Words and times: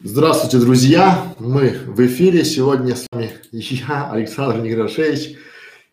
Здравствуйте, 0.00 0.58
друзья! 0.58 1.34
Мы 1.38 1.78
в 1.86 2.04
эфире. 2.04 2.44
Сегодня 2.44 2.96
с 2.96 3.06
вами 3.12 3.30
я, 3.52 4.10
Александр 4.10 4.60
Неграшевич. 4.60 5.38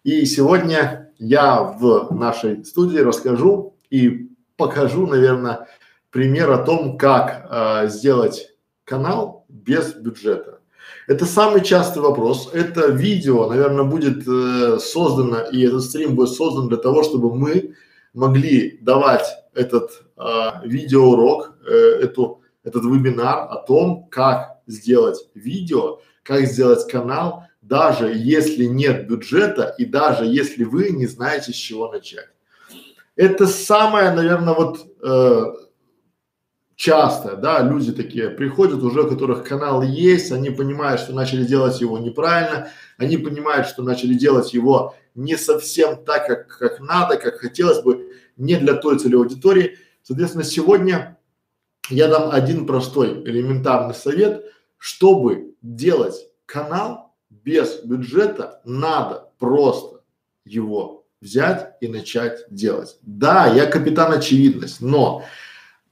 И 0.03 0.25
сегодня 0.25 1.13
я 1.19 1.61
в 1.61 2.11
нашей 2.11 2.65
студии 2.65 2.97
расскажу 2.97 3.77
и 3.91 4.31
покажу, 4.57 5.05
наверное, 5.05 5.67
пример 6.09 6.51
о 6.51 6.63
том, 6.63 6.97
как 6.97 7.47
э, 7.49 7.89
сделать 7.89 8.49
канал 8.85 9.45
без 9.47 9.93
бюджета. 9.93 10.59
Это 11.07 11.25
самый 11.25 11.63
частый 11.63 12.01
вопрос. 12.01 12.49
Это 12.53 12.87
видео, 12.87 13.47
наверное, 13.47 13.85
будет 13.85 14.27
э, 14.27 14.79
создано, 14.79 15.41
и 15.51 15.61
этот 15.61 15.83
стрим 15.83 16.15
будет 16.15 16.29
создан 16.29 16.69
для 16.69 16.77
того, 16.77 17.03
чтобы 17.03 17.33
мы 17.35 17.75
могли 18.13 18.79
давать 18.81 19.27
этот 19.53 20.03
э, 20.17 20.21
видеоурок, 20.65 21.53
э, 21.65 21.75
эту 22.01 22.40
этот 22.63 22.83
вебинар 22.83 23.47
о 23.49 23.57
том, 23.57 24.07
как 24.09 24.59
сделать 24.67 25.17
видео, 25.33 25.99
как 26.23 26.45
сделать 26.45 26.87
канал, 26.89 27.45
даже 27.61 28.11
если 28.13 28.65
нет 28.65 29.07
бюджета 29.07 29.75
и 29.77 29.85
даже 29.85 30.25
если 30.25 30.63
вы 30.63 30.89
не 30.89 31.07
знаете, 31.07 31.51
с 31.51 31.55
чего 31.55 31.91
начать. 31.91 32.29
Это 33.15 33.45
самое, 33.45 34.11
наверное, 34.11 34.53
вот 34.53 34.79
э, 35.03 35.43
часто, 36.75 37.35
да, 37.35 37.61
люди 37.61 37.91
такие 37.91 38.29
приходят, 38.29 38.81
уже 38.81 39.03
у 39.03 39.09
которых 39.09 39.43
канал 39.43 39.83
есть, 39.83 40.31
они 40.31 40.49
понимают, 40.49 41.01
что 41.01 41.13
начали 41.13 41.43
делать 41.43 41.79
его 41.81 41.99
неправильно, 41.99 42.69
они 42.97 43.17
понимают, 43.17 43.67
что 43.67 43.83
начали 43.83 44.13
делать 44.13 44.53
его 44.53 44.95
не 45.13 45.37
совсем 45.37 46.03
так, 46.03 46.25
как, 46.25 46.47
как 46.47 46.79
надо, 46.79 47.17
как 47.17 47.37
хотелось 47.39 47.81
бы, 47.81 48.11
не 48.37 48.55
для 48.55 48.73
той 48.73 48.97
целевой 48.97 49.25
аудитории. 49.25 49.77
Соответственно, 50.01 50.43
сегодня 50.43 51.17
я 51.91 52.07
дам 52.07 52.31
один 52.31 52.65
простой 52.65 53.23
элементарный 53.23 53.93
совет, 53.93 54.45
чтобы 54.77 55.55
делать 55.61 56.27
канал 56.45 57.15
без 57.29 57.83
бюджета, 57.83 58.61
надо 58.65 59.31
просто 59.39 60.01
его 60.45 61.05
взять 61.21 61.75
и 61.81 61.87
начать 61.87 62.45
делать. 62.49 62.97
Да, 63.01 63.47
я 63.47 63.65
капитан 63.65 64.11
очевидность, 64.11 64.81
но 64.81 65.23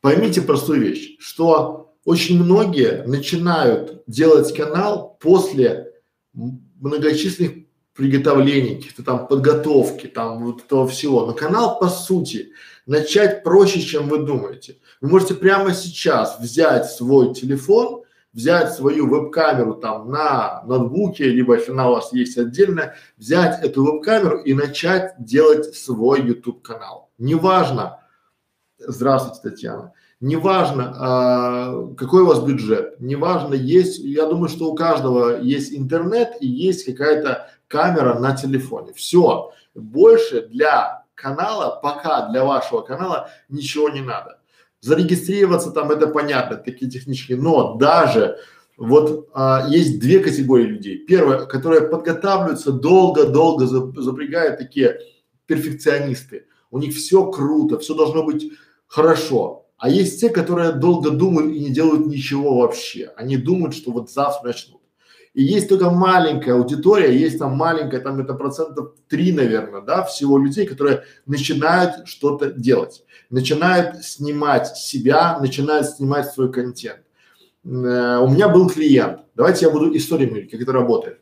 поймите 0.01 0.41
простую 0.41 0.81
вещь, 0.81 1.17
что 1.19 1.95
очень 2.03 2.41
многие 2.41 3.03
начинают 3.05 4.03
делать 4.07 4.55
канал 4.55 5.17
после 5.19 5.93
многочисленных 6.33 7.65
приготовлений, 7.93 8.75
каких-то 8.75 9.03
там 9.03 9.27
подготовки, 9.27 10.07
там 10.07 10.45
вот 10.45 10.63
этого 10.63 10.87
всего. 10.87 11.25
Но 11.25 11.33
канал 11.33 11.79
по 11.79 11.89
сути 11.89 12.53
начать 12.89 13.43
проще, 13.43 13.81
чем 13.81 14.09
вы 14.09 14.17
думаете. 14.17 14.77
Вы 14.99 15.09
можете 15.09 15.35
прямо 15.35 15.73
сейчас 15.73 16.39
взять 16.39 16.89
свой 16.89 17.35
телефон, 17.35 18.01
взять 18.33 18.73
свою 18.73 19.07
веб-камеру 19.07 19.75
там 19.75 20.09
на 20.09 20.63
ноутбуке, 20.65 21.25
либо 21.25 21.55
если 21.55 21.71
она 21.71 21.89
у 21.89 21.93
вас 21.93 22.11
есть 22.13 22.37
отдельно, 22.37 22.95
взять 23.17 23.63
эту 23.63 23.83
веб-камеру 23.83 24.39
и 24.39 24.55
начать 24.55 25.13
делать 25.19 25.75
свой 25.75 26.21
YouTube 26.21 26.63
канал. 26.63 27.11
Неважно, 27.19 27.99
здравствуйте, 28.79 29.39
Татьяна, 29.43 29.93
неважно, 30.19 30.95
а, 30.97 31.93
какой 31.95 32.23
у 32.23 32.25
вас 32.25 32.39
бюджет, 32.39 32.99
неважно, 32.99 33.53
есть, 33.53 33.99
я 33.99 34.25
думаю, 34.25 34.49
что 34.49 34.71
у 34.71 34.73
каждого 34.73 35.39
есть 35.39 35.73
интернет 35.73 36.37
и 36.41 36.47
есть 36.47 36.85
какая-то 36.85 37.49
камера 37.67 38.17
на 38.17 38.35
телефоне. 38.35 38.93
Все, 38.93 39.51
больше 39.75 40.47
для 40.47 40.98
канала, 41.21 41.79
пока 41.81 42.29
для 42.29 42.43
вашего 42.43 42.81
канала 42.81 43.29
ничего 43.49 43.89
не 43.89 44.01
надо. 44.01 44.39
Зарегистрироваться 44.81 45.71
там 45.71 45.91
это 45.91 46.07
понятно, 46.07 46.57
такие 46.57 46.89
технические, 46.89 47.37
но 47.37 47.75
даже 47.75 48.37
вот 48.77 49.29
а, 49.33 49.67
есть 49.69 49.99
две 49.99 50.19
категории 50.19 50.65
людей. 50.65 50.97
Первая, 50.99 51.45
которые 51.45 51.81
подготавливаются 51.81 52.71
долго-долго, 52.71 53.65
запрягают 53.65 54.57
такие 54.57 54.99
перфекционисты. 55.47 56.45
У 56.71 56.79
них 56.79 56.95
все 56.95 57.29
круто, 57.29 57.77
все 57.79 57.93
должно 57.93 58.23
быть 58.23 58.51
хорошо. 58.87 59.65
А 59.77 59.89
есть 59.89 60.19
те, 60.21 60.29
которые 60.29 60.73
долго 60.73 61.09
думают 61.09 61.53
и 61.53 61.59
не 61.59 61.71
делают 61.71 62.05
ничего 62.07 62.59
вообще. 62.59 63.11
Они 63.17 63.37
думают, 63.37 63.75
что 63.75 63.91
вот 63.91 64.11
завтра 64.11 64.47
начнут. 64.47 64.78
И 65.39 65.41
есть 65.41 65.69
только 65.69 65.89
маленькая 65.89 66.55
аудитория, 66.55 67.17
есть 67.17 67.39
там 67.39 67.55
маленькая, 67.55 68.01
там 68.01 68.19
это 68.19 68.33
процентов 68.33 68.95
три, 69.07 69.31
наверное, 69.31 69.79
да, 69.79 70.03
всего 70.03 70.37
людей, 70.37 70.67
которые 70.67 71.03
начинают 71.25 72.09
что-то 72.09 72.51
делать, 72.51 73.05
начинают 73.29 74.03
снимать 74.03 74.75
себя, 74.75 75.39
начинают 75.39 75.87
снимать 75.87 76.29
свой 76.29 76.51
контент. 76.51 76.99
Э, 77.63 78.17
у 78.17 78.27
меня 78.27 78.49
был 78.49 78.69
клиент, 78.69 79.21
давайте 79.33 79.67
я 79.67 79.71
буду 79.71 79.95
историю 79.95 80.49
как 80.51 80.59
это 80.59 80.73
работает. 80.73 81.19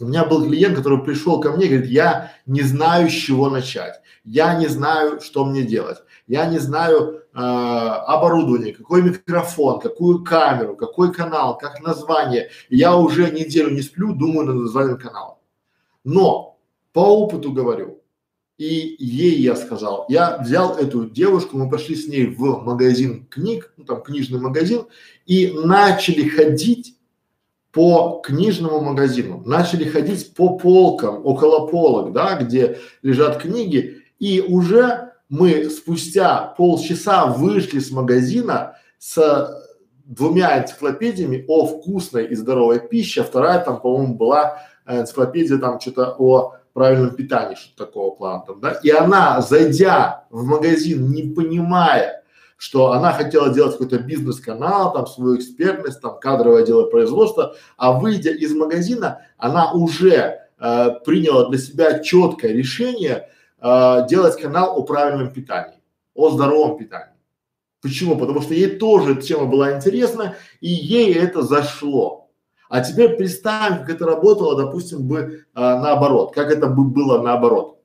У 0.00 0.06
меня 0.06 0.24
был 0.24 0.46
клиент, 0.46 0.74
который 0.74 1.04
пришел 1.04 1.38
ко 1.38 1.52
мне 1.52 1.66
и 1.66 1.68
говорит, 1.68 1.90
я 1.90 2.32
не 2.46 2.62
знаю, 2.62 3.10
с 3.10 3.12
чего 3.12 3.50
начать, 3.50 4.00
я 4.24 4.54
не 4.54 4.68
знаю, 4.68 5.20
что 5.20 5.44
мне 5.44 5.64
делать, 5.64 5.98
я 6.28 6.46
не 6.46 6.58
знаю 6.58 7.22
э, 7.34 7.38
оборудование, 7.38 8.74
какой 8.74 9.02
микрофон, 9.02 9.80
какую 9.80 10.22
камеру, 10.22 10.76
какой 10.76 11.12
канал, 11.12 11.56
как 11.56 11.80
название. 11.80 12.50
Я 12.68 12.96
уже 12.96 13.30
неделю 13.30 13.70
не 13.70 13.82
сплю, 13.82 14.12
думаю 14.12 14.46
над 14.46 14.56
названием 14.56 14.98
канала. 14.98 15.38
Но 16.04 16.58
по 16.92 17.00
опыту 17.00 17.52
говорю, 17.52 18.02
и 18.58 18.96
ей 18.98 19.40
я 19.40 19.56
сказал, 19.56 20.04
я 20.08 20.38
взял 20.38 20.76
эту 20.76 21.08
девушку, 21.08 21.56
мы 21.56 21.70
пошли 21.70 21.96
с 21.96 22.06
ней 22.08 22.26
в 22.26 22.62
магазин 22.62 23.26
книг, 23.26 23.72
ну 23.76 23.84
там 23.84 24.02
книжный 24.02 24.40
магазин, 24.40 24.82
и 25.26 25.52
начали 25.54 26.28
ходить 26.28 26.96
по 27.72 28.20
книжному 28.24 28.80
магазину, 28.80 29.42
начали 29.46 29.84
ходить 29.84 30.34
по 30.34 30.58
полкам, 30.58 31.24
около 31.24 31.68
полок, 31.68 32.12
да, 32.12 32.36
где 32.36 32.78
лежат 33.02 33.40
книги, 33.40 34.02
и 34.18 34.40
уже 34.40 35.07
мы 35.28 35.68
спустя 35.70 36.54
полчаса 36.56 37.26
вышли 37.26 37.78
с 37.80 37.90
магазина 37.90 38.76
с 38.98 39.64
двумя 40.04 40.62
энциклопедиями 40.62 41.44
о 41.48 41.66
вкусной 41.66 42.26
и 42.26 42.34
здоровой 42.34 42.80
пище, 42.80 43.22
вторая 43.22 43.62
там, 43.62 43.80
по-моему, 43.80 44.14
была 44.14 44.62
энциклопедия 44.86 45.58
там 45.58 45.78
что-то 45.80 46.14
о 46.18 46.54
правильном 46.72 47.14
питании, 47.14 47.56
что 47.56 47.86
такого 47.86 48.14
плана 48.14 48.44
там, 48.46 48.60
да, 48.60 48.72
и 48.82 48.90
она, 48.90 49.40
зайдя 49.40 50.24
в 50.30 50.44
магазин, 50.44 51.10
не 51.10 51.24
понимая, 51.24 52.22
что 52.56 52.92
она 52.92 53.12
хотела 53.12 53.52
делать 53.52 53.72
какой-то 53.72 53.98
бизнес-канал, 53.98 54.92
там 54.92 55.06
свою 55.06 55.36
экспертность, 55.36 56.00
там 56.00 56.18
кадровое 56.18 56.64
дело 56.64 56.84
производства, 56.84 57.54
а 57.76 57.92
выйдя 57.92 58.30
из 58.30 58.54
магазина, 58.54 59.22
она 59.36 59.72
уже 59.72 60.40
э, 60.58 60.90
приняла 61.04 61.48
для 61.48 61.58
себя 61.58 61.98
четкое 61.98 62.52
решение 62.52 63.28
э, 63.60 64.06
делать 64.08 64.40
канал 64.40 64.78
о 64.78 64.82
правильном 64.82 65.32
питании, 65.32 65.80
о 66.14 66.30
здоровом 66.30 66.78
питании. 66.78 67.14
Почему? 67.80 68.16
Потому 68.16 68.42
что 68.42 68.54
ей 68.54 68.76
тоже 68.78 69.12
эта 69.12 69.22
тема 69.22 69.46
была 69.46 69.76
интересна 69.76 70.36
и 70.60 70.68
ей 70.68 71.14
это 71.14 71.42
зашло. 71.42 72.30
А 72.68 72.80
теперь 72.80 73.16
представим, 73.16 73.78
как 73.78 73.90
это 73.90 74.04
работало, 74.04 74.56
допустим, 74.56 75.06
бы 75.06 75.18
э, 75.18 75.34
наоборот, 75.54 76.34
как 76.34 76.50
это 76.50 76.66
бы 76.66 76.84
было 76.84 77.22
наоборот. 77.22 77.78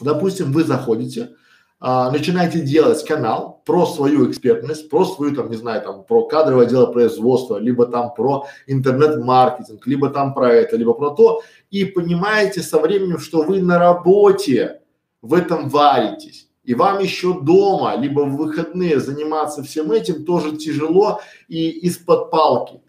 Допустим, 0.00 0.52
вы 0.52 0.64
заходите, 0.64 1.30
а, 1.86 2.10
начинаете 2.10 2.60
делать 2.60 3.04
канал 3.04 3.60
про 3.66 3.84
свою 3.84 4.30
экспертность, 4.30 4.88
про 4.88 5.04
свою 5.04 5.34
там, 5.34 5.50
не 5.50 5.56
знаю, 5.56 5.82
там, 5.82 6.04
про 6.04 6.24
кадровое 6.24 6.64
дело 6.64 6.86
производства, 6.86 7.58
либо 7.58 7.84
там 7.84 8.14
про 8.14 8.46
интернет-маркетинг, 8.66 9.86
либо 9.86 10.08
там 10.08 10.32
про 10.32 10.50
это, 10.50 10.78
либо 10.78 10.94
про 10.94 11.10
то, 11.10 11.42
и 11.70 11.84
понимаете 11.84 12.62
со 12.62 12.78
временем, 12.78 13.18
что 13.18 13.42
вы 13.42 13.60
на 13.60 13.78
работе 13.78 14.80
в 15.24 15.32
этом 15.32 15.70
варитесь. 15.70 16.48
И 16.64 16.74
вам 16.74 16.98
еще 16.98 17.40
дома, 17.40 17.96
либо 17.96 18.20
в 18.20 18.36
выходные 18.36 19.00
заниматься 19.00 19.62
всем 19.62 19.90
этим 19.90 20.24
тоже 20.24 20.56
тяжело 20.56 21.20
и 21.48 21.70
из-под 21.86 22.30
палки. 22.30 22.82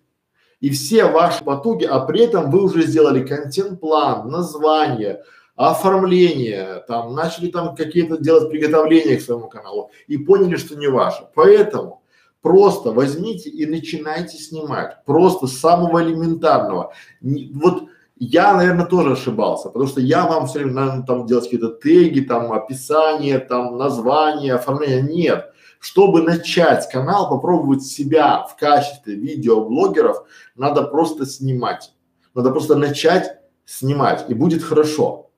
И 0.60 0.70
все 0.70 1.06
ваши 1.06 1.44
потуги, 1.44 1.86
а 1.86 2.00
при 2.02 2.22
этом 2.22 2.52
вы 2.52 2.64
уже 2.64 2.84
сделали 2.84 3.26
контент-план, 3.26 4.30
название, 4.30 5.24
оформление, 5.56 6.84
там, 6.88 7.14
начали 7.14 7.50
там 7.50 7.76
какие-то 7.76 8.18
делать 8.18 8.50
приготовления 8.50 9.18
к 9.18 9.22
своему 9.22 9.48
каналу 9.48 9.92
и 10.08 10.18
поняли, 10.18 10.58
что 10.58 10.76
не 10.76 10.88
ваше. 10.88 11.28
Поэтому 11.36 12.02
просто 12.42 12.92
возьмите 12.92 13.50
и 13.50 13.66
начинайте 13.66 14.38
снимать, 14.38 15.04
просто 15.06 15.48
с 15.48 15.58
самого 15.58 16.04
элементарного. 16.04 16.94
Не, 17.22 17.52
вот 17.54 17.86
я, 18.18 18.54
наверное, 18.54 18.86
тоже 18.86 19.12
ошибался, 19.12 19.70
потому 19.70 19.88
что 19.88 20.00
я 20.00 20.26
вам 20.26 20.48
все 20.48 20.60
время 20.60 20.74
надо 20.74 21.04
там 21.04 21.26
делать 21.26 21.46
какие-то 21.46 21.70
теги, 21.70 22.22
там 22.22 22.54
описание, 22.54 23.40
там 23.40 23.78
название, 23.78 24.54
оформление. 24.54 25.02
Нет. 25.02 25.52
Чтобы 25.80 26.22
начать 26.22 26.90
канал, 26.90 27.30
попробовать 27.30 27.84
себя 27.84 28.44
в 28.44 28.56
качестве 28.56 29.16
видеоблогеров, 29.16 30.24
надо 30.56 30.84
просто 30.84 31.26
снимать. 31.26 31.94
Надо 32.34 32.52
просто 32.52 32.76
начать 32.76 33.38
снимать 33.66 34.26
и 34.30 34.34
будет 34.34 34.64
хорошо. 34.64 35.30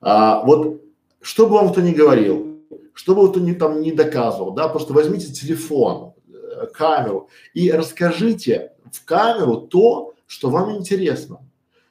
А, 0.00 0.42
вот, 0.44 0.82
что 1.20 1.46
бы 1.46 1.54
вам 1.54 1.70
кто 1.70 1.80
ни 1.80 1.92
говорил, 1.92 2.62
что 2.94 3.14
бы 3.14 3.30
кто 3.30 3.38
ни 3.38 3.52
там 3.52 3.80
не 3.80 3.92
доказывал, 3.92 4.50
да, 4.52 4.68
просто 4.68 4.92
возьмите 4.92 5.32
телефон, 5.32 6.14
э, 6.28 6.66
камеру 6.66 7.28
и 7.54 7.70
расскажите 7.70 8.72
в 8.92 9.04
камеру 9.04 9.56
то, 9.58 10.14
что 10.26 10.50
вам 10.50 10.76
интересно. 10.76 11.47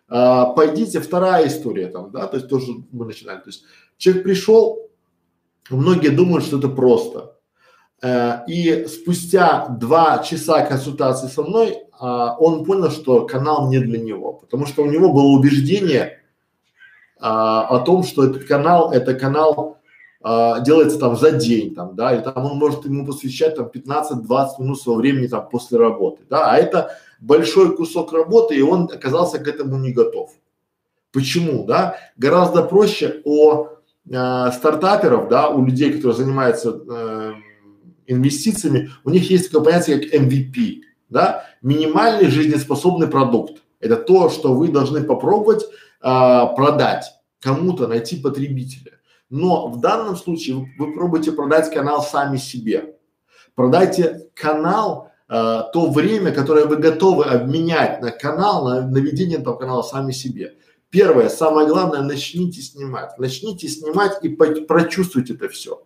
А, 0.10 0.46
пойдите, 0.46 1.02
вторая 1.02 1.48
история 1.48 1.88
там, 1.88 2.12
да, 2.12 2.28
то 2.28 2.38
есть 2.38 2.48
тоже 2.48 2.72
мы 2.92 3.06
начинали, 3.06 3.40
то 3.40 3.48
есть 3.48 3.66
человек 3.98 4.24
пришел, 4.24 4.90
многие 5.70 6.10
думают, 6.10 6.46
что 6.46 6.60
это 6.60 6.70
просто. 6.70 7.36
Э, 8.02 8.46
и 8.48 8.86
спустя 8.88 9.68
два 9.68 10.20
часа 10.20 10.62
консультации 10.66 11.28
со 11.28 11.44
мной 11.44 11.78
а, 12.00 12.38
он 12.38 12.64
понял, 12.64 12.92
что 12.92 13.26
канал 13.26 13.70
не 13.70 13.80
для 13.80 14.00
него, 14.00 14.34
потому 14.34 14.66
что 14.66 14.84
у 14.84 14.86
него 14.86 15.12
было 15.12 15.26
убеждение 15.26 16.22
а, 17.20 17.64
о 17.68 17.80
том, 17.80 18.04
что 18.04 18.24
этот 18.24 18.46
канал, 18.46 18.92
это 18.92 19.14
канал 19.14 19.78
делается 20.66 21.00
там 21.00 21.16
за 21.16 21.32
день, 21.32 21.74
там, 21.76 21.96
да, 21.96 22.14
и 22.14 22.22
там 22.22 22.44
он 22.44 22.58
может 22.58 22.84
ему 22.86 23.06
посвящать 23.06 23.56
там 23.56 23.68
15-20 23.68 24.48
минут 24.60 24.82
своего 24.82 25.00
времени 25.00 25.28
там 25.28 25.48
после 25.48 25.78
работы, 25.78 26.24
да, 26.28 26.52
а 26.52 26.58
это 26.58 26.98
большой 27.20 27.76
кусок 27.76 28.14
работы, 28.14 28.56
и 28.56 28.62
он 28.62 28.84
оказался 28.84 29.40
к 29.40 29.48
этому 29.48 29.78
не 29.78 29.92
готов. 29.92 30.32
Почему, 31.12 31.66
да? 31.66 31.98
Гораздо 32.18 32.64
проще 32.64 33.22
о 33.26 33.70
э, 34.10 34.52
стартаперов, 34.52 35.30
да, 35.30 35.50
у 35.50 35.66
людей, 35.66 35.94
которые 35.94 36.16
занимаются 36.16 36.70
э, 36.70 37.34
инвестициями, 38.08 38.92
у 39.04 39.10
них 39.10 39.30
есть 39.30 39.52
такое 39.52 39.66
понятие, 39.66 40.00
как 40.00 40.22
MVP, 40.22 40.82
да, 41.10 41.46
минимальный 41.62 42.30
жизнеспособный 42.30 43.08
продукт. 43.08 43.62
Это 43.80 43.96
то, 43.96 44.30
что 44.30 44.54
вы 44.54 44.70
должны 44.70 45.04
попробовать 45.04 45.64
а, 46.02 46.48
продать 46.48 47.06
кому-то, 47.42 47.88
найти 47.88 48.18
потребителя. 48.18 48.94
Но 49.30 49.68
в 49.68 49.80
данном 49.80 50.16
случае 50.16 50.56
вы, 50.56 50.68
вы 50.78 50.94
пробуете 50.94 51.32
продать 51.32 51.72
канал 51.72 52.02
сами 52.02 52.38
себе. 52.38 52.96
Продайте 53.56 54.30
канал, 54.34 55.12
а, 55.30 55.64
то 55.64 55.90
время, 55.90 56.32
которое 56.32 56.66
вы 56.66 56.78
готовы 56.78 57.26
обменять 57.26 58.02
на 58.02 58.12
канал, 58.12 58.66
на, 58.66 58.88
на 58.88 58.98
ведение 58.98 59.40
этого 59.40 59.56
канала 59.56 59.82
сами 59.82 60.12
себе. 60.12 60.56
Первое, 60.90 61.28
самое 61.28 61.68
главное, 61.68 62.02
начните 62.02 62.62
снимать. 62.62 63.18
Начните 63.18 63.68
снимать 63.68 64.24
и 64.24 64.30
по, 64.30 64.46
прочувствуйте 64.46 65.34
это 65.34 65.50
все. 65.50 65.84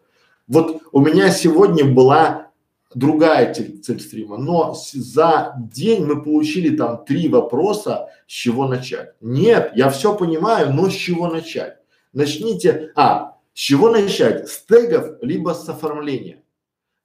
Вот 0.47 0.81
у 0.91 0.99
меня 0.99 1.31
сегодня 1.31 1.85
была 1.85 2.51
другая 2.93 3.53
цель, 3.53 3.79
цель 3.81 3.99
стрима, 3.99 4.37
но 4.37 4.75
за 4.93 5.55
день 5.57 6.05
мы 6.05 6.21
получили 6.21 6.75
там 6.75 7.03
три 7.05 7.27
вопроса, 7.27 8.09
с 8.27 8.31
чего 8.31 8.67
начать. 8.67 9.13
Нет, 9.21 9.71
я 9.75 9.89
все 9.89 10.15
понимаю, 10.15 10.73
но 10.73 10.89
с 10.89 10.93
чего 10.93 11.27
начать? 11.27 11.77
Начните, 12.13 12.91
а, 12.95 13.37
с 13.53 13.59
чего 13.59 13.89
начать? 13.89 14.49
С 14.49 14.63
тегов, 14.65 15.17
либо 15.21 15.53
с 15.53 15.67
оформления, 15.67 16.43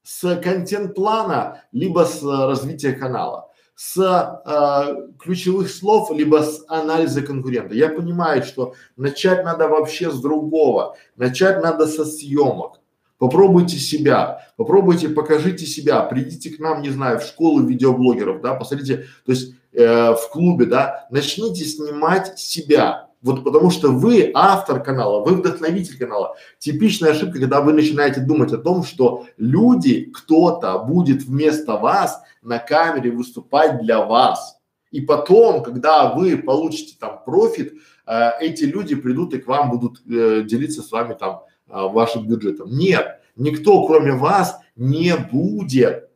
с 0.07 0.41
контент-плана, 0.41 1.65
либо 1.73 2.05
с 2.05 2.23
э, 2.23 2.47
развития 2.47 2.93
канала, 2.93 3.51
с 3.75 3.99
э, 3.99 5.09
ключевых 5.19 5.69
слов, 5.69 6.13
либо 6.13 6.43
с 6.45 6.65
анализа 6.69 7.23
конкурента. 7.23 7.75
Я 7.75 7.89
понимаю, 7.89 8.45
что 8.45 8.75
начать 8.97 9.45
надо 9.45 9.67
вообще 9.67 10.13
с 10.13 10.21
другого, 10.21 10.97
начать 11.17 11.61
надо 11.61 11.89
со 11.89 12.05
съемок 12.05 12.81
Попробуйте 13.19 13.79
себя, 13.79 14.47
попробуйте, 14.57 15.09
покажите 15.09 15.65
себя, 15.65 16.03
придите 16.03 16.51
к 16.51 16.59
нам, 16.59 16.83
не 16.83 16.91
знаю, 16.91 17.19
в 17.19 17.23
школу 17.23 17.65
видеоблогеров, 17.65 18.43
да, 18.43 18.55
посмотрите, 18.55 19.07
то 19.25 19.33
есть 19.33 19.55
э, 19.73 20.13
в 20.13 20.29
клубе, 20.31 20.67
да, 20.67 21.07
начните 21.11 21.65
снимать 21.65 22.39
себя, 22.39 23.06
вот 23.23 23.45
потому 23.45 23.71
что 23.71 23.91
вы 23.91 24.31
автор 24.35 24.83
канала, 24.83 25.25
вы 25.25 25.37
вдохновитель 25.37 25.99
канала. 25.99 26.37
Типичная 26.59 27.13
ошибка, 27.13 27.39
когда 27.41 27.61
вы 27.61 27.73
начинаете 27.73 28.21
думать 28.21 28.53
о 28.53 28.59
том, 28.59 28.85
что 28.85 29.27
люди, 29.37 30.11
кто-то 30.15 30.79
будет 30.79 31.23
вместо 31.23 31.77
вас 31.77 32.23
на 32.43 32.59
камере 32.59 33.11
выступать 33.11 33.81
для 33.81 34.05
вас. 34.05 34.59
И 34.91 35.01
потом, 35.01 35.63
когда 35.63 36.13
вы 36.13 36.37
получите 36.39 36.97
там 36.99 37.23
профит, 37.25 37.75
э, 38.07 38.31
эти 38.41 38.65
люди 38.65 38.95
придут 38.95 39.35
и 39.35 39.39
к 39.39 39.47
вам 39.47 39.71
будут 39.71 40.01
э, 40.07 40.43
делиться 40.45 40.83
с 40.83 40.91
вами 40.93 41.15
там 41.15 41.43
а, 41.69 41.89
вашим 41.89 42.27
бюджетом. 42.27 42.71
Нет, 42.71 43.21
никто 43.35 43.87
кроме 43.87 44.13
вас 44.13 44.59
не 44.77 45.17
будет 45.17 46.09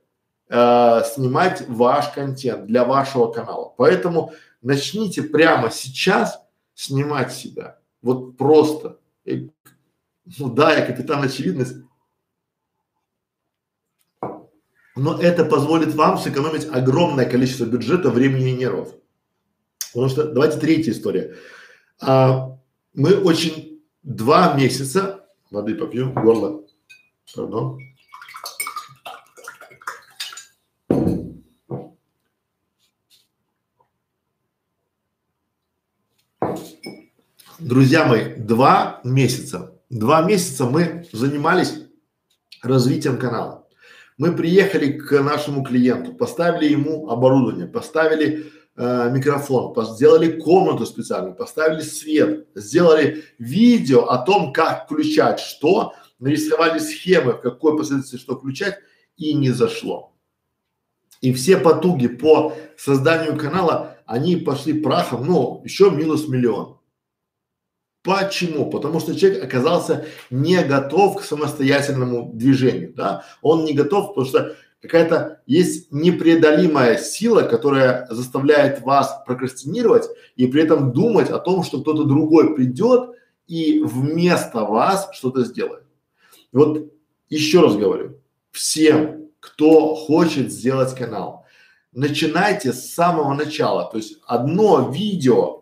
э, 0.49 1.03
снимать 1.13 1.65
ваш 1.69 2.09
контент 2.11 2.67
для 2.67 2.85
вашего 2.85 3.33
канала. 3.33 3.73
Поэтому 3.77 4.33
начните 4.63 5.23
прямо 5.23 5.71
сейчас 5.71 6.41
снимать 6.81 7.33
себя. 7.33 7.79
Вот 8.03 8.37
просто. 8.37 8.99
И, 9.25 9.51
ну 10.39 10.49
да, 10.49 10.75
я 10.75 10.87
капитан 10.87 11.23
очевидность. 11.23 11.77
Но 14.97 15.21
это 15.21 15.45
позволит 15.45 15.95
вам 15.95 16.19
сэкономить 16.19 16.67
огромное 16.67 17.29
количество 17.29 17.65
бюджета, 17.65 18.11
времени 18.11 18.51
и 18.51 18.57
нервов. 18.57 18.95
Потому 19.93 20.09
что, 20.09 20.33
давайте 20.33 20.59
третья 20.59 20.93
история. 20.93 21.37
А, 22.01 22.59
мы 22.95 23.15
очень 23.15 23.83
два 24.03 24.55
месяца 24.55 25.21
Воды 25.51 25.75
попью, 25.75 26.13
горло. 26.13 26.65
Пардон. 27.35 27.81
Друзья 37.61 38.07
мои, 38.07 38.37
два 38.37 39.03
месяца, 39.05 39.79
два 39.91 40.23
месяца 40.23 40.65
мы 40.65 41.07
занимались 41.13 41.75
развитием 42.63 43.19
канала. 43.19 43.69
Мы 44.17 44.33
приехали 44.33 44.93
к 44.93 45.23
нашему 45.23 45.63
клиенту, 45.63 46.15
поставили 46.15 46.73
ему 46.73 47.11
оборудование, 47.11 47.67
поставили 47.67 48.51
э, 48.77 49.11
микрофон, 49.13 49.75
сделали 49.95 50.41
комнату 50.41 50.87
специальную, 50.87 51.35
поставили 51.35 51.83
свет, 51.83 52.49
сделали 52.55 53.25
видео 53.39 54.07
о 54.07 54.25
том, 54.25 54.55
как 54.55 54.87
включать 54.87 55.39
что, 55.39 55.93
нарисовали 56.19 56.79
схемы, 56.79 57.33
в 57.33 57.43
какой 57.43 57.77
последовательности 57.77 58.17
что 58.17 58.39
включать, 58.39 58.79
и 59.19 59.35
не 59.35 59.51
зашло. 59.51 60.15
И 61.21 61.35
все 61.35 61.59
потуги 61.59 62.07
по 62.07 62.55
созданию 62.79 63.37
канала, 63.37 63.99
они 64.07 64.37
пошли 64.37 64.73
прахом, 64.73 65.27
ну, 65.27 65.61
еще 65.63 65.91
минус 65.91 66.27
миллион. 66.27 66.80
Почему? 68.03 68.71
Потому 68.71 68.99
что 68.99 69.15
человек 69.15 69.45
оказался 69.45 70.07
не 70.31 70.63
готов 70.63 71.19
к 71.19 71.23
самостоятельному 71.23 72.31
движению, 72.33 72.95
да? 72.95 73.25
Он 73.43 73.65
не 73.65 73.75
готов, 73.75 74.15
потому 74.15 74.27
что 74.27 74.57
какая-то 74.81 75.43
есть 75.47 75.93
непреодолимая 75.93 76.97
сила, 76.97 77.43
которая 77.43 78.07
заставляет 78.11 78.81
вас 78.81 79.23
прокрастинировать 79.27 80.09
и 80.37 80.47
при 80.47 80.63
этом 80.63 80.93
думать 80.93 81.29
о 81.29 81.39
том, 81.39 81.63
что 81.63 81.83
кто-то 81.83 82.05
другой 82.05 82.55
придет 82.55 83.11
и 83.47 83.81
вместо 83.85 84.65
вас 84.65 85.11
что-то 85.13 85.45
сделает. 85.45 85.85
Вот 86.53 86.91
еще 87.29 87.61
раз 87.61 87.77
говорю, 87.77 88.19
всем, 88.51 89.29
кто 89.41 89.95
хочет 89.95 90.51
сделать 90.51 90.95
канал, 90.95 91.45
начинайте 91.93 92.73
с 92.73 92.95
самого 92.95 93.35
начала. 93.35 93.91
То 93.91 93.99
есть 93.99 94.19
одно 94.27 94.91
видео 94.91 95.60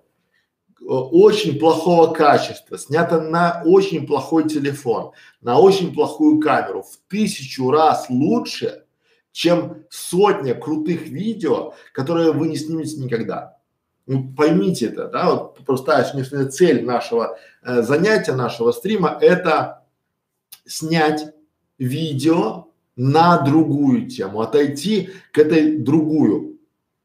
очень 0.94 1.58
плохого 1.58 2.12
качества, 2.12 2.78
снято 2.78 3.20
на 3.20 3.62
очень 3.64 4.06
плохой 4.06 4.48
телефон, 4.48 5.12
на 5.42 5.58
очень 5.58 5.92
плохую 5.92 6.40
камеру, 6.40 6.82
в 6.82 6.96
тысячу 7.08 7.70
раз 7.70 8.06
лучше, 8.08 8.84
чем 9.32 9.84
сотня 9.90 10.54
крутых 10.54 11.08
видео, 11.08 11.74
которые 11.92 12.32
вы 12.32 12.48
не 12.48 12.56
снимете 12.56 12.96
никогда. 12.96 13.58
Ну, 14.06 14.32
поймите 14.34 14.86
это, 14.86 15.08
да, 15.08 15.30
вот 15.30 15.58
простая 15.66 16.10
внешняя 16.10 16.46
цель 16.46 16.84
нашего 16.84 17.38
э, 17.62 17.82
занятия, 17.82 18.32
нашего 18.32 18.72
стрима– 18.72 19.18
это 19.20 19.84
снять 20.64 21.34
видео 21.76 22.68
на 22.96 23.38
другую 23.42 24.08
тему, 24.08 24.40
отойти 24.40 25.10
к 25.32 25.38
этой 25.38 25.76
другую, 25.76 26.57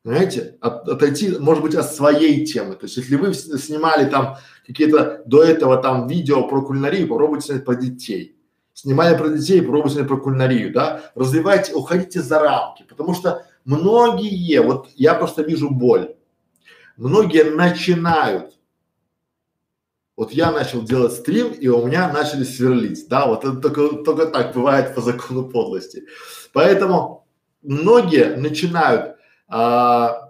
знаете, 0.03 0.57
от, 0.59 0.87
отойти, 0.89 1.37
может 1.39 1.63
быть, 1.63 1.75
от 1.75 1.93
своей 1.93 2.45
темы. 2.45 2.75
То 2.75 2.85
есть, 2.85 2.97
если 2.97 3.15
вы 3.15 3.33
снимали 3.33 4.09
там 4.09 4.37
какие-то 4.67 5.23
до 5.25 5.43
этого 5.43 5.77
там 5.77 6.07
видео 6.07 6.47
про 6.47 6.61
кулинарию, 6.61 7.07
попробуйте 7.07 7.47
снять 7.47 7.65
про 7.65 7.75
детей. 7.75 8.37
Снимали 8.73 9.15
про 9.15 9.29
детей, 9.29 9.61
пробовали 9.61 10.03
про 10.05 10.17
кулинарию, 10.17 10.73
да, 10.73 11.11
развивайте, 11.15 11.73
уходите 11.73 12.21
за 12.21 12.39
рамки, 12.39 12.83
потому 12.89 13.13
что 13.13 13.45
многие, 13.65 14.61
вот 14.61 14.89
я 14.95 15.13
просто 15.13 15.43
вижу 15.43 15.69
боль, 15.69 16.15
многие 16.97 17.43
начинают, 17.43 18.57
вот 20.17 20.31
я 20.31 20.51
начал 20.51 20.81
делать 20.81 21.13
стрим, 21.13 21.51
и 21.51 21.67
у 21.67 21.85
меня 21.85 22.11
начали 22.11 22.43
сверлить, 22.43 23.07
да, 23.09 23.27
вот 23.27 23.45
это 23.45 23.57
только, 23.57 24.03
только 24.03 24.25
так 24.25 24.55
бывает 24.55 24.95
по 24.95 25.01
закону 25.01 25.47
подлости. 25.47 26.05
Поэтому 26.51 27.27
многие 27.61 28.35
начинают 28.37 29.17
а, 29.47 30.29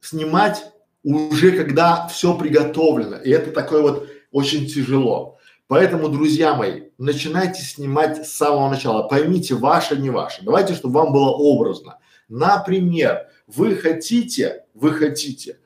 снимать 0.00 0.64
уже 1.02 1.52
когда 1.52 2.06
все 2.08 2.36
приготовлено, 2.36 3.16
и 3.16 3.30
это 3.30 3.50
такое 3.50 3.82
вот 3.82 4.08
очень 4.30 4.66
тяжело. 4.66 5.38
Поэтому, 5.66 6.08
друзья 6.08 6.54
мои, 6.54 6.82
начинайте 6.98 7.62
снимать 7.62 8.26
с 8.26 8.32
самого 8.32 8.68
начала. 8.68 9.08
Поймите, 9.08 9.54
ваше, 9.54 9.96
не 9.96 10.10
ваше. 10.10 10.44
Давайте, 10.44 10.74
чтобы 10.74 11.00
вам 11.00 11.12
было 11.12 11.30
образно. 11.30 11.98
Например, 12.28 13.26
вы 13.46 13.74
хотите, 13.76 14.64
вы 14.74 14.92
хотите 14.92 15.58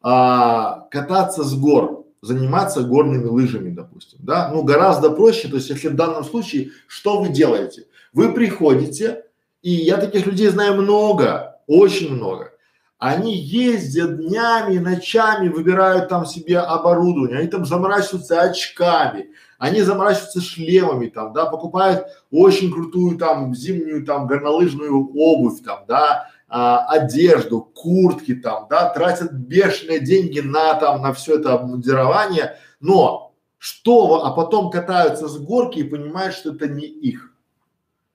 а, 0.00 0.86
кататься 0.90 1.44
с 1.44 1.54
гор, 1.54 2.06
заниматься 2.22 2.82
горными 2.82 3.26
лыжами, 3.26 3.70
допустим, 3.70 4.20
да, 4.22 4.50
ну 4.52 4.62
гораздо 4.62 5.10
проще, 5.10 5.48
то 5.48 5.56
есть 5.56 5.70
если 5.70 5.88
в 5.88 5.96
данном 5.96 6.24
случае, 6.24 6.70
что 6.86 7.20
вы 7.20 7.30
делаете? 7.30 7.86
Вы 8.12 8.32
приходите, 8.32 9.24
и 9.62 9.70
я 9.70 9.96
таких 9.96 10.26
людей 10.26 10.48
знаю 10.48 10.74
много, 10.74 11.51
очень 11.72 12.14
много, 12.14 12.52
они 12.98 13.34
ездят 13.34 14.18
днями, 14.18 14.78
ночами, 14.78 15.48
выбирают 15.48 16.08
там 16.08 16.26
себе 16.26 16.58
оборудование, 16.58 17.38
они 17.38 17.48
там 17.48 17.64
заморачиваются 17.64 18.40
очками, 18.42 19.30
они 19.58 19.82
заморачиваются 19.82 20.40
шлемами 20.40 21.06
там, 21.06 21.32
да, 21.32 21.46
покупают 21.46 22.06
очень 22.30 22.70
крутую 22.70 23.18
там 23.18 23.54
зимнюю 23.54 24.04
там 24.04 24.26
горнолыжную 24.26 25.10
обувь 25.16 25.62
там, 25.64 25.84
да, 25.88 26.28
а, 26.48 26.84
одежду, 26.86 27.62
куртки 27.62 28.34
там, 28.34 28.66
да, 28.68 28.90
тратят 28.90 29.32
бешеные 29.32 30.00
деньги 30.00 30.40
на 30.40 30.74
там, 30.74 31.00
на 31.00 31.12
все 31.12 31.38
это 31.38 31.54
обмундирование, 31.54 32.56
но 32.80 33.34
что, 33.56 34.24
а 34.26 34.32
потом 34.32 34.70
катаются 34.70 35.26
с 35.28 35.38
горки 35.38 35.78
и 35.78 35.84
понимают, 35.84 36.34
что 36.34 36.52
это 36.52 36.68
не 36.68 36.86
их. 36.86 37.32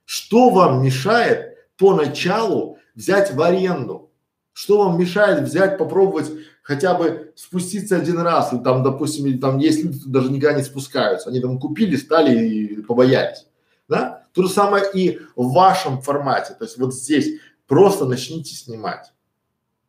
Что 0.06 0.50
вам 0.50 0.84
мешает 0.84 1.58
поначалу 1.78 2.77
взять 2.98 3.34
в 3.34 3.42
аренду? 3.42 4.12
Что 4.52 4.80
вам 4.80 5.00
мешает 5.00 5.44
взять, 5.48 5.78
попробовать 5.78 6.30
хотя 6.62 6.96
бы 6.96 7.32
спуститься 7.36 7.96
один 7.96 8.20
раз, 8.20 8.52
и 8.52 8.58
там, 8.58 8.84
допустим, 8.84 9.26
или 9.28 9.38
там 9.38 9.58
есть 9.60 9.82
люди, 9.82 10.02
даже 10.06 10.30
никогда 10.32 10.58
не 10.58 10.66
спускаются, 10.66 11.30
они 11.30 11.40
там 11.40 11.60
купили, 11.60 11.96
стали 11.96 12.46
и 12.46 12.82
побоялись, 12.82 13.48
да? 13.88 14.26
То 14.34 14.44
же 14.44 14.50
самое 14.50 14.84
и 14.94 15.20
в 15.36 15.54
вашем 15.54 16.02
формате, 16.02 16.56
то 16.58 16.66
есть 16.66 16.78
вот 16.78 16.94
здесь 16.94 17.40
Просто 17.68 18.06
начните 18.06 18.56
снимать. 18.56 19.12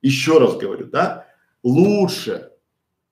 Еще 0.03 0.39
раз 0.39 0.57
говорю, 0.57 0.87
да, 0.87 1.27
лучше 1.63 2.51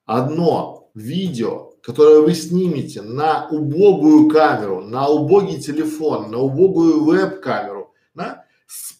одно 0.04 0.90
видео, 0.94 1.72
которое 1.82 2.20
вы 2.20 2.34
снимете 2.34 3.02
на 3.02 3.48
убогую 3.48 4.28
камеру, 4.28 4.80
на 4.80 5.08
убогий 5.08 5.60
телефон, 5.60 6.30
на 6.30 6.38
убогую 6.38 7.04
веб-камеру, 7.04 7.75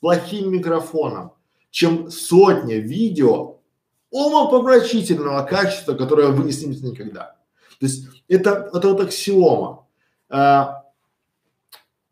плохим 0.07 0.53
микрофоном, 0.53 1.33
чем 1.73 2.13
сотни 2.13 2.75
видео 2.75 3.59
умопомрачительного 4.11 5.45
качества, 5.45 5.95
которое 5.95 6.29
вы 6.29 6.45
не 6.45 6.53
снимете 6.53 6.87
никогда. 6.87 7.37
То 7.81 7.87
есть 7.87 8.07
это, 8.29 8.71
это 8.73 8.89
вот 8.89 9.01
аксиома. 9.01 9.85
А, 10.29 10.85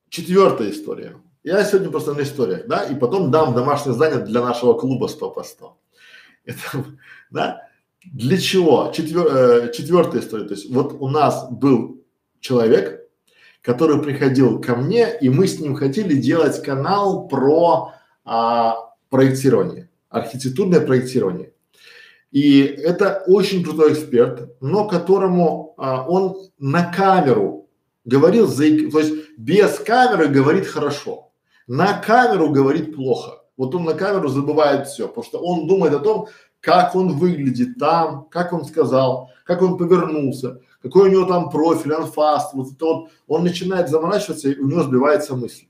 четвертая 0.08 0.72
история. 0.72 1.20
Я 1.44 1.62
сегодня 1.62 1.88
просто 1.90 2.14
на 2.14 2.22
историях, 2.22 2.66
да, 2.66 2.82
и 2.82 2.96
потом 2.96 3.30
дам 3.30 3.54
домашнее 3.54 3.94
задание 3.94 4.26
для 4.26 4.40
нашего 4.42 4.74
клуба 4.74 5.06
100 5.06 5.30
по 5.30 5.44
100. 5.44 5.78
Это, 6.46 6.58
да, 7.30 7.68
для 8.02 8.38
чего? 8.38 8.90
Четвер, 8.92 9.26
э, 9.26 9.72
четвертая 9.72 10.20
история, 10.20 10.46
то 10.46 10.54
есть 10.54 10.68
вот 10.68 10.96
у 10.98 11.08
нас 11.08 11.48
был 11.48 12.02
человек, 12.40 13.03
который 13.64 14.02
приходил 14.02 14.60
ко 14.60 14.76
мне, 14.76 15.16
и 15.20 15.28
мы 15.28 15.46
с 15.46 15.58
ним 15.58 15.74
хотели 15.74 16.14
делать 16.14 16.62
канал 16.62 17.26
про 17.26 17.92
а, 18.24 18.90
проектирование, 19.08 19.88
архитектурное 20.10 20.80
проектирование. 20.80 21.52
И 22.30 22.60
это 22.60 23.22
очень 23.26 23.64
крутой 23.64 23.94
эксперт, 23.94 24.50
но 24.60 24.86
которому 24.86 25.74
а, 25.78 26.06
он 26.06 26.36
на 26.58 26.92
камеру 26.92 27.68
говорил, 28.04 28.48
то 28.48 28.62
есть 28.62 29.14
без 29.38 29.78
камеры 29.78 30.28
говорит 30.28 30.66
хорошо 30.66 31.24
на 31.66 31.98
камеру 31.98 32.50
говорит 32.50 32.94
плохо. 32.94 33.40
Вот 33.56 33.74
он 33.74 33.84
на 33.84 33.94
камеру 33.94 34.28
забывает 34.28 34.88
все, 34.88 35.08
потому 35.08 35.24
что 35.24 35.38
он 35.38 35.66
думает 35.66 35.94
о 35.94 36.00
том, 36.00 36.26
как 36.60 36.94
он 36.94 37.16
выглядит 37.16 37.78
там, 37.78 38.26
как 38.30 38.52
он 38.52 38.64
сказал, 38.64 39.30
как 39.44 39.62
он 39.62 39.76
повернулся, 39.76 40.60
какой 40.84 41.08
у 41.08 41.10
него 41.10 41.24
там 41.24 41.48
профиль, 41.48 41.94
анфаст, 41.94 42.52
вот 42.52 42.72
это 42.72 42.84
вот, 42.84 43.10
он 43.26 43.42
начинает 43.42 43.88
заморачиваться 43.88 44.50
и 44.50 44.58
у 44.58 44.66
него 44.66 44.82
сбивается 44.82 45.34
мысль. 45.34 45.64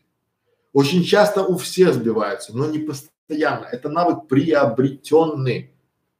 Очень 0.73 1.05
часто 1.05 1.45
у 1.45 1.57
всех 1.57 1.95
сбиваются, 1.95 2.51
но 2.53 2.67
не 2.67 2.81
постоянно. 2.81 3.65
Это 3.67 3.89
навык 3.89 4.27
приобретенный. 4.27 5.71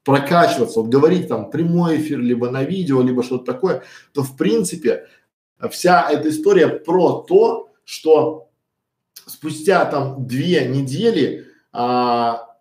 Прокачиваться, 0.05 0.81
вот 0.81 0.91
говорить 0.91 1.29
там 1.29 1.51
прямой 1.51 1.97
эфир, 1.97 2.21
либо 2.21 2.51
на 2.51 2.63
видео, 2.63 3.01
либо 3.03 3.23
что-то 3.23 3.53
такое, 3.53 3.83
то 4.13 4.23
в 4.23 4.37
принципе 4.37 5.09
вся 5.71 6.09
эта 6.09 6.29
история 6.29 6.69
про 6.69 7.25
то, 7.27 7.73
что 7.85 8.51
спустя 9.27 9.87
там 9.87 10.27
две 10.27 10.69
недели 10.69 11.47
а, 11.73 12.54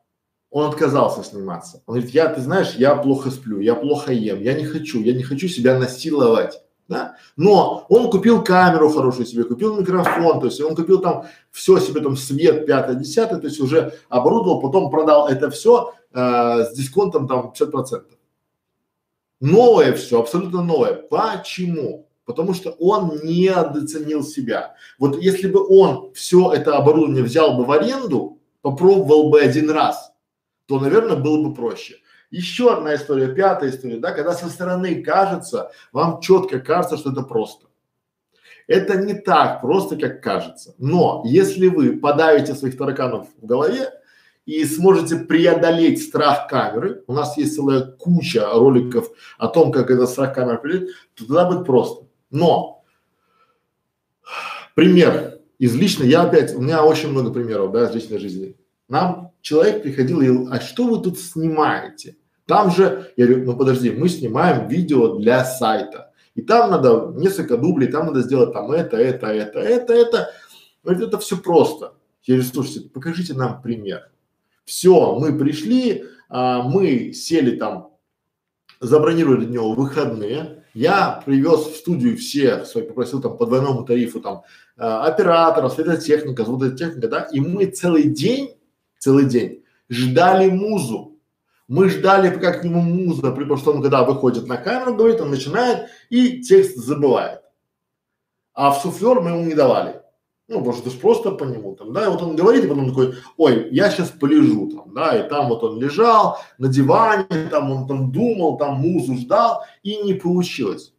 он 0.54 0.70
отказался 0.70 1.24
сниматься. 1.24 1.82
Он 1.88 1.96
говорит, 1.96 2.14
я, 2.14 2.28
ты 2.30 2.40
знаешь, 2.40 2.76
я 2.76 2.96
плохо 2.96 3.32
сплю, 3.32 3.60
я 3.60 3.74
плохо 3.74 4.14
ем, 4.14 4.40
я 4.40 4.54
не 4.54 4.66
хочу, 4.66 5.02
я 5.02 5.14
не 5.14 5.24
хочу 5.24 5.48
себя 5.48 5.80
насиловать. 5.80 6.62
Да? 6.88 7.16
Но 7.36 7.88
он 7.90 8.12
купил 8.12 8.44
камеру 8.44 8.90
хорошую 8.90 9.26
себе, 9.26 9.46
купил 9.46 9.76
микрофон, 9.76 10.40
то 10.40 10.46
есть 10.46 10.62
он 10.62 10.76
купил 10.76 11.00
там 11.00 11.26
все 11.50 11.80
себе, 11.80 12.02
там 12.02 12.16
свет, 12.16 12.68
пятое, 12.68 12.96
десятое, 12.96 13.40
то 13.40 13.48
есть 13.48 13.60
уже 13.60 13.94
оборудовал, 14.10 14.62
потом 14.62 14.92
продал 14.92 15.28
это 15.28 15.50
все 15.50 15.96
э, 16.14 16.66
с 16.66 16.74
дисконтом 16.76 17.28
там 17.28 17.52
50 17.52 17.72
процентов. 17.72 18.20
Новое 19.42 19.94
все, 19.94 20.20
абсолютно 20.20 20.62
новое. 20.62 20.94
Почему? 20.94 22.08
потому 22.26 22.54
что 22.54 22.70
он 22.80 23.20
не 23.26 23.50
недооценил 23.50 24.24
себя. 24.24 24.76
Вот 24.98 25.22
если 25.22 25.50
бы 25.50 25.68
он 25.68 26.14
все 26.14 26.54
это 26.54 26.78
оборудование 26.78 27.22
взял 27.22 27.58
бы 27.58 27.66
в 27.66 27.72
аренду, 27.74 28.40
попробовал 28.62 29.30
бы 29.30 29.42
один 29.42 29.70
раз, 29.70 30.13
то, 30.74 30.80
наверное, 30.80 31.18
было 31.18 31.48
бы 31.48 31.54
проще. 31.54 31.98
Еще 32.32 32.74
одна 32.74 32.96
история, 32.96 33.28
пятая 33.28 33.70
история, 33.70 33.98
да, 33.98 34.12
когда 34.12 34.34
со 34.34 34.50
стороны 34.50 35.04
кажется, 35.04 35.72
вам 35.92 36.20
четко 36.20 36.60
кажется, 36.60 36.98
что 36.98 37.12
это 37.12 37.22
просто. 37.22 37.68
Это 38.66 38.98
не 38.98 39.14
так 39.14 39.62
просто, 39.62 39.98
как 39.98 40.24
кажется. 40.24 40.74
Но 40.80 41.22
если 41.26 41.68
вы 41.68 41.98
подавите 41.98 42.56
своих 42.56 42.76
тараканов 42.76 43.28
в 43.40 43.46
голове 43.46 43.92
и 44.48 44.66
сможете 44.66 45.18
преодолеть 45.18 46.02
страх 46.02 46.48
камеры, 46.48 47.04
у 47.06 47.14
нас 47.14 47.38
есть 47.38 47.54
целая 47.54 47.84
куча 47.84 48.50
роликов 48.52 49.12
о 49.38 49.48
том, 49.48 49.72
как 49.72 49.92
этот 49.92 50.10
страх 50.10 50.34
камеры 50.34 50.58
преодолеть, 50.58 50.96
то 51.14 51.28
тогда 51.28 51.48
будет 51.48 51.68
просто. 51.68 52.08
Но 52.32 52.84
пример 54.74 55.38
из 55.60 55.76
личной, 55.76 56.08
я 56.08 56.24
опять, 56.24 56.56
у 56.56 56.62
меня 56.62 56.84
очень 56.84 57.10
много 57.10 57.32
примеров, 57.32 57.72
да, 57.72 57.88
из 57.88 57.94
личной 57.94 58.18
жизни. 58.18 58.58
Нам 58.88 59.33
человек 59.44 59.84
приходил 59.84 60.22
и 60.22 60.26
говорил, 60.26 60.52
а 60.52 60.60
что 60.60 60.88
вы 60.88 61.04
тут 61.04 61.20
снимаете? 61.20 62.18
Там 62.48 62.72
же, 62.72 63.12
я 63.16 63.28
говорю, 63.28 63.46
ну 63.46 63.56
подожди, 63.56 63.92
мы 63.92 64.10
снимаем 64.10 64.68
видео 64.68 65.18
для 65.18 65.46
сайта. 65.46 66.12
И 66.34 66.42
там 66.42 66.72
надо 66.72 67.14
несколько 67.16 67.58
дублей, 67.58 67.92
там 67.92 68.08
надо 68.08 68.22
сделать 68.22 68.54
там 68.54 68.72
это, 68.72 68.98
это, 68.98 69.28
это, 69.28 69.60
это, 69.60 69.94
это. 69.94 70.32
Говорит, 70.84 71.04
это 71.04 71.20
все 71.20 71.38
просто. 71.38 71.94
Я 72.24 72.36
говорю, 72.36 72.50
слушайте, 72.50 72.90
покажите 72.90 73.34
нам 73.34 73.62
пример. 73.62 74.10
Все, 74.66 75.18
мы 75.20 75.38
пришли, 75.38 76.06
а, 76.30 76.64
мы 76.64 77.14
сели 77.14 77.58
там, 77.58 77.92
забронировали 78.80 79.46
него 79.46 79.74
выходные, 79.74 80.64
я 80.74 81.22
привез 81.26 81.68
в 81.68 81.76
студию 81.76 82.18
всех 82.18 82.66
своих, 82.66 82.88
попросил 82.88 83.22
там 83.22 83.38
по 83.38 83.46
двойному 83.46 83.84
тарифу 83.84 84.20
там 84.20 84.42
э, 84.76 84.82
оператора, 84.82 85.70
светотехника, 85.70 86.44
звукотехника, 86.46 87.08
да, 87.08 87.22
и 87.32 87.40
мы 87.40 87.68
целый 87.68 88.06
день, 88.06 88.56
целый 89.04 89.26
день 89.26 89.64
ждали 89.90 90.50
музу. 90.50 91.18
Мы 91.68 91.90
ждали, 91.90 92.34
пока 92.34 92.54
к 92.54 92.64
нему 92.64 92.82
муза, 92.82 93.32
потому 93.32 93.58
что 93.58 93.74
он 93.74 93.82
когда 93.82 94.04
выходит 94.04 94.48
на 94.48 94.58
камеру, 94.58 94.96
говорит, 94.96 95.22
он 95.22 95.32
начинает 95.32 95.90
и 96.10 96.42
текст 96.42 96.78
забывает. 96.78 97.42
А 98.54 98.72
в 98.72 98.82
суфлер 98.82 99.22
мы 99.22 99.32
ему 99.32 99.44
не 99.46 99.56
давали. 99.56 100.02
Ну, 100.48 100.60
потому 100.60 100.74
что 100.74 100.90
ты 100.90 100.98
просто 100.98 101.32
по 101.32 101.46
нему 101.46 101.76
там, 101.76 101.94
да, 101.94 102.06
и 102.06 102.10
вот 102.10 102.22
он 102.22 102.36
говорит, 102.36 102.66
и 102.66 102.68
потом 102.68 102.90
такой, 102.90 103.16
ой, 103.38 103.70
я 103.72 103.90
сейчас 103.90 104.10
полежу 104.10 104.70
там, 104.72 104.94
да, 104.94 105.18
и 105.18 105.28
там 105.30 105.48
вот 105.48 105.64
он 105.64 105.80
лежал 105.80 106.38
на 106.58 106.68
диване, 106.68 107.48
там 107.50 107.72
он 107.72 107.88
там 107.88 108.12
думал, 108.12 108.58
там 108.58 108.76
музу 108.76 109.16
ждал, 109.16 109.64
и 109.84 109.98
не 110.04 110.14
получилось. 110.14 110.94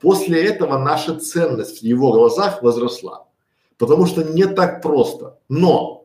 После 0.00 0.44
этого 0.44 0.78
наша 0.78 1.18
ценность 1.18 1.80
в 1.80 1.84
его 1.84 2.12
глазах 2.12 2.62
возросла, 2.62 3.28
потому 3.78 4.06
что 4.06 4.24
не 4.24 4.46
так 4.46 4.82
просто. 4.82 5.38
Но 5.48 6.01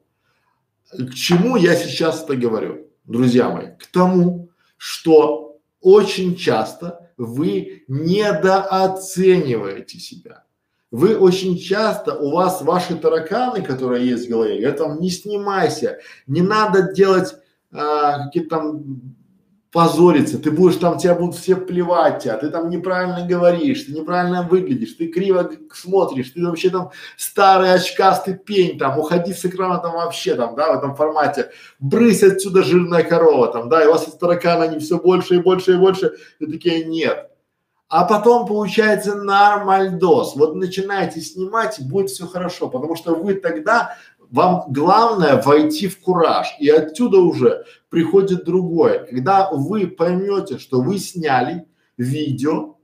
к 0.91 1.13
чему 1.13 1.55
я 1.55 1.75
сейчас 1.75 2.23
это 2.23 2.35
говорю, 2.35 2.87
друзья 3.05 3.49
мои? 3.49 3.67
К 3.77 3.85
тому, 3.87 4.49
что 4.77 5.59
очень 5.81 6.35
часто 6.35 7.11
вы 7.17 7.83
недооцениваете 7.87 9.99
себя 9.99 10.43
вы 10.91 11.17
очень 11.17 11.57
часто, 11.57 12.15
у 12.15 12.31
вас 12.31 12.61
ваши 12.61 12.95
тараканы, 12.95 13.61
которые 13.61 14.07
есть 14.07 14.27
в 14.27 14.29
голове, 14.29 14.59
говорят 14.59 14.79
вам, 14.79 14.99
не 14.99 15.09
снимайся, 15.09 15.99
не 16.27 16.41
надо 16.41 16.93
делать 16.93 17.35
а, 17.71 18.25
какие-то 18.25 18.57
там 18.57 19.15
позориться, 19.71 20.39
ты 20.39 20.49
будешь 20.49 20.77
там, 20.77 20.97
тебя 20.97 21.15
будут 21.15 21.35
все 21.35 21.55
плевать 21.55 22.23
тебя, 22.23 22.37
ты 22.37 22.49
там 22.49 22.69
неправильно 22.69 23.27
говоришь, 23.27 23.83
ты 23.83 23.91
неправильно 23.91 24.43
выглядишь, 24.43 24.93
ты 24.93 25.07
криво 25.07 25.49
смотришь, 25.73 26.31
ты 26.31 26.45
вообще 26.45 26.69
там 26.69 26.91
старый 27.17 27.73
очкастый 27.73 28.35
пень 28.35 28.77
там, 28.77 28.97
уходи 28.97 29.33
с 29.33 29.45
экрана 29.45 29.79
там 29.79 29.93
вообще 29.93 30.35
там, 30.35 30.55
да, 30.55 30.73
в 30.73 30.77
этом 30.77 30.95
формате, 30.95 31.51
брысь 31.79 32.23
отсюда 32.23 32.63
жирная 32.63 33.03
корова 33.03 33.47
там, 33.47 33.69
да, 33.69 33.83
и 33.83 33.87
у 33.87 33.91
вас 33.91 34.07
из 34.07 34.13
таракана 34.13 34.63
они 34.63 34.79
все 34.79 34.97
больше 34.97 35.35
и 35.35 35.39
больше 35.39 35.73
и 35.73 35.77
больше, 35.77 36.13
и 36.39 36.45
такие 36.45 36.85
нет. 36.85 37.29
А 37.89 38.03
потом 38.03 38.45
получается 38.45 39.15
нормальдос. 39.15 40.35
Вот 40.35 40.55
начинаете 40.55 41.21
снимать, 41.21 41.79
будет 41.79 42.09
все 42.09 42.27
хорошо, 42.27 42.67
потому 42.67 42.97
что 42.97 43.15
вы 43.15 43.35
тогда 43.35 43.95
вам 44.31 44.65
главное 44.69 45.41
войти 45.41 45.87
в 45.87 45.99
кураж, 45.99 46.55
и 46.59 46.69
отсюда 46.69 47.19
уже 47.19 47.65
приходит 47.89 48.45
другое. 48.45 49.05
Когда 49.05 49.49
вы 49.51 49.87
поймете, 49.87 50.57
что 50.57 50.81
вы 50.81 50.97
сняли 50.97 51.65
видео, 51.97 52.77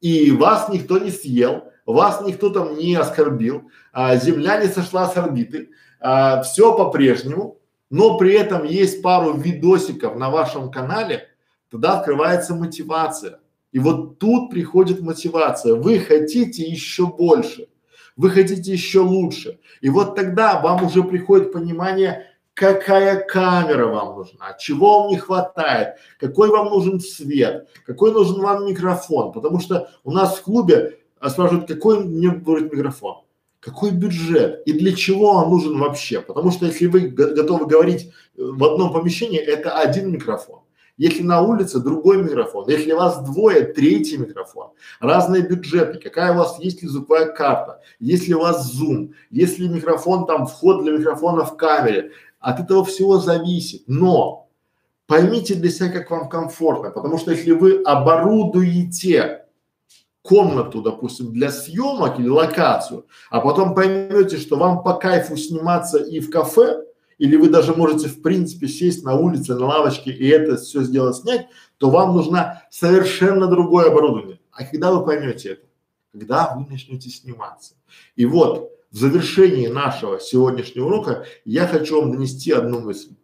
и 0.00 0.30
вас 0.30 0.68
никто 0.68 0.98
не 0.98 1.10
съел, 1.10 1.64
вас 1.86 2.20
никто 2.24 2.50
там 2.50 2.76
не 2.76 2.94
оскорбил, 2.94 3.70
а, 3.92 4.16
земля 4.16 4.62
не 4.62 4.68
сошла 4.68 5.08
с 5.08 5.16
орбиты, 5.16 5.70
а, 6.00 6.42
все 6.42 6.76
по-прежнему, 6.76 7.60
но 7.90 8.18
при 8.18 8.34
этом 8.34 8.64
есть 8.64 9.02
пару 9.02 9.32
видосиков 9.32 10.16
на 10.16 10.30
вашем 10.30 10.70
канале, 10.70 11.28
тогда 11.70 11.98
открывается 11.98 12.54
мотивация. 12.54 13.40
И 13.72 13.78
вот 13.78 14.18
тут 14.18 14.50
приходит 14.50 15.00
мотивация. 15.00 15.74
Вы 15.74 15.98
хотите 15.98 16.62
еще 16.62 17.06
больше 17.06 17.68
вы 18.18 18.30
хотите 18.30 18.72
еще 18.72 18.98
лучше. 18.98 19.60
И 19.80 19.88
вот 19.88 20.14
тогда 20.16 20.60
вам 20.60 20.84
уже 20.84 21.02
приходит 21.02 21.52
понимание, 21.52 22.26
какая 22.52 23.20
камера 23.24 23.86
вам 23.86 24.16
нужна, 24.16 24.54
чего 24.58 25.00
вам 25.00 25.08
не 25.08 25.16
хватает, 25.16 25.94
какой 26.18 26.50
вам 26.50 26.66
нужен 26.66 27.00
свет, 27.00 27.68
какой 27.86 28.12
нужен 28.12 28.40
вам 28.40 28.66
микрофон. 28.66 29.32
Потому 29.32 29.60
что 29.60 29.88
у 30.02 30.10
нас 30.10 30.36
в 30.36 30.42
клубе 30.42 30.98
а, 31.20 31.30
спрашивают, 31.30 31.68
какой 31.68 32.04
мне 32.04 32.30
будет 32.30 32.72
микрофон, 32.72 33.22
какой 33.60 33.92
бюджет 33.92 34.62
и 34.66 34.72
для 34.72 34.92
чего 34.94 35.30
он 35.30 35.50
нужен 35.50 35.78
вообще. 35.78 36.20
Потому 36.20 36.50
что 36.50 36.66
если 36.66 36.86
вы 36.86 37.02
готовы 37.08 37.66
говорить 37.66 38.08
э, 38.36 38.42
в 38.42 38.64
одном 38.64 38.92
помещении, 38.92 39.38
это 39.38 39.78
один 39.78 40.10
микрофон. 40.10 40.60
Если 40.98 41.22
на 41.22 41.40
улице 41.40 41.78
другой 41.78 42.22
микрофон, 42.22 42.68
если 42.68 42.90
вас 42.90 43.22
двое, 43.22 43.62
третий 43.62 44.18
микрофон, 44.18 44.72
разные 44.98 45.42
бюджеты, 45.42 45.98
какая 45.98 46.32
у 46.32 46.38
вас 46.38 46.58
есть 46.58 46.82
ли 46.82 46.88
звуковая 46.88 47.26
карта, 47.26 47.80
если 48.00 48.34
у 48.34 48.40
вас 48.40 48.66
зум, 48.72 49.14
если 49.30 49.68
микрофон 49.68 50.26
там, 50.26 50.46
вход 50.46 50.82
для 50.82 50.98
микрофона 50.98 51.44
в 51.44 51.56
камере, 51.56 52.10
от 52.40 52.58
этого 52.58 52.84
всего 52.84 53.18
зависит. 53.18 53.84
Но 53.86 54.48
поймите 55.06 55.54
для 55.54 55.70
себя, 55.70 55.88
как 55.90 56.10
вам 56.10 56.28
комфортно, 56.28 56.90
потому 56.90 57.16
что 57.18 57.30
если 57.30 57.52
вы 57.52 57.80
оборудуете 57.82 59.44
комнату, 60.22 60.82
допустим, 60.82 61.32
для 61.32 61.52
съемок 61.52 62.18
или 62.18 62.28
локацию, 62.28 63.06
а 63.30 63.40
потом 63.40 63.74
поймете, 63.74 64.36
что 64.36 64.56
вам 64.56 64.82
по 64.82 64.94
кайфу 64.94 65.36
сниматься 65.36 65.98
и 65.98 66.18
в 66.18 66.28
кафе, 66.28 66.82
или 67.18 67.36
вы 67.36 67.50
даже 67.50 67.74
можете 67.74 68.08
в 68.08 68.22
принципе 68.22 68.68
сесть 68.68 69.04
на 69.04 69.14
улице, 69.14 69.54
на 69.54 69.66
лавочке 69.66 70.10
и 70.10 70.26
это 70.28 70.56
все 70.56 70.82
сделать, 70.82 71.16
снять, 71.16 71.48
то 71.78 71.90
вам 71.90 72.14
нужно 72.14 72.62
совершенно 72.70 73.46
другое 73.48 73.90
оборудование. 73.90 74.40
А 74.52 74.64
когда 74.64 74.92
вы 74.92 75.04
поймете 75.04 75.50
это? 75.50 75.62
Когда 76.12 76.54
вы 76.54 76.66
начнете 76.70 77.10
сниматься. 77.10 77.74
И 78.16 78.24
вот 78.24 78.72
в 78.90 78.96
завершении 78.96 79.66
нашего 79.66 80.18
сегодняшнего 80.18 80.86
урока 80.86 81.26
я 81.44 81.66
хочу 81.66 82.00
вам 82.00 82.12
донести 82.12 82.52
одну 82.52 82.80
мысль. 82.80 83.14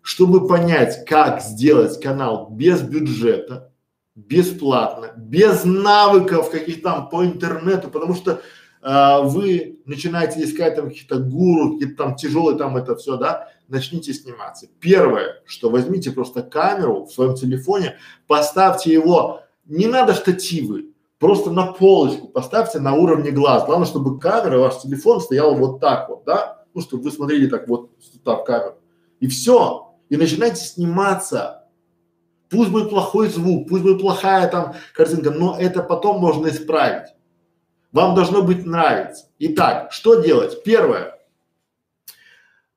Чтобы 0.00 0.48
понять, 0.48 1.04
как 1.04 1.42
сделать 1.42 2.00
канал 2.00 2.48
без 2.50 2.80
бюджета, 2.80 3.70
бесплатно, 4.14 5.12
без 5.16 5.64
навыков 5.64 6.50
каких 6.50 6.82
там 6.82 7.08
по 7.10 7.24
интернету, 7.24 7.90
потому 7.90 8.14
что 8.14 8.40
а, 8.82 9.20
вы 9.20 9.78
начинаете 9.84 10.42
искать 10.42 10.76
там 10.76 10.88
какие-то 10.88 11.18
гуру, 11.18 11.72
какие-то 11.72 11.96
там 11.96 12.16
тяжелые 12.16 12.56
там 12.56 12.76
это 12.76 12.96
все, 12.96 13.16
да, 13.16 13.48
начните 13.68 14.12
сниматься. 14.12 14.68
Первое, 14.80 15.42
что 15.44 15.70
возьмите 15.70 16.10
просто 16.12 16.42
камеру 16.42 17.04
в 17.04 17.12
своем 17.12 17.34
телефоне, 17.34 17.96
поставьте 18.26 18.92
его, 18.92 19.42
не 19.66 19.86
надо 19.86 20.14
штативы, 20.14 20.86
просто 21.18 21.50
на 21.50 21.66
полочку 21.66 22.28
поставьте 22.28 22.80
на 22.80 22.94
уровне 22.94 23.30
глаз. 23.30 23.66
Главное, 23.66 23.86
чтобы 23.86 24.18
камера, 24.18 24.58
ваш 24.58 24.80
телефон 24.80 25.20
стоял 25.20 25.54
вот 25.54 25.80
так 25.80 26.08
вот, 26.08 26.24
да, 26.24 26.64
ну, 26.74 26.80
чтобы 26.80 27.04
вы 27.04 27.12
смотрели 27.12 27.46
так 27.46 27.68
вот 27.68 27.90
так 28.24 28.42
в 28.42 28.44
камеру. 28.44 28.76
И 29.20 29.28
все. 29.28 29.94
И 30.08 30.16
начинайте 30.16 30.64
сниматься. 30.64 31.68
Пусть 32.48 32.70
будет 32.70 32.90
плохой 32.90 33.28
звук, 33.28 33.68
пусть 33.68 33.82
будет 33.82 34.00
плохая 34.00 34.48
там 34.48 34.74
картинка, 34.94 35.30
но 35.30 35.56
это 35.56 35.82
потом 35.82 36.18
можно 36.18 36.48
исправить. 36.48 37.10
Вам 37.92 38.14
должно 38.14 38.42
быть 38.42 38.64
нравиться. 38.64 39.26
Итак, 39.38 39.92
что 39.92 40.22
делать? 40.22 40.62
Первое. 40.62 41.18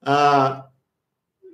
А, 0.02 0.71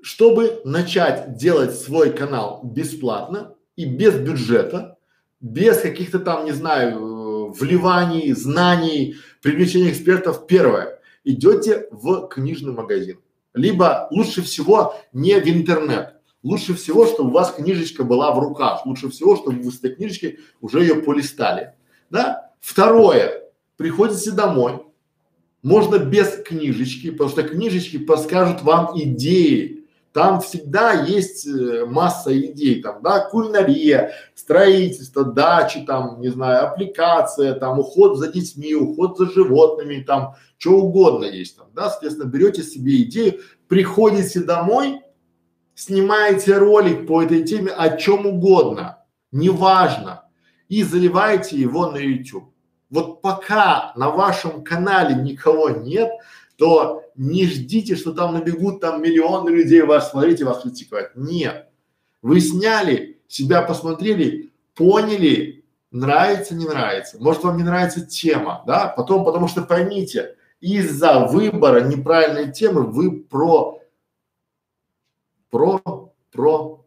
чтобы 0.01 0.61
начать 0.63 1.35
делать 1.35 1.77
свой 1.77 2.11
канал 2.11 2.61
бесплатно 2.63 3.55
и 3.75 3.85
без 3.85 4.15
бюджета, 4.15 4.97
без 5.41 5.79
каких-то 5.79 6.19
там, 6.19 6.45
не 6.45 6.51
знаю, 6.51 7.51
вливаний, 7.51 8.31
знаний, 8.33 9.15
привлечения 9.41 9.91
экспертов, 9.91 10.47
первое, 10.47 10.99
идете 11.23 11.87
в 11.91 12.27
книжный 12.27 12.71
магазин. 12.71 13.19
Либо 13.53 14.07
лучше 14.11 14.41
всего 14.41 14.95
не 15.11 15.39
в 15.39 15.47
интернет. 15.47 16.15
Лучше 16.43 16.73
всего, 16.75 17.05
чтобы 17.05 17.29
у 17.29 17.33
вас 17.33 17.51
книжечка 17.51 18.05
была 18.05 18.31
в 18.33 18.39
руках. 18.39 18.85
Лучше 18.85 19.09
всего, 19.09 19.35
чтобы 19.35 19.61
вы 19.61 19.71
с 19.71 19.79
этой 19.79 19.95
книжечкой 19.95 20.39
уже 20.61 20.81
ее 20.81 20.95
полистали. 20.95 21.73
Да? 22.09 22.51
Второе 22.61 23.48
приходите 23.79 24.31
домой, 24.31 24.81
можно 25.63 25.99
без 25.99 26.43
книжечки, 26.43 27.11
потому 27.11 27.29
что 27.29 27.43
книжечки 27.43 27.97
подскажут 27.97 28.61
вам 28.61 28.91
идеи. 28.99 29.85
Там 30.11 30.41
всегда 30.41 30.91
есть 30.91 31.47
э, 31.47 31.85
масса 31.85 32.37
идей, 32.37 32.81
там, 32.81 33.01
да, 33.01 33.21
кулинария, 33.21 34.11
строительство, 34.35 35.23
дачи, 35.23 35.81
там, 35.81 36.19
не 36.19 36.27
знаю, 36.27 36.65
аппликация, 36.65 37.53
там, 37.53 37.79
уход 37.79 38.17
за 38.17 38.29
детьми, 38.29 38.75
уход 38.75 39.17
за 39.17 39.31
животными, 39.31 40.03
там, 40.05 40.35
что 40.57 40.71
угодно 40.71 41.25
есть 41.25 41.55
там, 41.55 41.67
да, 41.73 41.89
соответственно, 41.89 42.27
берете 42.27 42.63
себе 42.63 43.03
идею, 43.03 43.39
приходите 43.69 44.41
домой, 44.41 44.99
снимаете 45.73 46.57
ролик 46.57 47.07
по 47.07 47.23
этой 47.23 47.43
теме 47.43 47.71
о 47.71 47.95
чем 47.95 48.25
угодно, 48.25 49.05
неважно, 49.31 50.25
и 50.67 50.83
заливаете 50.83 51.55
его 51.55 51.91
на 51.91 51.97
YouTube 51.97 52.51
вот 52.89 53.21
пока 53.21 53.93
на 53.95 54.09
вашем 54.09 54.63
канале 54.63 55.15
никого 55.15 55.69
нет, 55.69 56.11
то 56.57 57.03
не 57.15 57.45
ждите, 57.45 57.95
что 57.95 58.13
там 58.13 58.33
набегут 58.33 58.81
там 58.81 59.01
миллионы 59.01 59.49
людей 59.49 59.81
вас 59.81 60.11
смотреть 60.11 60.41
и 60.41 60.43
вас 60.43 60.61
критиковать. 60.61 61.15
Нет. 61.15 61.69
Вы 62.21 62.41
сняли, 62.41 63.21
себя 63.27 63.61
посмотрели, 63.61 64.51
поняли, 64.75 65.63
нравится, 65.91 66.55
не 66.55 66.65
нравится. 66.65 67.17
Может 67.19 67.43
вам 67.43 67.57
не 67.57 67.63
нравится 67.63 68.05
тема, 68.05 68.63
да? 68.67 68.87
Потом, 68.87 69.23
потому 69.23 69.47
что 69.47 69.61
поймите, 69.61 70.35
из-за 70.59 71.27
выбора 71.27 71.81
неправильной 71.81 72.51
темы 72.51 72.83
вы 72.83 73.21
про, 73.21 73.81
про, 75.49 75.81
про, 76.31 76.85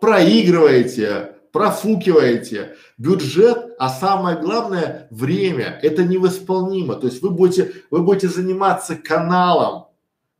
проигрываете, 0.00 1.33
профукиваете 1.54 2.74
бюджет, 2.98 3.76
а 3.78 3.88
самое 3.88 4.36
главное 4.36 5.06
время. 5.12 5.78
Это 5.82 6.02
невосполнимо. 6.02 6.96
То 6.96 7.06
есть 7.06 7.22
вы 7.22 7.30
будете, 7.30 7.72
вы 7.90 8.02
будете 8.02 8.26
заниматься 8.28 8.96
каналом 8.96 9.86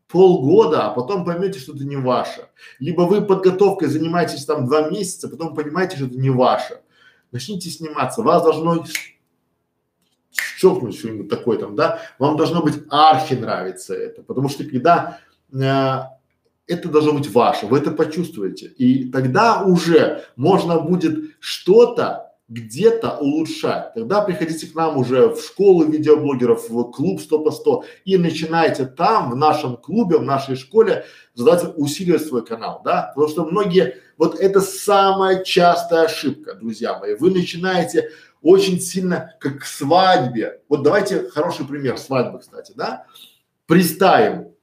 полгода, 0.08 0.86
а 0.86 0.90
потом 0.90 1.24
поймете, 1.24 1.60
что 1.60 1.72
это 1.72 1.84
не 1.84 1.94
ваше. 1.94 2.48
Либо 2.80 3.02
вы 3.02 3.22
подготовкой 3.22 3.86
занимаетесь 3.86 4.44
там 4.44 4.66
два 4.66 4.90
месяца, 4.90 5.28
потом 5.28 5.54
понимаете, 5.54 5.96
что 5.96 6.06
это 6.06 6.18
не 6.18 6.30
ваше. 6.30 6.80
Начните 7.30 7.70
сниматься. 7.70 8.22
Вас 8.22 8.42
должно 8.42 8.84
щелкнуть 10.32 10.98
что-нибудь 10.98 11.28
такое 11.28 11.58
там, 11.58 11.76
да, 11.76 12.00
вам 12.18 12.36
должно 12.36 12.60
быть 12.60 12.82
архи 12.90 13.34
нравится 13.34 13.94
это, 13.94 14.20
потому 14.22 14.48
что 14.48 14.64
когда 14.64 15.20
э, 15.52 16.13
это 16.66 16.88
должно 16.88 17.12
быть 17.12 17.30
ваше, 17.30 17.66
вы 17.66 17.78
это 17.78 17.90
почувствуете. 17.90 18.66
И 18.66 19.10
тогда 19.10 19.62
уже 19.64 20.24
можно 20.36 20.80
будет 20.80 21.36
что-то 21.40 22.24
где-то 22.48 23.16
улучшать. 23.18 23.94
Тогда 23.94 24.20
приходите 24.20 24.66
к 24.66 24.74
нам 24.74 24.98
уже 24.98 25.28
в 25.28 25.40
школу 25.40 25.84
видеоблогеров, 25.84 26.68
в 26.68 26.90
клуб 26.90 27.20
100 27.20 27.38
по 27.38 27.50
100 27.50 27.84
и 28.04 28.18
начинайте 28.18 28.84
там, 28.84 29.30
в 29.30 29.36
нашем 29.36 29.76
клубе, 29.76 30.18
в 30.18 30.22
нашей 30.22 30.56
школе 30.56 31.06
задать, 31.34 31.64
усиливать 31.76 32.26
свой 32.26 32.44
канал, 32.44 32.82
да, 32.84 33.12
потому 33.14 33.32
что 33.32 33.46
многие, 33.46 33.96
вот 34.18 34.38
это 34.38 34.60
самая 34.60 35.42
частая 35.42 36.04
ошибка, 36.04 36.54
друзья 36.54 36.98
мои, 36.98 37.14
вы 37.14 37.30
начинаете 37.30 38.10
очень 38.42 38.78
сильно, 38.78 39.34
как 39.40 39.60
к 39.60 39.64
свадьбе, 39.64 40.60
вот 40.68 40.82
давайте 40.82 41.30
хороший 41.30 41.66
пример 41.66 41.96
свадьбы, 41.96 42.40
кстати, 42.40 42.72
да, 42.76 43.06
представим, 43.66 44.53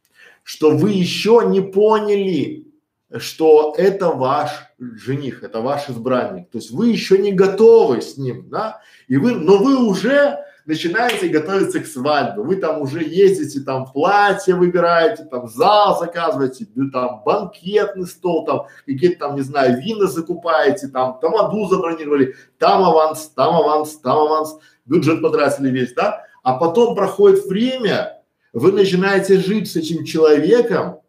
что 0.44 0.72
вы 0.72 0.92
еще 0.92 1.44
не 1.46 1.62
поняли 1.62 2.72
что 3.18 3.74
это 3.78 4.08
ваш 4.10 4.52
жених, 4.80 5.44
это 5.44 5.60
ваш 5.62 5.90
избранник. 5.90 6.50
То 6.50 6.58
есть 6.58 6.72
вы 6.72 6.90
еще 6.90 7.18
не 7.18 7.34
готовы 7.34 8.02
с 8.02 8.18
ним, 8.18 8.50
да, 8.50 8.82
и 9.08 9.18
вы, 9.18 9.36
но 9.36 9.58
вы 9.58 9.86
уже 9.86 10.46
начинаете 10.66 11.28
готовиться 11.28 11.80
к 11.80 11.88
свадьбе. 11.88 12.42
Вы 12.42 12.56
там 12.56 12.82
уже 12.82 13.04
ездите, 13.04 13.62
там 13.62 13.92
платье 13.92 14.56
выбираете, 14.56 15.26
там 15.26 15.48
зал 15.48 16.00
заказываете, 16.00 16.68
там 16.94 17.22
банкетный 17.26 18.08
стол, 18.08 18.46
там 18.46 18.68
какие-то 18.86 19.28
там, 19.28 19.36
не 19.36 19.42
знаю, 19.42 19.82
вина 19.82 20.08
закупаете, 20.08 20.88
там 20.88 21.20
тамаду 21.20 21.66
забронировали, 21.68 22.36
там 22.58 22.84
аванс, 22.84 23.28
там 23.36 23.56
аванс, 23.56 23.98
там 23.98 24.18
аванс, 24.18 24.58
бюджет 24.86 25.22
потратили 25.22 25.70
весь, 25.70 25.94
да? 25.94 26.24
А 26.44 26.54
потом 26.58 26.96
проходит 26.96 27.46
время, 27.46 28.21
вы 28.54 28.72
начинаете 28.72 29.38
жить 29.38 29.72
с 29.72 29.76
этим 29.76 30.06
человеком 30.06 31.00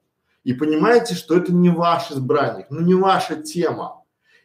и 0.44 0.52
понимаете, 0.52 1.14
что 1.14 1.36
это 1.36 1.52
не 1.52 1.70
ваш 1.70 2.10
избранник, 2.10 2.66
ну 2.70 2.80
не 2.80 2.94
ваша 2.94 3.36
тема. 3.36 4.02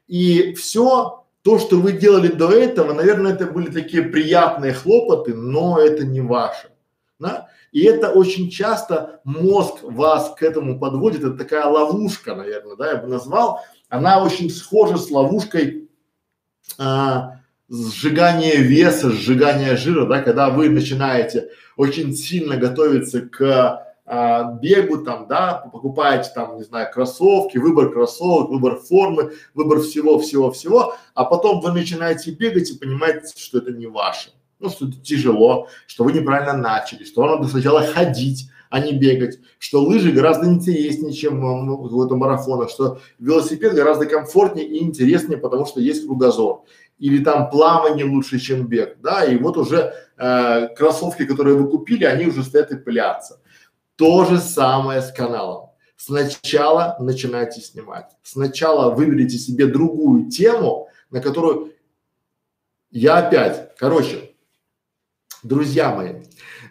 И 0.07 0.53
все 0.53 1.25
то, 1.41 1.59
что 1.59 1.77
вы 1.77 1.93
делали 1.93 2.27
до 2.27 2.51
этого, 2.51 2.93
наверное, 2.93 3.33
это 3.33 3.45
были 3.45 3.71
такие 3.71 4.03
приятные 4.03 4.73
хлопоты, 4.73 5.33
но 5.33 5.79
это 5.79 6.05
не 6.05 6.21
ваше. 6.21 6.71
Да? 7.19 7.47
И 7.71 7.83
это 7.83 8.11
очень 8.11 8.49
часто 8.49 9.21
мозг 9.23 9.77
вас 9.81 10.33
к 10.35 10.43
этому 10.43 10.79
подводит, 10.79 11.23
это 11.23 11.37
такая 11.37 11.65
ловушка, 11.65 12.35
наверное, 12.35 12.75
да, 12.75 12.91
я 12.91 12.97
бы 12.97 13.07
назвал. 13.07 13.61
Она 13.89 14.23
очень 14.23 14.49
схожа 14.49 14.97
с 14.97 15.09
ловушкой 15.09 15.89
а, 16.77 17.39
сжигания 17.69 18.57
веса, 18.57 19.11
сжигания 19.11 19.75
жира, 19.75 20.05
да, 20.05 20.21
когда 20.21 20.49
вы 20.49 20.69
начинаете 20.69 21.49
очень 21.75 22.13
сильно 22.13 22.57
готовиться 22.57 23.21
к 23.21 23.87
а, 24.09 24.53
бегу 24.53 24.99
там, 24.99 25.27
да, 25.27 25.69
покупаете 25.71 26.29
там, 26.33 26.57
не 26.57 26.63
знаю, 26.63 26.89
кроссовки, 26.93 27.57
выбор 27.57 27.91
кроссовок, 27.91 28.49
выбор 28.49 28.77
формы, 28.77 29.33
выбор 29.53 29.81
всего, 29.81 30.17
всего, 30.19 30.49
всего, 30.51 30.95
а 31.13 31.25
потом 31.25 31.59
вы 31.59 31.73
начинаете 31.73 32.31
бегать 32.31 32.69
и 32.69 32.77
понимаете, 32.77 33.33
что 33.35 33.57
это 33.57 33.71
не 33.71 33.85
ваше, 33.85 34.29
ну, 34.59 34.69
что 34.69 34.87
это 34.87 34.95
тяжело, 35.01 35.67
что 35.87 36.05
вы 36.05 36.13
неправильно 36.13 36.53
начали, 36.53 37.03
что 37.03 37.21
вам 37.21 37.31
надо 37.31 37.49
сначала 37.49 37.81
ходить, 37.81 38.49
а 38.69 38.79
не 38.79 38.93
бегать, 38.93 39.39
что 39.59 39.81
лыжи 39.81 40.11
гораздо 40.11 40.47
интереснее, 40.47 41.13
чем 41.13 41.41
в 41.41 42.05
этом 42.05 42.19
марафонах, 42.19 42.69
что 42.69 42.99
велосипед 43.19 43.73
гораздо 43.73 44.05
комфортнее 44.05 44.67
и 44.67 44.83
интереснее, 44.83 45.37
потому 45.37 45.65
что 45.65 45.81
есть 45.81 46.05
кругозор. 46.05 46.63
Или 46.97 47.23
там 47.23 47.49
плавание 47.49 48.05
лучше, 48.05 48.39
чем 48.39 48.67
бег, 48.67 48.97
да, 49.01 49.23
и 49.23 49.37
вот 49.37 49.57
уже 49.57 49.93
э, 50.17 50.67
кроссовки, 50.75 51.25
которые 51.25 51.55
вы 51.55 51.69
купили, 51.69 52.05
они 52.05 52.25
уже 52.25 52.43
стоят 52.43 52.71
и 52.71 52.75
пылятся. 52.75 53.39
То 53.95 54.25
же 54.25 54.39
самое 54.39 55.01
с 55.01 55.11
каналом. 55.11 55.69
Сначала 55.95 56.95
начинайте 56.99 57.61
снимать. 57.61 58.05
Сначала 58.23 58.93
выберите 58.93 59.37
себе 59.37 59.67
другую 59.67 60.29
тему, 60.29 60.89
на 61.09 61.21
которую 61.21 61.73
я 62.91 63.17
опять, 63.17 63.75
короче, 63.77 64.35
друзья 65.43 65.93
мои, 65.93 66.23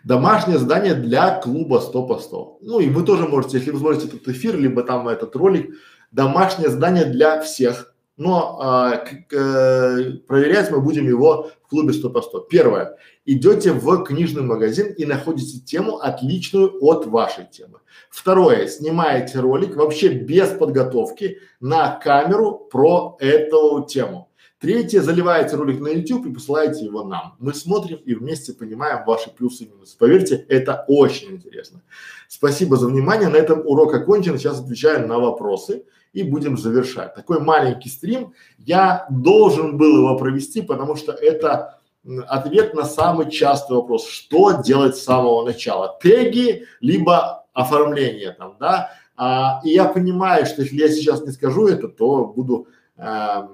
домашнее 0.05 0.59
задание 0.59 0.95
для 0.95 1.39
клуба 1.41 1.81
100 1.81 2.07
по 2.07 2.19
100. 2.19 2.59
Ну 2.63 2.81
и 2.81 2.89
вы 2.89 3.05
тоже 3.05 3.27
можете, 3.29 3.59
если 3.59 3.71
вы 3.71 3.79
смотрите 3.79 4.07
этот 4.07 4.27
эфир, 4.29 4.57
либо 4.57 4.83
там 4.83 5.09
этот 5.09 5.37
ролик, 5.37 5.75
домашнее 6.11 6.71
задание 6.71 7.05
для 7.05 7.43
всех. 7.43 7.95
Но 8.17 8.59
а, 8.61 8.97
к, 8.97 9.29
к, 9.29 10.23
проверять 10.27 10.71
мы 10.71 10.81
будем 10.81 11.07
его 11.07 11.51
в 11.65 11.69
клубе 11.69 11.93
100 11.93 12.11
по 12.11 12.23
100. 12.23 12.41
Первое 12.41 12.97
идете 13.27 13.73
в 13.73 14.05
книжный 14.05 14.43
магазин 14.43 14.93
и 14.93 15.05
находите 15.05 15.59
тему 15.59 15.99
отличную 15.99 16.83
от 16.83 17.07
вашей 17.07 17.45
темы. 17.45 17.81
Второе, 18.09 18.69
снимаете 18.69 19.41
ролик 19.41 19.77
вообще 19.77 20.09
без 20.09 20.49
подготовки 20.51 21.39
на 21.61 21.97
камеру 21.97 22.69
про 22.71 23.17
эту 23.21 23.85
тему. 23.87 24.31
Третье, 24.59 25.03
заливаете 25.03 25.57
ролик 25.57 25.81
на 25.81 25.89
YouTube 25.89 26.27
и 26.27 26.33
посылаете 26.33 26.87
его 26.87 27.05
нам. 27.05 27.37
Мы 27.39 27.53
смотрим 27.53 27.99
и 27.99 28.15
вместе 28.15 28.55
понимаем 28.55 29.05
ваши 29.05 29.31
плюсы 29.31 29.65
и 29.65 29.69
минусы. 29.69 29.99
Поверьте, 29.99 30.47
это 30.49 30.85
очень 30.89 31.33
интересно. 31.33 31.83
Спасибо 32.27 32.79
за 32.79 32.87
внимание. 32.87 33.29
На 33.29 33.37
этом 33.37 33.61
урок 33.67 33.93
окончен. 33.95 34.39
Сейчас 34.39 34.59
отвечаем 34.59 35.09
на 35.09 35.19
вопросы 35.19 35.85
и 36.15 36.23
будем 36.23 36.57
завершать. 36.57 37.15
Такой 37.15 37.39
маленький 37.41 37.91
стрим. 37.91 38.33
Я 38.57 39.07
должен 39.11 39.77
был 39.77 39.99
его 39.99 40.17
провести, 40.17 40.63
потому 40.63 40.97
что 40.97 41.13
это 41.13 41.79
ответ 42.27 42.73
на 42.73 42.85
самый 42.85 43.31
частый 43.31 43.77
вопрос, 43.77 44.09
что 44.09 44.63
делать 44.63 44.97
с 44.97 45.05
самого 45.05 45.45
начала, 45.45 45.99
теги, 46.01 46.65
либо 46.81 47.45
оформление 47.53 48.33
там, 48.33 48.57
да, 48.61 48.93
а, 49.17 49.61
и 49.65 49.71
я 49.71 49.87
понимаю, 49.87 50.47
что 50.47 50.63
если 50.63 50.77
я 50.77 50.89
сейчас 50.89 51.23
не 51.23 51.33
скажу 51.33 51.67
это, 51.67 51.89
то 51.89 52.27
буду 52.27 52.69
а, 52.97 53.51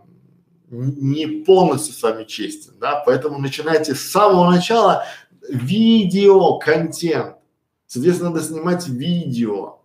не 0.72 1.44
полностью 1.44 1.94
с 1.94 2.02
вами 2.02 2.24
честен, 2.24 2.72
да, 2.80 3.02
поэтому 3.04 3.38
начинайте 3.38 3.94
с 3.94 4.10
самого 4.10 4.50
начала. 4.50 5.04
Видео, 5.48 6.58
контент, 6.58 7.36
соответственно, 7.86 8.30
надо 8.30 8.42
снимать 8.42 8.88
видео, 8.88 9.80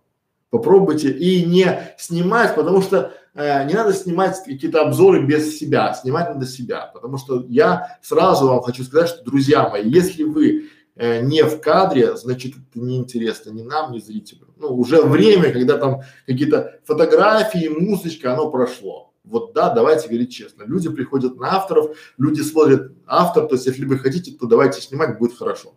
попробуйте 0.50 1.10
и 1.10 1.44
не 1.44 1.94
снимать, 1.98 2.54
потому 2.54 2.80
что 2.80 3.12
э, 3.34 3.66
не 3.66 3.74
надо 3.74 3.92
снимать 3.92 4.38
какие-то 4.44 4.82
обзоры 4.82 5.26
без 5.26 5.58
себя, 5.58 5.92
снимать 5.94 6.30
надо 6.30 6.46
себя, 6.46 6.90
потому 6.94 7.18
что 7.18 7.44
я 7.48 7.98
сразу 8.02 8.48
вам 8.48 8.62
хочу 8.62 8.84
сказать, 8.84 9.10
что, 9.10 9.24
друзья 9.24 9.68
мои, 9.68 9.86
если 9.86 10.22
вы 10.22 10.68
э, 10.96 11.20
не 11.20 11.42
в 11.42 11.60
кадре, 11.60 12.16
значит 12.16 12.54
это 12.54 12.80
неинтересно 12.80 13.50
ни 13.50 13.62
нам, 13.62 13.92
ни 13.92 13.98
зрителю. 13.98 14.46
Ну, 14.56 14.68
уже 14.74 15.02
время, 15.02 15.52
когда 15.52 15.76
там 15.76 16.02
какие-то 16.26 16.80
фотографии, 16.84 17.68
музычка, 17.68 18.32
оно 18.32 18.50
прошло. 18.50 19.08
Вот 19.28 19.52
да, 19.52 19.70
давайте 19.70 20.08
говорить 20.08 20.32
честно. 20.32 20.64
Люди 20.64 20.88
приходят 20.90 21.36
на 21.36 21.54
авторов, 21.54 21.96
люди 22.18 22.40
смотрят 22.40 22.92
автор, 23.06 23.46
то 23.46 23.54
есть 23.54 23.66
если 23.66 23.84
вы 23.84 23.98
хотите, 23.98 24.32
то 24.32 24.46
давайте 24.46 24.80
снимать, 24.80 25.18
будет 25.18 25.36
хорошо. 25.36 25.74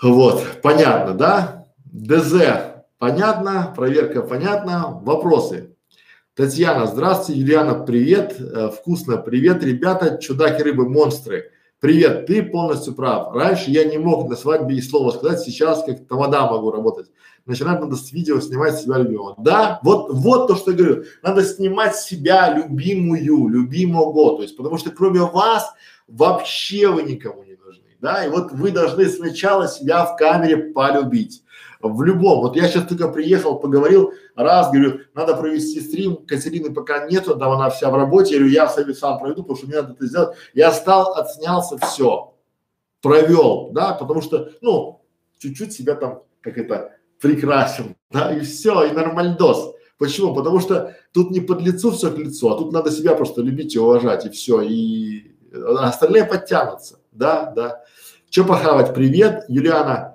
Вот, 0.00 0.44
понятно, 0.62 1.14
да? 1.14 1.66
ДЗ 1.84 2.74
Понятно, 3.04 3.70
проверка 3.76 4.22
понятна. 4.22 4.98
Вопросы. 5.02 5.76
Татьяна, 6.34 6.86
здравствуйте. 6.86 7.38
Юлиана, 7.38 7.74
привет. 7.84 8.36
Э, 8.40 8.70
вкусно, 8.70 9.18
привет, 9.18 9.62
ребята, 9.62 10.16
чудаки 10.16 10.62
рыбы, 10.62 10.88
монстры. 10.88 11.50
Привет, 11.80 12.24
ты 12.24 12.42
полностью 12.42 12.94
прав. 12.94 13.34
Раньше 13.34 13.70
я 13.70 13.84
не 13.84 13.98
мог 13.98 14.30
на 14.30 14.36
свадьбе 14.36 14.76
и 14.76 14.80
слова 14.80 15.10
сказать, 15.10 15.40
сейчас 15.40 15.84
как 15.84 16.06
тамада 16.06 16.46
могу 16.46 16.70
работать. 16.70 17.08
Начинать 17.46 17.80
надо 17.80 17.96
с 17.96 18.10
видео 18.10 18.40
снимать 18.40 18.80
себя 18.80 18.98
любимого. 18.98 19.34
Да, 19.38 19.78
вот, 19.82 20.12
вот 20.12 20.48
то, 20.48 20.56
что 20.56 20.70
я 20.70 20.76
говорю. 20.76 21.04
Надо 21.22 21.44
снимать 21.44 21.94
себя 21.96 22.54
любимую, 22.54 23.48
любимого. 23.48 24.36
То 24.36 24.42
есть, 24.42 24.56
потому 24.56 24.78
что 24.78 24.90
кроме 24.90 25.20
вас 25.20 25.72
вообще 26.08 26.88
вы 26.88 27.02
никому 27.02 27.44
не 27.44 27.56
нужны. 27.56 27.84
Да, 28.00 28.24
и 28.24 28.30
вот 28.30 28.52
вы 28.52 28.70
должны 28.70 29.06
сначала 29.06 29.68
себя 29.68 30.06
в 30.06 30.16
камере 30.16 30.56
полюбить 30.72 31.44
в 31.84 32.02
любом. 32.02 32.40
Вот 32.40 32.56
я 32.56 32.66
сейчас 32.66 32.86
только 32.86 33.08
приехал, 33.08 33.58
поговорил, 33.58 34.12
раз, 34.34 34.70
говорю, 34.70 35.00
надо 35.14 35.36
провести 35.36 35.80
стрим, 35.80 36.16
Катерины 36.16 36.72
пока 36.72 37.06
нету, 37.06 37.36
там 37.36 37.52
она 37.52 37.68
вся 37.68 37.90
в 37.90 37.94
работе, 37.94 38.34
я 38.34 38.38
говорю, 38.38 38.54
я 38.54 38.68
сам, 38.68 38.94
сам 38.94 39.18
проведу, 39.18 39.42
потому 39.42 39.58
что 39.58 39.66
мне 39.66 39.76
надо 39.76 39.92
это 39.92 40.06
сделать. 40.06 40.36
Я 40.54 40.72
стал, 40.72 41.14
отснялся, 41.14 41.76
все, 41.78 42.34
провел, 43.02 43.70
да, 43.72 43.92
потому 43.92 44.22
что, 44.22 44.50
ну, 44.62 45.02
чуть-чуть 45.38 45.74
себя 45.74 45.94
там, 45.94 46.22
как 46.40 46.56
это, 46.56 46.96
прекрасен, 47.20 47.96
да, 48.10 48.34
и 48.34 48.40
все, 48.40 48.84
и 48.84 48.92
нормальдос. 48.92 49.74
Почему? 49.98 50.34
Потому 50.34 50.60
что 50.60 50.96
тут 51.12 51.30
не 51.30 51.40
под 51.40 51.62
лицу 51.62 51.90
все 51.92 52.10
к 52.10 52.18
лицу, 52.18 52.50
а 52.50 52.58
тут 52.58 52.72
надо 52.72 52.90
себя 52.90 53.14
просто 53.14 53.42
любить 53.42 53.74
и 53.74 53.78
уважать, 53.78 54.26
и 54.26 54.30
все, 54.30 54.60
и 54.60 55.34
остальные 55.78 56.24
подтянутся, 56.24 57.00
да, 57.12 57.52
да. 57.54 57.84
Че 58.28 58.44
похавать? 58.44 58.94
Привет, 58.94 59.44
Юлиана, 59.48 60.14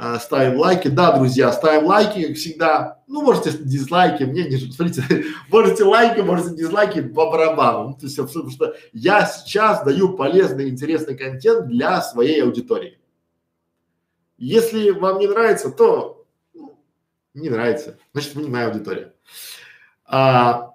а, 0.00 0.20
ставим 0.20 0.58
лайки. 0.60 0.86
Да, 0.86 1.18
друзья, 1.18 1.50
ставим 1.50 1.86
лайки, 1.86 2.28
как 2.28 2.36
всегда. 2.36 3.02
Ну, 3.08 3.22
можете 3.22 3.50
дизлайки, 3.50 4.22
мне 4.22 4.44
не, 4.44 4.56
смотрите, 4.72 5.02
можете 5.50 5.82
лайки, 5.82 6.20
можете 6.20 6.54
дизлайки 6.54 7.02
по 7.02 7.30
барабану. 7.30 7.88
Ну, 7.88 7.94
то 7.94 8.06
есть, 8.06 8.16
потому 8.16 8.48
что 8.50 8.74
я 8.92 9.26
сейчас 9.26 9.82
даю 9.84 10.16
полезный, 10.16 10.68
интересный 10.68 11.16
контент 11.16 11.66
для 11.66 12.00
своей 12.00 12.42
аудитории. 12.44 12.98
Если 14.36 14.90
вам 14.90 15.18
не 15.18 15.26
нравится, 15.26 15.70
то 15.70 16.17
не 17.40 17.50
нравится, 17.50 17.98
значит, 18.12 18.34
вы 18.34 18.42
не 18.42 18.48
моя 18.48 18.66
аудитория. 18.66 19.14
А, 20.04 20.74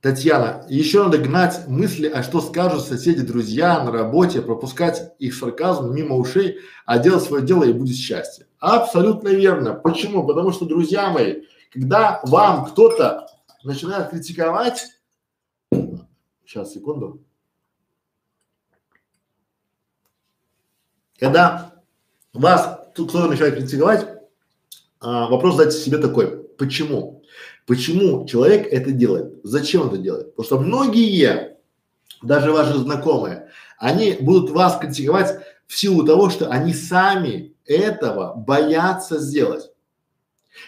Татьяна, 0.00 0.64
еще 0.68 1.04
надо 1.04 1.18
гнать 1.18 1.68
мысли, 1.68 2.08
а 2.08 2.22
что 2.22 2.40
скажут 2.40 2.84
соседи, 2.84 3.22
друзья 3.22 3.82
на 3.84 3.90
работе, 3.90 4.40
пропускать 4.40 5.14
их 5.18 5.34
сарказм 5.34 5.92
мимо 5.92 6.16
ушей, 6.16 6.58
а 6.86 6.98
делать 6.98 7.24
свое 7.24 7.44
дело 7.44 7.64
и 7.64 7.72
будет 7.72 7.96
счастье. 7.96 8.46
Абсолютно 8.58 9.28
верно. 9.28 9.74
Почему? 9.74 10.26
Потому 10.26 10.52
что, 10.52 10.64
друзья 10.64 11.10
мои, 11.10 11.42
когда 11.70 12.20
вам 12.24 12.64
кто-то 12.64 13.26
начинает 13.62 14.08
критиковать, 14.08 14.86
сейчас, 16.46 16.72
секунду, 16.72 17.22
когда 21.18 21.74
вас 22.32 22.88
тут 22.94 23.10
кто-то 23.10 23.28
начинает 23.28 23.56
критиковать, 23.56 24.13
а, 25.04 25.28
вопрос 25.28 25.56
задайте 25.56 25.78
себе 25.78 25.98
такой, 25.98 26.44
Почему? 26.56 27.22
Почему 27.66 28.26
человек 28.26 28.68
это 28.70 28.92
делает? 28.92 29.34
Зачем 29.42 29.82
он 29.82 29.88
это 29.88 29.98
делает? 29.98 30.34
Потому 30.34 30.46
что 30.46 30.58
многие, 30.58 31.56
даже 32.22 32.52
ваши 32.52 32.74
знакомые, 32.78 33.48
они 33.78 34.16
будут 34.20 34.50
вас 34.50 34.78
критиковать 34.78 35.38
в 35.66 35.76
силу 35.76 36.04
того, 36.04 36.30
что 36.30 36.48
они 36.48 36.74
сами 36.74 37.54
этого 37.66 38.34
боятся 38.34 39.18
сделать. 39.18 39.70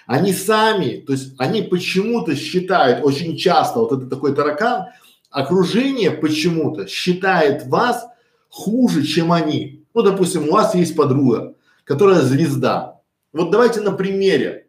Они 0.06 0.32
сами, 0.32 0.96
то 1.06 1.12
есть 1.12 1.34
они 1.38 1.62
почему-то 1.62 2.34
считают, 2.34 3.04
очень 3.04 3.36
часто, 3.36 3.78
вот 3.78 3.92
это 3.92 4.06
такой 4.06 4.34
таракан, 4.34 4.86
окружение 5.30 6.10
почему-то 6.10 6.88
считает 6.88 7.66
вас 7.66 8.06
хуже, 8.48 9.04
чем 9.04 9.32
они. 9.32 9.84
Ну, 9.94 10.02
допустим, 10.02 10.48
у 10.48 10.52
вас 10.52 10.74
есть 10.74 10.96
подруга, 10.96 11.54
которая 11.84 12.22
звезда. 12.22 12.95
Вот 13.36 13.50
давайте 13.50 13.82
на 13.82 13.92
примере. 13.92 14.66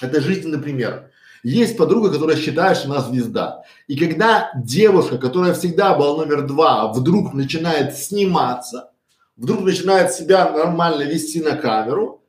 Это 0.00 0.20
жизненный 0.20 0.58
пример. 0.58 1.10
Есть 1.42 1.76
подруга, 1.76 2.12
которая 2.12 2.36
считает, 2.36 2.76
что 2.76 2.90
она 2.90 3.00
звезда. 3.00 3.62
И 3.86 3.96
когда 3.96 4.50
девушка, 4.56 5.16
которая 5.16 5.54
всегда 5.54 5.94
была 5.94 6.16
номер 6.16 6.46
два, 6.46 6.92
вдруг 6.92 7.32
начинает 7.32 7.96
сниматься, 7.96 8.92
вдруг 9.36 9.62
начинает 9.62 10.12
себя 10.12 10.50
нормально 10.50 11.04
вести 11.04 11.42
на 11.42 11.56
камеру, 11.56 12.22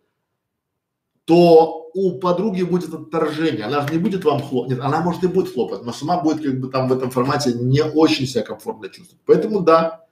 то 1.25 1.89
у 1.93 2.19
подруги 2.19 2.63
будет 2.63 2.93
отторжение. 2.93 3.65
Она 3.65 3.85
же 3.85 3.93
не 3.93 3.99
будет 3.99 4.23
вам 4.23 4.41
хлопать. 4.41 4.71
Нет, 4.71 4.79
она 4.81 5.01
может 5.01 5.23
и 5.23 5.27
будет 5.27 5.53
хлопать, 5.53 5.83
но 5.83 5.91
сама 5.91 6.21
будет 6.21 6.41
как 6.41 6.59
бы 6.59 6.69
там 6.69 6.87
в 6.87 6.93
этом 6.93 7.11
формате 7.11 7.53
не 7.53 7.83
очень 7.83 8.27
себя 8.27 8.43
комфортно 8.43 8.87
чувствовать. 8.87 9.21
Поэтому 9.25 9.59
да. 9.59 10.05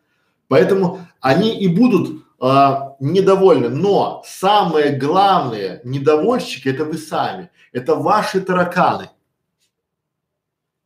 Поэтому 0.49 0.99
они 1.21 1.57
и 1.57 1.67
будут 1.67 2.22
а, 2.39 2.95
недовольны. 2.99 3.69
Но 3.69 4.23
самые 4.25 4.97
главные 4.97 5.81
недовольщики 5.83 6.69
это 6.69 6.85
вы 6.85 6.97
сами. 6.97 7.49
Это 7.71 7.95
ваши 7.95 8.41
тараканы. 8.41 9.09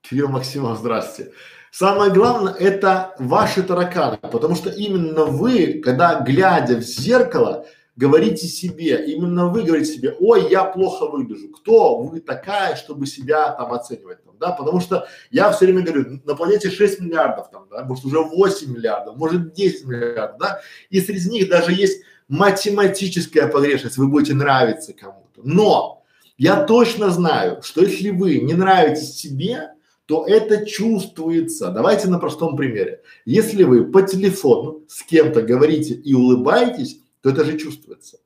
Кирилл 0.01 0.29
Максимов, 0.29 0.77
здравствуйте. 0.77 1.31
Самое 1.71 2.12
главное 2.12 2.53
это 2.53 3.13
ваши 3.19 3.62
тараканы, 3.62 4.17
потому 4.17 4.55
что 4.55 4.69
именно 4.69 5.25
вы, 5.25 5.81
когда 5.83 6.21
глядя 6.21 6.77
в 6.77 6.81
зеркало, 6.81 7.65
говорите 7.97 8.47
себе, 8.47 9.03
именно 9.05 9.47
вы 9.47 9.63
говорите 9.63 9.91
себе, 9.91 10.15
ой, 10.19 10.49
я 10.49 10.63
плохо 10.63 11.07
выгляжу. 11.07 11.49
Кто 11.49 11.97
вы 11.97 12.21
такая, 12.21 12.75
чтобы 12.75 13.07
себя 13.07 13.51
там 13.51 13.73
оценивать, 13.73 14.23
там, 14.23 14.36
да? 14.39 14.51
Потому 14.51 14.79
что 14.79 15.07
я 15.31 15.51
все 15.51 15.65
время 15.65 15.81
говорю, 15.81 16.21
на 16.23 16.36
планете 16.36 16.69
6 16.69 17.01
миллиардов, 17.01 17.49
там, 17.49 17.67
да, 17.69 17.83
может 17.83 18.05
уже 18.05 18.19
8 18.19 18.71
миллиардов, 18.71 19.17
может 19.17 19.53
10 19.53 19.86
миллиардов, 19.86 20.39
да? 20.39 20.62
И 20.89 21.01
среди 21.01 21.29
них 21.29 21.49
даже 21.49 21.73
есть 21.73 22.03
математическая 22.29 23.47
погрешность, 23.47 23.97
вы 23.97 24.07
будете 24.07 24.36
нравиться 24.36 24.93
кому-то. 24.93 25.41
Но 25.43 26.03
я 26.38 26.63
точно 26.63 27.10
знаю, 27.10 27.62
что 27.63 27.81
если 27.81 28.12
вы 28.12 28.39
не 28.39 28.53
нравитесь 28.53 29.15
себе, 29.15 29.71
то 30.05 30.25
это 30.25 30.65
чувствуется. 30.65 31.69
Давайте 31.71 32.07
на 32.07 32.19
простом 32.19 32.55
примере. 32.55 33.01
Если 33.25 33.63
вы 33.63 33.91
по 33.91 34.03
телефону 34.03 34.83
с 34.88 35.03
кем-то 35.03 35.41
говорите 35.41 35.95
и 35.95 36.13
улыбаетесь, 36.13 37.01
то 37.21 37.30
это 37.30 37.43
же 37.45 37.58
чувствуется. 37.58 38.17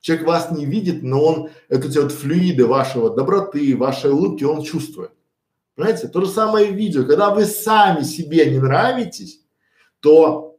Человек 0.00 0.26
вас 0.26 0.50
не 0.50 0.66
видит, 0.66 1.02
но 1.02 1.24
он, 1.24 1.50
это 1.68 1.88
эти 1.88 1.98
вот 1.98 2.12
флюиды 2.12 2.66
вашего 2.66 3.08
доброты, 3.08 3.76
вашей 3.76 4.10
улыбки, 4.10 4.44
он 4.44 4.62
чувствует. 4.62 5.12
Понимаете? 5.74 6.08
То 6.08 6.20
же 6.20 6.28
самое 6.28 6.70
видео. 6.72 7.04
Когда 7.04 7.30
вы 7.34 7.46
сами 7.46 8.02
себе 8.02 8.50
не 8.50 8.58
нравитесь, 8.58 9.40
то 10.00 10.58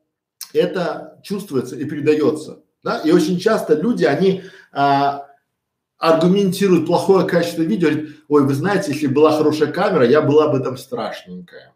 это 0.51 1.19
чувствуется 1.23 1.75
и 1.75 1.85
передается. 1.85 2.63
Да? 2.83 2.99
И 3.01 3.11
очень 3.11 3.37
часто 3.37 3.75
люди, 3.75 4.03
они 4.03 4.43
а, 4.71 5.27
аргументируют 5.97 6.87
плохое 6.87 7.27
качество 7.27 7.61
видео, 7.61 7.89
говорят, 7.89 8.09
ой, 8.27 8.45
вы 8.45 8.53
знаете, 8.55 8.93
если 8.93 9.07
была 9.07 9.37
хорошая 9.37 9.71
камера, 9.71 10.07
я 10.07 10.21
была 10.23 10.47
бы 10.47 10.59
там 10.59 10.75
страшненькая 10.75 11.74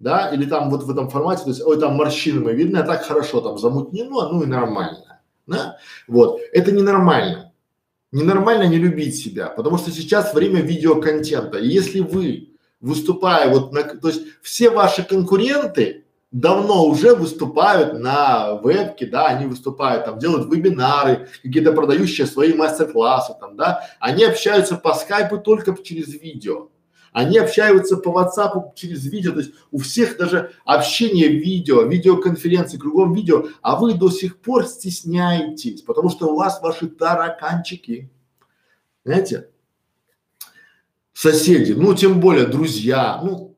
да, 0.00 0.30
или 0.30 0.44
там 0.44 0.70
вот 0.70 0.84
в 0.84 0.90
этом 0.90 1.08
формате, 1.08 1.44
то 1.44 1.50
есть, 1.50 1.62
ой, 1.64 1.78
там 1.78 1.94
морщинами 1.94 2.52
видно, 2.52 2.80
а 2.80 2.82
так 2.84 3.04
хорошо 3.04 3.40
там 3.40 3.58
замутнено, 3.58 4.28
ну 4.28 4.42
и 4.42 4.46
нормально, 4.46 5.20
да, 5.46 5.78
вот, 6.06 6.40
это 6.52 6.72
ненормально, 6.72 7.52
ненормально 8.12 8.64
не 8.64 8.76
любить 8.76 9.16
себя, 9.16 9.48
потому 9.48 9.78
что 9.78 9.90
сейчас 9.90 10.34
время 10.34 10.60
видеоконтента, 10.60 11.58
и 11.58 11.68
если 11.68 12.00
вы, 12.00 12.50
выступая 12.80 13.48
вот 13.50 13.72
на, 13.72 13.82
то 13.82 14.08
есть 14.08 14.22
все 14.40 14.70
ваши 14.70 15.02
конкуренты 15.02 16.04
давно 16.30 16.84
уже 16.86 17.14
выступают 17.14 17.98
на 17.98 18.60
вебке, 18.62 19.06
да, 19.06 19.26
они 19.26 19.46
выступают 19.46 20.04
там, 20.04 20.18
делают 20.18 20.52
вебинары, 20.52 21.28
какие-то 21.42 21.72
продающие 21.72 22.26
свои 22.26 22.52
мастер-классы 22.54 23.34
там, 23.40 23.56
да, 23.56 23.84
они 23.98 24.24
общаются 24.24 24.76
по 24.76 24.94
скайпу 24.94 25.38
только 25.38 25.74
через 25.82 26.08
видео, 26.08 26.68
они 27.12 27.38
общаются 27.38 27.96
по 27.96 28.10
WhatsApp 28.10 28.74
через 28.74 29.04
видео, 29.06 29.32
то 29.32 29.40
есть 29.40 29.52
у 29.70 29.78
всех 29.78 30.16
даже 30.16 30.52
общение 30.64 31.28
видео, 31.28 31.82
видеоконференции, 31.82 32.78
кругом 32.78 33.12
видео, 33.12 33.48
а 33.62 33.76
вы 33.76 33.94
до 33.94 34.10
сих 34.10 34.40
пор 34.40 34.66
стесняетесь, 34.66 35.82
потому 35.82 36.10
что 36.10 36.32
у 36.32 36.36
вас 36.36 36.60
ваши 36.60 36.88
тараканчики. 36.88 38.10
Знаете? 39.04 39.48
Соседи, 41.12 41.72
ну 41.72 41.94
тем 41.94 42.20
более 42.20 42.46
друзья, 42.46 43.20
ну 43.22 43.56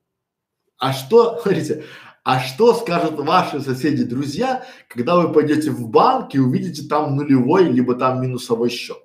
а 0.78 0.92
что, 0.92 1.38
смотрите, 1.42 1.84
а 2.24 2.40
что 2.40 2.74
скажут 2.74 3.18
ваши 3.18 3.60
соседи, 3.60 4.04
друзья, 4.04 4.64
когда 4.88 5.16
вы 5.16 5.32
пойдете 5.32 5.70
в 5.70 5.88
банк 5.88 6.34
и 6.34 6.38
увидите 6.38 6.86
там 6.88 7.16
нулевой 7.16 7.64
либо 7.64 7.94
там 7.94 8.22
минусовой 8.22 8.70
счет? 8.70 9.02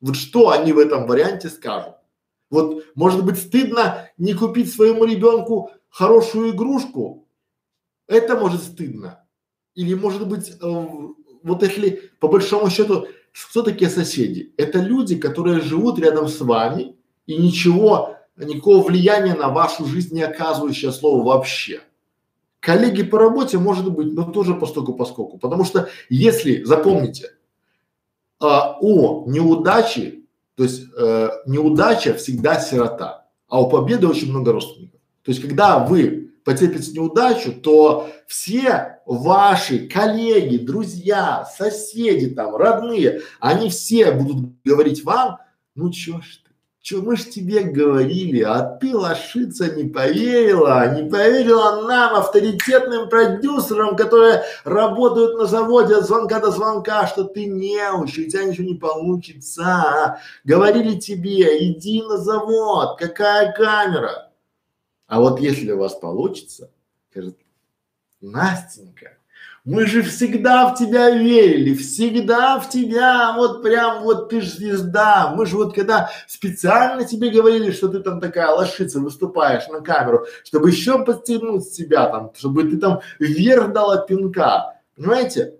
Вот 0.00 0.16
что 0.16 0.50
они 0.50 0.72
в 0.72 0.78
этом 0.78 1.06
варианте 1.06 1.48
скажут? 1.48 1.94
Вот 2.52 2.84
может 2.94 3.24
быть 3.24 3.38
стыдно 3.38 4.10
не 4.18 4.34
купить 4.34 4.72
своему 4.72 5.06
ребенку 5.06 5.70
хорошую 5.88 6.50
игрушку? 6.50 7.26
Это 8.06 8.36
может 8.36 8.62
стыдно. 8.62 9.24
Или 9.74 9.94
может 9.94 10.28
быть, 10.28 10.50
э, 10.50 10.86
вот 11.42 11.62
если 11.62 12.10
по 12.20 12.28
большому 12.28 12.68
счету, 12.68 13.06
кто 13.32 13.62
такие 13.62 13.88
соседи? 13.88 14.52
Это 14.58 14.80
люди, 14.80 15.16
которые 15.16 15.62
живут 15.62 15.98
рядом 15.98 16.28
с 16.28 16.40
вами 16.42 16.94
и 17.24 17.38
ничего, 17.38 18.18
никакого 18.36 18.82
влияния 18.82 19.34
на 19.34 19.48
вашу 19.48 19.86
жизнь 19.86 20.14
не 20.14 20.22
оказывающее 20.22 20.92
слово 20.92 21.24
вообще. 21.24 21.80
Коллеги 22.60 23.02
по 23.02 23.18
работе 23.18 23.56
может 23.56 23.90
быть, 23.90 24.12
но 24.12 24.30
тоже 24.30 24.54
постольку 24.54 24.92
поскольку. 24.92 25.38
Потому 25.38 25.64
что 25.64 25.88
если, 26.10 26.64
запомните, 26.64 27.30
а, 28.38 28.76
о 28.78 29.24
неудаче 29.26 30.21
то 30.56 30.64
есть 30.64 30.84
э, 30.96 31.30
неудача 31.46 32.14
всегда 32.14 32.60
сирота, 32.60 33.26
а 33.48 33.60
у 33.60 33.68
победы 33.68 34.06
очень 34.06 34.30
много 34.30 34.52
родственников. 34.52 35.00
То 35.24 35.30
есть 35.30 35.40
когда 35.40 35.78
вы 35.78 36.32
потерпите 36.44 36.92
неудачу, 36.92 37.52
то 37.52 38.10
все 38.26 38.98
ваши 39.06 39.88
коллеги, 39.88 40.58
друзья, 40.58 41.46
соседи 41.56 42.30
там, 42.30 42.56
родные, 42.56 43.22
они 43.40 43.70
все 43.70 44.12
будут 44.12 44.52
говорить 44.64 45.04
вам, 45.04 45.38
ну 45.74 45.90
чё 45.90 46.20
ж 46.20 46.41
Че, 46.82 47.00
мы 47.00 47.16
ж 47.16 47.30
тебе 47.30 47.62
говорили, 47.62 48.42
а 48.42 48.60
ты 48.60 48.96
лошица 48.96 49.72
не 49.72 49.84
поверила, 49.88 50.92
не 50.92 51.08
поверила 51.08 51.86
нам, 51.86 52.16
авторитетным 52.16 53.08
продюсерам, 53.08 53.94
которые 53.94 54.42
работают 54.64 55.38
на 55.38 55.46
заводе 55.46 55.94
от 55.94 56.06
звонка 56.06 56.40
до 56.40 56.50
звонка, 56.50 57.06
что 57.06 57.22
ты 57.22 57.46
не 57.46 57.76
неуч, 57.76 58.18
у 58.18 58.28
тебя 58.28 58.42
ничего 58.42 58.66
не 58.66 58.74
получится. 58.74 59.62
А? 59.64 60.18
Говорили 60.42 60.98
тебе, 60.98 61.70
иди 61.70 62.02
на 62.02 62.18
завод, 62.18 62.98
какая 62.98 63.52
камера. 63.52 64.32
А 65.06 65.20
вот 65.20 65.38
если 65.38 65.70
у 65.70 65.78
вас 65.78 65.94
получится, 65.94 66.68
скажет, 67.10 67.38
Настенька, 68.20 69.18
мы 69.64 69.86
же 69.86 70.02
всегда 70.02 70.72
в 70.72 70.78
тебя 70.78 71.10
верили, 71.10 71.74
всегда 71.74 72.58
в 72.58 72.68
тебя, 72.68 73.32
вот 73.36 73.62
прям 73.62 74.02
вот 74.02 74.28
ты 74.28 74.40
ж 74.40 74.46
звезда. 74.46 75.32
Мы 75.36 75.46
же 75.46 75.56
вот 75.56 75.74
когда 75.74 76.10
специально 76.26 77.04
тебе 77.04 77.30
говорили, 77.30 77.70
что 77.70 77.88
ты 77.88 78.00
там 78.00 78.20
такая 78.20 78.50
лошица, 78.50 78.98
выступаешь 78.98 79.68
на 79.68 79.80
камеру, 79.80 80.26
чтобы 80.44 80.70
еще 80.70 81.04
подтянуть 81.04 81.64
себя 81.64 82.08
там, 82.08 82.32
чтобы 82.36 82.64
ты 82.64 82.76
там 82.76 83.02
вверх 83.20 83.72
дала 83.72 83.98
пинка. 83.98 84.80
Понимаете? 84.96 85.54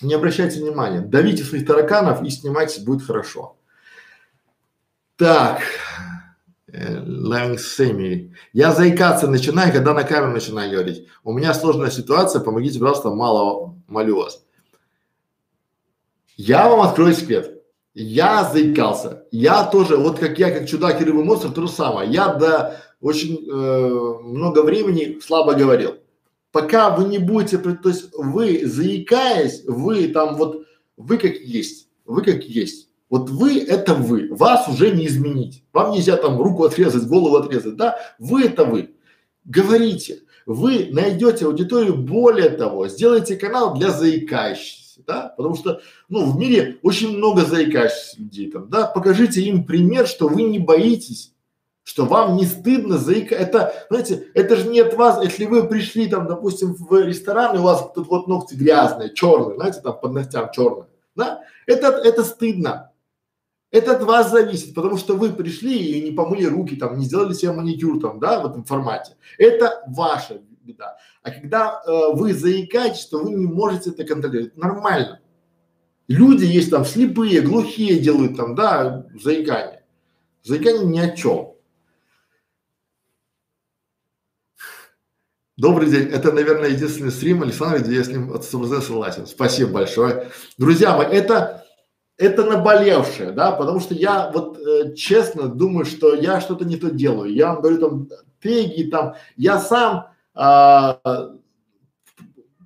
Не 0.00 0.14
обращайте 0.14 0.60
внимания, 0.60 1.00
давите 1.00 1.44
своих 1.44 1.66
тараканов 1.66 2.22
и 2.22 2.30
снимайте, 2.30 2.80
будет 2.80 3.06
хорошо. 3.06 3.56
Так, 5.16 5.60
Лэнгсеми. 6.72 8.34
Я 8.52 8.72
заикаться 8.72 9.26
начинаю, 9.28 9.72
когда 9.72 9.94
на 9.94 10.04
камеру 10.04 10.32
начинаю 10.32 10.70
говорить. 10.70 11.06
У 11.24 11.32
меня 11.32 11.54
сложная 11.54 11.90
ситуация, 11.90 12.40
помогите, 12.40 12.78
пожалуйста, 12.78 13.10
мало 13.10 13.74
молю 13.88 14.16
вас. 14.16 14.44
Я 16.36 16.68
вам 16.68 16.80
открою 16.80 17.14
секрет. 17.14 17.62
Я 17.92 18.44
заикался. 18.44 19.24
Я 19.30 19.64
тоже, 19.64 19.96
вот 19.96 20.18
как 20.18 20.38
я, 20.38 20.50
как 20.50 20.68
чудак 20.68 21.00
и 21.00 21.04
рыба 21.04 21.24
монстр, 21.24 21.50
то 21.50 21.62
же 21.62 21.68
самое. 21.68 22.10
Я 22.10 22.34
до 22.34 22.80
очень 23.00 23.46
э, 23.46 24.18
много 24.22 24.62
времени 24.62 25.18
слабо 25.20 25.54
говорил. 25.54 25.96
Пока 26.52 26.90
вы 26.90 27.04
не 27.04 27.18
будете, 27.18 27.58
то 27.58 27.88
есть 27.88 28.10
вы 28.16 28.66
заикаясь, 28.66 29.64
вы 29.66 30.08
там 30.08 30.36
вот, 30.36 30.64
вы 30.96 31.18
как 31.18 31.34
есть, 31.34 31.88
вы 32.04 32.22
как 32.22 32.44
есть. 32.44 32.89
Вот 33.10 33.28
вы– 33.28 33.58
это 33.68 33.94
вы, 33.94 34.28
вас 34.30 34.68
уже 34.68 34.92
не 34.92 35.06
изменить. 35.08 35.64
Вам 35.72 35.90
нельзя 35.90 36.16
там 36.16 36.40
руку 36.40 36.62
отрезать, 36.62 37.08
голову 37.08 37.36
отрезать, 37.36 37.76
да? 37.76 37.98
Вы– 38.20 38.44
это 38.44 38.64
вы. 38.64 38.94
Говорите, 39.44 40.20
вы 40.46 40.90
найдете 40.92 41.46
аудиторию, 41.46 41.96
более 41.96 42.50
того, 42.50 42.86
сделайте 42.86 43.36
канал 43.36 43.74
для 43.74 43.90
заикающихся, 43.90 45.00
да? 45.04 45.34
Потому 45.36 45.56
что, 45.56 45.80
ну, 46.08 46.30
в 46.30 46.38
мире 46.38 46.78
очень 46.82 47.16
много 47.16 47.44
заикающихся 47.44 48.20
людей 48.20 48.48
там, 48.48 48.70
да? 48.70 48.86
Покажите 48.86 49.42
им 49.42 49.64
пример, 49.64 50.06
что 50.06 50.28
вы 50.28 50.42
не 50.42 50.60
боитесь, 50.60 51.34
что 51.82 52.04
вам 52.04 52.36
не 52.36 52.46
стыдно 52.46 52.96
заика. 52.96 53.34
Это, 53.34 53.74
знаете, 53.90 54.28
это 54.34 54.54
же 54.54 54.68
не 54.68 54.78
от 54.78 54.94
вас, 54.94 55.20
если 55.24 55.46
вы 55.46 55.64
пришли 55.64 56.06
там, 56.06 56.28
допустим, 56.28 56.74
в 56.74 57.04
ресторан, 57.04 57.56
и 57.56 57.58
у 57.58 57.62
вас 57.62 57.90
тут 57.92 58.06
вот 58.06 58.28
ногти 58.28 58.54
грязные, 58.54 59.12
черные, 59.12 59.56
знаете, 59.56 59.80
там 59.80 59.98
под 59.98 60.12
ногтям 60.12 60.50
черные, 60.52 60.86
да? 61.16 61.42
Это, 61.66 61.88
это 61.88 62.22
стыдно. 62.22 62.89
Это 63.70 63.96
от 63.96 64.02
вас 64.02 64.30
зависит, 64.30 64.74
потому 64.74 64.96
что 64.96 65.16
вы 65.16 65.32
пришли 65.32 65.76
и 65.76 66.02
не 66.02 66.10
помыли 66.10 66.46
руки, 66.46 66.74
там, 66.74 66.98
не 66.98 67.04
сделали 67.04 67.34
себе 67.34 67.52
маникюр, 67.52 68.00
там, 68.00 68.18
да, 68.18 68.40
в 68.40 68.46
этом 68.46 68.64
формате. 68.64 69.16
Это 69.38 69.84
ваша 69.86 70.40
беда. 70.62 70.96
А 71.22 71.30
когда 71.30 71.80
э, 71.86 72.14
вы 72.14 72.34
заикаетесь, 72.34 73.06
то 73.06 73.18
вы 73.18 73.30
не 73.30 73.46
можете 73.46 73.90
это 73.90 74.04
контролировать. 74.04 74.56
Нормально. 74.56 75.20
Люди 76.08 76.44
есть 76.44 76.70
там 76.70 76.84
слепые, 76.84 77.40
глухие 77.40 78.00
делают 78.00 78.36
там, 78.36 78.56
да, 78.56 79.06
заикание. 79.14 79.84
Заикание 80.42 80.84
ни 80.84 80.98
о 80.98 81.14
чем. 81.14 81.54
Добрый 85.56 85.90
день. 85.90 86.08
Это, 86.08 86.32
наверное, 86.32 86.70
единственный 86.70 87.10
стрим 87.10 87.42
Александр, 87.42 87.84
где 87.84 87.96
я 87.96 88.02
с 88.02 88.08
ним 88.08 88.32
от 88.32 88.44
согласен. 88.44 89.26
Спасибо 89.26 89.72
большое. 89.72 90.30
Друзья 90.56 90.96
мои, 90.96 91.06
это 91.06 91.66
это 92.20 92.44
наболевшее, 92.44 93.30
да, 93.30 93.50
потому 93.50 93.80
что 93.80 93.94
я 93.94 94.30
вот 94.30 94.58
э, 94.58 94.94
честно 94.94 95.48
думаю, 95.48 95.86
что 95.86 96.14
я 96.14 96.42
что-то 96.42 96.66
не 96.66 96.76
то 96.76 96.90
делаю. 96.90 97.32
Я 97.32 97.48
вам 97.48 97.62
говорю 97.62 97.78
там 97.78 98.08
теги, 98.42 98.90
там, 98.90 99.14
я 99.36 99.58
сам 99.58 100.08
а, 100.34 100.98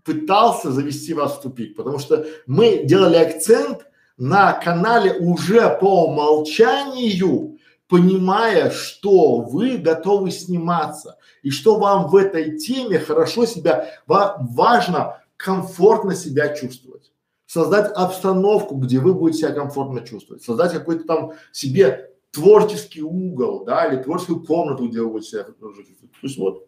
пытался 0.04 0.72
завести 0.72 1.14
вас 1.14 1.36
в 1.36 1.40
тупик, 1.40 1.76
потому 1.76 2.00
что 2.00 2.26
мы 2.46 2.82
делали 2.84 3.16
акцент 3.16 3.86
на 4.16 4.52
канале 4.54 5.12
уже 5.12 5.78
по 5.80 6.06
умолчанию, 6.06 7.58
понимая, 7.88 8.70
что 8.70 9.36
вы 9.40 9.76
готовы 9.76 10.32
сниматься 10.32 11.16
и 11.44 11.50
что 11.50 11.78
вам 11.78 12.08
в 12.08 12.16
этой 12.16 12.58
теме 12.58 12.98
хорошо 12.98 13.46
себя, 13.46 13.88
ва 14.08 14.36
важно 14.40 15.22
комфортно 15.36 16.16
себя 16.16 16.48
чувствовать 16.56 17.13
создать 17.54 17.92
обстановку, 17.92 18.74
где 18.74 18.98
вы 18.98 19.14
будете 19.14 19.42
себя 19.42 19.52
комфортно 19.52 20.00
чувствовать, 20.00 20.42
создать 20.42 20.72
какой-то 20.72 21.04
там 21.04 21.32
себе 21.52 22.10
творческий 22.32 23.00
угол, 23.00 23.64
да, 23.64 23.86
или 23.86 24.02
творческую 24.02 24.44
комнату, 24.44 24.88
где 24.88 25.00
вы 25.00 25.10
будете 25.10 25.30
себя 25.30 25.44
чувствовать. 25.44 26.00
То 26.00 26.26
есть 26.26 26.36
вот, 26.36 26.66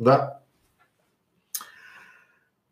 да. 0.00 0.42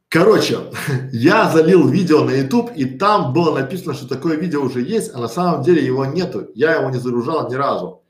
Короче, 0.09 0.59
я 1.12 1.53
залил 1.53 1.87
видео 1.87 2.25
на 2.25 2.33
YouTube, 2.33 2.72
и 2.75 2.85
там 2.85 3.33
было 3.33 3.57
написано, 3.57 3.94
что 3.94 4.09
такое 4.09 4.37
видео 4.37 4.62
уже 4.62 4.83
есть, 4.83 5.14
а 5.14 5.20
на 5.20 5.29
самом 5.29 5.62
деле 5.62 5.87
его 5.87 6.05
нету. 6.05 6.51
Я 6.57 6.75
его 6.75 6.90
не 6.90 6.98
загружал 6.98 7.48
ни 7.48 7.55
разу. 7.55 8.02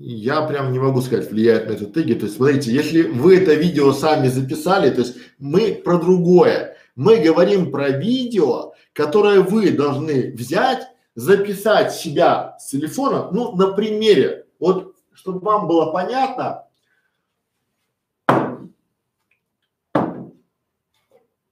Я 0.00 0.42
прям 0.42 0.72
не 0.72 0.78
могу 0.78 1.00
сказать, 1.00 1.30
влияет 1.30 1.68
на 1.68 1.72
это 1.72 1.86
теги. 1.86 2.14
То 2.14 2.26
есть, 2.26 2.36
смотрите, 2.36 2.72
если 2.72 3.02
вы 3.02 3.38
это 3.38 3.54
видео 3.54 3.92
сами 3.92 4.28
записали, 4.28 4.90
то 4.90 5.00
есть 5.00 5.16
мы 5.38 5.74
про 5.74 5.98
другое. 5.98 6.76
Мы 6.96 7.18
говорим 7.18 7.70
про 7.70 7.90
видео, 7.90 8.72
которое 8.92 9.40
вы 9.40 9.70
должны 9.70 10.32
взять, 10.32 10.86
записать 11.14 11.92
себя 11.92 12.56
с 12.58 12.70
телефона, 12.70 13.30
ну, 13.32 13.54
на 13.56 13.72
примере. 13.72 14.46
Вот, 14.58 14.94
чтобы 15.12 15.40
вам 15.40 15.68
было 15.68 15.92
понятно, 15.92 16.64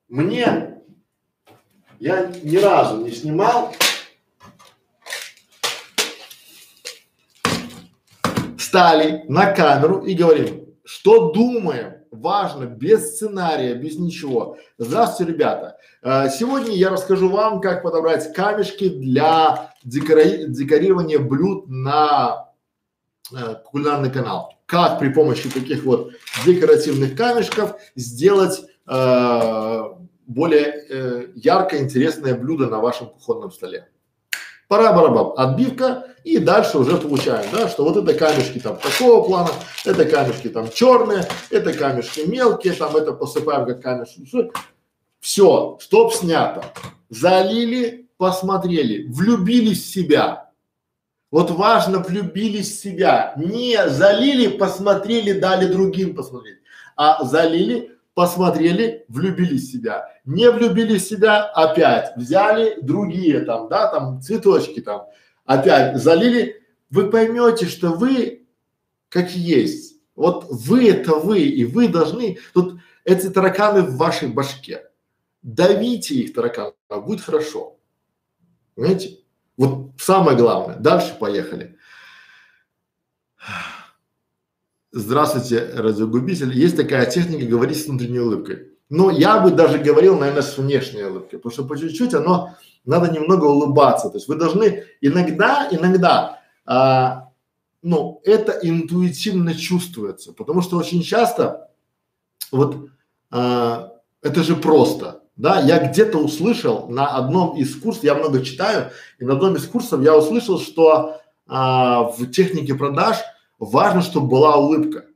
мне, 0.09 0.81
я 1.99 2.33
ни 2.43 2.57
разу 2.57 3.05
не 3.05 3.11
снимал 3.11 3.73
встали 8.77 9.25
на 9.29 9.53
камеру 9.53 10.01
и 10.01 10.13
говорим, 10.13 10.67
что 10.85 11.31
думаем, 11.31 11.95
важно, 12.11 12.67
без 12.67 13.15
сценария, 13.15 13.75
без 13.75 13.99
ничего. 13.99 14.59
Здравствуйте, 14.77 15.33
ребята. 15.33 15.79
Э, 16.03 16.29
сегодня 16.29 16.75
я 16.75 16.91
расскажу 16.91 17.31
вам, 17.31 17.63
как 17.63 17.83
подобрать 17.83 18.35
камешки 18.35 18.91
для 18.91 19.73
декори... 19.83 20.45
декорирования 20.49 21.19
блюд 21.19 21.65
на 21.69 22.51
э, 23.33 23.55
кулинарный 23.65 24.11
канал. 24.11 24.53
Как 24.67 24.99
при 24.99 25.09
помощи 25.09 25.49
таких 25.49 25.85
вот 25.85 26.11
декоративных 26.45 27.17
камешков 27.17 27.77
сделать 27.95 28.61
э, 28.87 29.83
более 30.27 30.65
э, 30.67 31.27
ярко 31.35 31.79
интересное 31.79 32.35
блюдо 32.35 32.67
на 32.67 32.81
вашем 32.81 33.07
кухонном 33.07 33.53
столе. 33.53 33.89
Пора 34.69 34.93
барабам, 34.93 35.33
отбивка 35.39 36.09
и 36.27 36.39
дальше 36.39 36.79
уже 36.79 36.97
получаем, 36.97 37.47
да, 37.53 37.69
что 37.69 37.85
вот 37.85 37.97
это 37.97 38.13
камешки 38.13 38.59
там 38.59 38.77
такого 38.79 39.25
плана, 39.25 39.51
это 39.85 40.05
камешки 40.05 40.49
там 40.49 40.69
черные, 40.73 41.25
это 41.51 41.73
камешки 41.73 42.23
мелкие, 42.27 42.73
там 42.73 42.97
это 42.97 43.13
посыпаем 43.13 43.65
как 43.65 43.81
камешки. 43.81 44.29
Все, 45.21 45.79
стоп, 45.81 46.13
снято. 46.13 46.65
Залили, 47.11 48.09
посмотрели, 48.17 49.07
влюбились 49.07 49.85
в 49.85 49.89
себя. 49.89 50.51
Вот 51.31 51.53
важно 51.53 52.01
влюбились 52.01 52.77
в 52.77 52.83
себя. 52.83 53.33
Не 53.37 53.89
залили, 53.89 54.49
посмотрели, 54.49 55.31
дали 55.39 55.67
другим 55.67 56.17
посмотреть, 56.17 56.59
а 56.97 57.25
залили, 57.25 57.93
посмотрели, 58.15 59.05
влюбились 59.09 59.69
в 59.69 59.73
себя. 59.73 60.09
Не 60.25 60.51
влюбились 60.51 61.05
в 61.05 61.09
себя, 61.09 61.45
опять 61.45 62.17
взяли 62.17 62.81
другие 62.83 63.43
там, 63.43 63.69
да, 63.69 63.87
там 63.93 64.21
цветочки 64.21 64.81
там, 64.81 65.07
опять 65.47 65.97
залили. 65.97 66.63
Вы 66.91 67.11
поймете, 67.11 67.67
что 67.67 67.93
вы 67.93 68.47
как 69.09 69.31
есть. 69.31 69.97
Вот 70.15 70.47
вы 70.49 70.91
это 70.91 71.15
вы, 71.15 71.41
и 71.41 71.65
вы 71.65 71.89
должны, 71.89 72.39
тут 72.53 72.81
эти 73.05 73.29
тараканы 73.29 73.83
в 73.83 73.97
вашей 73.97 74.29
башке. 74.29 74.91
Давите 75.43 76.15
их 76.15 76.35
тараканов, 76.35 76.75
будет 77.05 77.21
хорошо. 77.21 77.79
Понимаете? 78.75 79.19
Вот 79.57 79.93
самое 79.99 80.37
главное. 80.37 80.77
Дальше 80.77 81.17
поехали. 81.19 81.77
Здравствуйте, 84.93 85.71
радиогубитель. 85.75 86.53
Есть 86.53 86.77
такая 86.77 87.07
техника 87.07 87.47
говорить 87.47 87.83
с 87.83 87.87
внутренней 87.87 88.21
улыбкой. 88.21 88.73
Но 88.89 89.11
я 89.11 89.41
бы 89.41 89.51
даже 89.51 89.79
говорил, 89.79 90.19
наверное, 90.19 90.43
с 90.43 90.57
внешней 90.59 91.05
улыбкой, 91.05 91.39
потому 91.39 91.53
что 91.53 91.65
по 91.65 91.77
чуть-чуть 91.77 92.15
оно 92.15 92.57
надо 92.87 93.13
немного 93.13 93.45
улыбаться. 93.45 94.09
То 94.09 94.17
есть 94.17 94.29
вы 94.29 94.37
должны 94.37 94.85
иногда, 95.01 95.69
иногда, 95.71 96.41
а, 96.65 97.29
ну, 97.83 98.21
это 98.25 98.59
интуитивно 98.63 99.55
чувствуется, 99.55 100.33
потому 100.33 100.63
что 100.63 100.77
очень 100.77 101.03
часто 101.03 101.71
вот 102.51 102.89
а, 103.31 103.93
это 104.23 104.43
же 104.43 104.57
просто, 104.57 105.23
да, 105.37 105.61
я 105.61 105.87
где-то 105.87 106.19
услышал 106.19 106.89
на 106.89 107.09
одном 107.09 107.57
из 107.57 107.79
курсов, 107.79 108.05
я 108.05 108.15
много 108.15 108.43
читаю, 108.43 108.91
и 109.19 109.25
на 109.25 109.35
одном 109.35 109.57
из 109.57 109.67
курсов 109.67 110.03
я 110.03 110.17
услышал, 110.17 110.59
что 110.59 111.21
а, 111.47 112.05
в 112.05 112.31
технике 112.31 112.75
продаж– 112.75 113.19
важно, 113.59 114.03
чтобы 114.03 114.29
была 114.29 114.57
улыбка. 114.57 115.07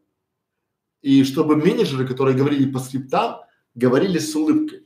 И 1.03 1.25
чтобы 1.25 1.57
менеджеры, 1.57 2.07
которые 2.07 2.37
говорили 2.37 2.71
по 2.71 2.79
скриптам, 2.79 3.41
говорили 3.75 4.19
с 4.19 4.35
улыбкой. 4.35 4.80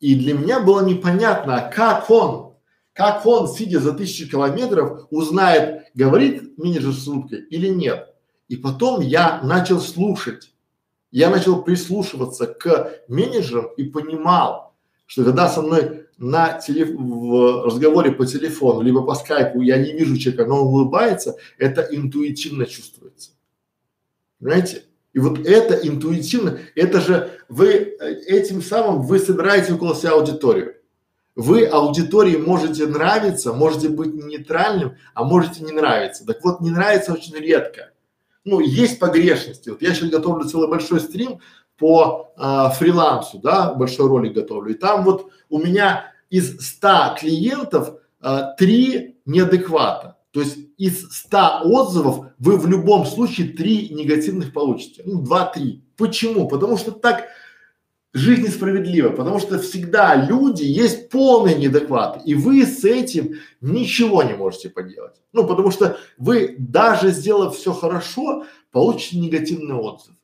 И 0.00 0.14
для 0.14 0.34
меня 0.34 0.60
было 0.60 0.84
непонятно, 0.84 1.70
как 1.74 2.10
он, 2.10 2.54
как 2.92 3.24
он, 3.26 3.48
сидя 3.48 3.80
за 3.80 3.92
тысячу 3.92 4.28
километров, 4.28 5.06
узнает, 5.10 5.84
говорит 5.94 6.58
менеджер 6.58 6.92
с 6.92 7.06
улыбкой 7.06 7.40
или 7.50 7.68
нет. 7.68 8.14
И 8.48 8.56
потом 8.56 9.00
я 9.00 9.40
начал 9.42 9.78
слушать, 9.80 10.52
я 11.10 11.30
начал 11.30 11.62
прислушиваться 11.62 12.46
к 12.46 13.02
менеджерам 13.08 13.68
и 13.76 13.84
понимал, 13.84 14.74
что 15.06 15.24
когда 15.24 15.48
со 15.48 15.62
мной 15.62 16.06
на 16.16 16.58
телеф... 16.60 16.90
в 16.98 17.66
разговоре 17.66 18.12
по 18.12 18.26
телефону, 18.26 18.80
либо 18.82 19.02
по 19.02 19.14
скайпу 19.14 19.60
я 19.60 19.78
не 19.78 19.92
вижу 19.92 20.16
человека, 20.16 20.46
но 20.46 20.62
он 20.62 20.68
улыбается, 20.68 21.36
это 21.58 21.82
интуитивно 21.82 22.66
чувствуется. 22.66 23.32
Понимаете? 24.38 24.84
И 25.12 25.18
вот 25.18 25.40
это 25.46 25.74
интуитивно, 25.74 26.58
это 26.74 27.00
же 27.00 27.30
вы 27.48 27.68
э, 27.68 28.14
этим 28.26 28.62
самым 28.62 29.02
вы 29.02 29.18
собираете 29.18 29.74
около 29.74 29.94
себя 29.94 30.12
аудиторию. 30.12 30.76
Вы 31.34 31.64
аудитории 31.64 32.36
можете 32.36 32.86
нравиться, 32.86 33.52
можете 33.52 33.88
быть 33.88 34.12
нейтральным, 34.14 34.96
а 35.14 35.24
можете 35.24 35.62
не 35.62 35.72
нравиться. 35.72 36.26
Так 36.26 36.44
вот, 36.44 36.60
не 36.60 36.70
нравится 36.70 37.12
очень 37.12 37.34
редко. 37.36 37.92
Ну, 38.44 38.60
есть 38.60 38.98
погрешности. 38.98 39.70
Вот 39.70 39.82
я 39.82 39.94
сейчас 39.94 40.10
готовлю 40.10 40.48
целый 40.48 40.68
большой 40.68 41.00
стрим 41.00 41.40
по 41.78 42.32
а, 42.36 42.70
фрилансу, 42.70 43.38
да, 43.38 43.72
большой 43.72 44.08
ролик 44.08 44.34
готовлю. 44.34 44.72
И 44.72 44.78
там 44.78 45.04
вот 45.04 45.30
у 45.48 45.58
меня 45.58 46.12
из 46.28 46.60
100 46.60 47.16
клиентов 47.18 47.94
а, 48.20 48.52
3 48.54 49.16
неадеквата. 49.24 50.18
То 50.32 50.40
есть 50.40 50.69
из 50.80 51.12
100 51.12 51.60
отзывов 51.64 52.26
вы 52.38 52.56
в 52.56 52.66
любом 52.66 53.04
случае 53.04 53.48
3 53.48 53.90
негативных 53.90 54.54
получите. 54.54 55.02
Ну, 55.04 55.22
2-3. 55.22 55.80
Почему? 55.98 56.48
Потому 56.48 56.78
что 56.78 56.90
так 56.90 57.26
жизнь 58.14 58.44
несправедлива, 58.44 59.10
потому 59.10 59.40
что 59.40 59.58
всегда 59.58 60.14
люди 60.14 60.62
есть 60.62 61.10
полные 61.10 61.54
неадекваты, 61.54 62.20
и 62.24 62.34
вы 62.34 62.64
с 62.64 62.82
этим 62.82 63.34
ничего 63.60 64.22
не 64.22 64.32
можете 64.32 64.70
поделать. 64.70 65.16
Ну, 65.34 65.46
потому 65.46 65.70
что 65.70 65.98
вы 66.16 66.56
даже 66.58 67.10
сделав 67.10 67.58
все 67.58 67.74
хорошо, 67.74 68.46
получите 68.72 69.18
негативный 69.18 69.74
отзыв. 69.74 70.14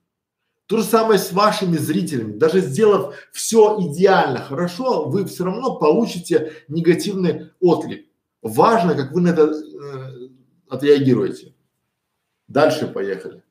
То 0.66 0.78
же 0.78 0.84
самое 0.84 1.18
с 1.18 1.32
вашими 1.32 1.76
зрителями. 1.76 2.38
Даже 2.38 2.60
сделав 2.60 3.14
все 3.30 3.76
идеально 3.78 4.40
хорошо, 4.40 5.04
вы 5.04 5.26
все 5.26 5.44
равно 5.44 5.76
получите 5.76 6.52
негативный 6.68 7.50
отклик. 7.60 8.06
Важно, 8.46 8.94
как 8.94 9.12
вы 9.12 9.22
на 9.22 9.28
это 9.28 9.42
э, 9.42 10.15
отреагируете. 10.68 11.54
Дальше 12.48 12.86
поехали. 12.86 13.42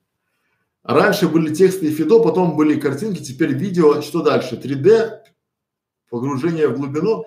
Раньше 0.83 1.27
были 1.27 1.53
тексты 1.53 1.87
и 1.87 1.91
фидо, 1.91 2.19
потом 2.19 2.55
были 2.55 2.79
картинки, 2.79 3.23
теперь 3.23 3.53
видео. 3.53 4.01
Что 4.01 4.21
дальше? 4.21 4.55
3D, 4.55 5.19
погружение 6.09 6.67
в 6.67 6.77
глубину. 6.77 7.25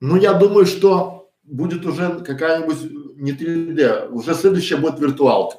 Ну, 0.00 0.16
я 0.16 0.34
думаю, 0.34 0.64
что 0.64 1.30
будет 1.42 1.84
уже 1.84 2.20
какая-нибудь 2.20 3.16
не 3.16 3.32
3D, 3.32 4.10
уже 4.10 4.34
следующая 4.34 4.76
будет 4.76 5.00
виртуалка. 5.00 5.56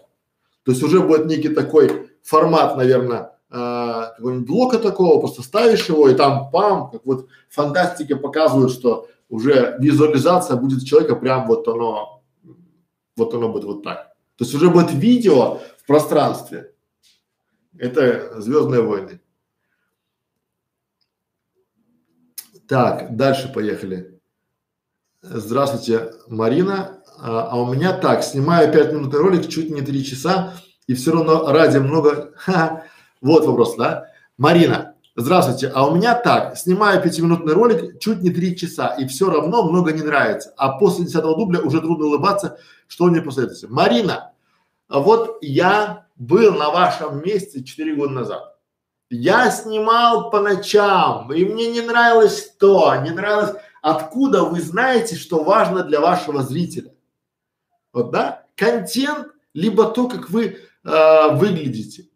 То 0.64 0.72
есть 0.72 0.84
уже 0.84 1.02
будет 1.02 1.26
некий 1.26 1.50
такой 1.50 2.10
формат, 2.24 2.78
наверное, 2.78 3.34
э, 3.50 4.12
какого-нибудь 4.16 4.48
блока 4.48 4.80
такого, 4.80 5.20
просто 5.20 5.42
ставишь 5.42 5.90
его 5.90 6.08
и 6.08 6.16
там 6.16 6.50
пам, 6.52 6.92
как 6.92 7.02
вот 7.06 7.28
фантастики 7.50 8.14
показывают, 8.14 8.72
что 8.72 9.08
уже 9.30 9.78
визуализация 9.80 10.58
будет 10.58 10.86
человека 10.86 11.16
прям 11.16 11.48
вот 11.48 11.68
оно, 11.68 12.19
вот 13.16 13.34
оно 13.34 13.50
будет 13.50 13.64
вот 13.66 13.84
так. 13.84 14.14
То 14.36 14.46
есть 14.46 14.54
уже 14.54 14.70
будет 14.70 14.92
видео 14.92 15.60
в 15.78 15.86
пространстве. 15.86 16.74
Это 17.78 18.42
Звездные 18.42 18.82
войны. 18.82 19.22
Так, 22.68 23.16
дальше 23.16 23.52
поехали. 23.52 24.20
Здравствуйте, 25.22 26.14
Марина. 26.28 27.04
А, 27.18 27.50
а 27.52 27.56
у 27.58 27.74
меня 27.74 27.98
так, 27.98 28.24
снимаю 28.24 28.72
5 28.72 28.94
минут 28.94 29.14
ролик, 29.14 29.50
чуть 29.50 29.70
не 29.70 29.82
3 29.82 30.06
часа, 30.06 30.54
и 30.88 30.94
все 30.94 31.12
равно 31.12 31.52
ради 31.52 31.78
много. 31.78 32.32
Ха, 32.38 32.86
вот 33.22 33.46
вопрос, 33.46 33.76
да? 33.76 34.12
Марина, 34.38 34.89
здравствуйте, 35.20 35.72
а 35.74 35.88
у 35.88 35.96
меня 35.96 36.16
так, 36.16 36.58
снимаю 36.58 37.02
пятиминутный 37.02 37.54
ролик, 37.54 38.00
чуть 38.00 38.22
не 38.22 38.30
3 38.30 38.58
часа, 38.58 38.96
и 38.98 39.08
все 39.08 39.30
равно 39.30 39.70
много 39.70 39.92
не 39.92 40.02
нравится, 40.02 40.54
а 40.58 40.78
после 40.78 41.06
десятого 41.06 41.36
дубля 41.36 41.60
уже 41.60 41.82
трудно 41.82 42.06
улыбаться, 42.06 42.58
что 42.88 43.06
мне 43.06 43.22
посоветуете? 43.22 43.68
Марина, 43.68 44.32
вот 44.88 45.38
я 45.42 46.08
был 46.16 46.56
на 46.56 46.70
вашем 46.70 47.24
месте 47.24 47.64
4 47.64 47.96
года 47.96 48.14
назад. 48.14 48.56
Я 49.10 49.50
снимал 49.50 50.30
по 50.30 50.40
ночам, 50.40 51.32
и 51.34 51.44
мне 51.44 51.72
не 51.72 51.82
нравилось 51.82 52.54
то, 52.60 52.96
не 52.98 53.12
нравилось, 53.12 53.56
откуда 53.82 54.44
вы 54.44 54.62
знаете, 54.62 55.16
что 55.16 55.44
важно 55.44 55.84
для 55.84 56.00
вашего 56.00 56.44
зрителя. 56.44 56.94
Вот, 57.92 58.12
да? 58.12 58.46
Контент, 58.56 59.28
либо 59.54 59.86
то, 59.86 60.08
как 60.08 60.30
вы 60.30 60.58
э, 60.84 61.36
выглядите. 61.36 62.09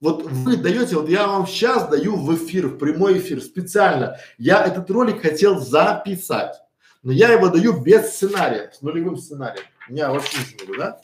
Вот 0.00 0.22
вы 0.22 0.56
даете, 0.56 0.96
вот 0.96 1.08
я 1.08 1.26
вам 1.26 1.46
сейчас 1.46 1.88
даю 1.88 2.16
в 2.16 2.34
эфир, 2.36 2.68
в 2.68 2.78
прямой 2.78 3.18
эфир 3.18 3.40
специально. 3.40 4.16
Я 4.38 4.64
этот 4.64 4.88
ролик 4.90 5.22
хотел 5.22 5.58
записать, 5.58 6.54
но 7.02 7.10
я 7.10 7.32
его 7.32 7.48
даю 7.48 7.80
без 7.80 8.10
сценария, 8.10 8.70
с 8.72 8.80
нулевым 8.80 9.16
сценарием. 9.16 9.64
У 9.88 9.92
меня 9.92 10.10
вообще 10.10 10.38
ничего, 10.38 10.76
да? 10.76 11.00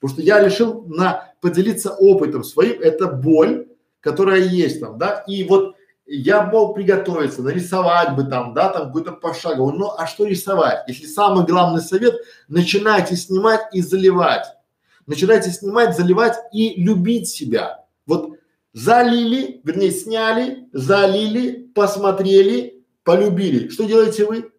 Потому 0.00 0.14
что 0.14 0.22
я 0.22 0.44
решил 0.44 0.82
на 0.86 1.32
поделиться 1.40 1.92
опытом 1.92 2.42
своим, 2.42 2.80
это 2.80 3.06
боль, 3.06 3.68
которая 4.00 4.40
есть 4.40 4.80
там, 4.80 4.98
да, 4.98 5.22
и 5.28 5.44
вот 5.44 5.76
я 6.06 6.42
мог 6.42 6.74
приготовиться, 6.74 7.42
нарисовать 7.42 8.16
бы 8.16 8.24
там, 8.24 8.54
да, 8.54 8.70
там 8.70 8.88
какой-то 8.88 9.12
пошаговый, 9.12 9.74
ну 9.78 9.92
а 9.96 10.08
что 10.08 10.26
рисовать? 10.26 10.82
Если 10.88 11.06
самый 11.06 11.46
главный 11.46 11.80
совет, 11.80 12.16
начинайте 12.48 13.14
снимать 13.14 13.60
и 13.72 13.80
заливать. 13.80 14.46
Начинайте 15.06 15.50
снимать, 15.50 15.96
заливать 15.96 16.36
и 16.52 16.82
любить 16.82 17.28
себя. 17.28 17.81
Вот 18.06 18.36
залили, 18.72 19.60
вернее 19.64 19.90
сняли, 19.90 20.68
залили, 20.72 21.70
посмотрели, 21.74 22.84
полюбили. 23.04 23.68
Что 23.68 23.84
делаете 23.84 24.24
вы? 24.24 24.52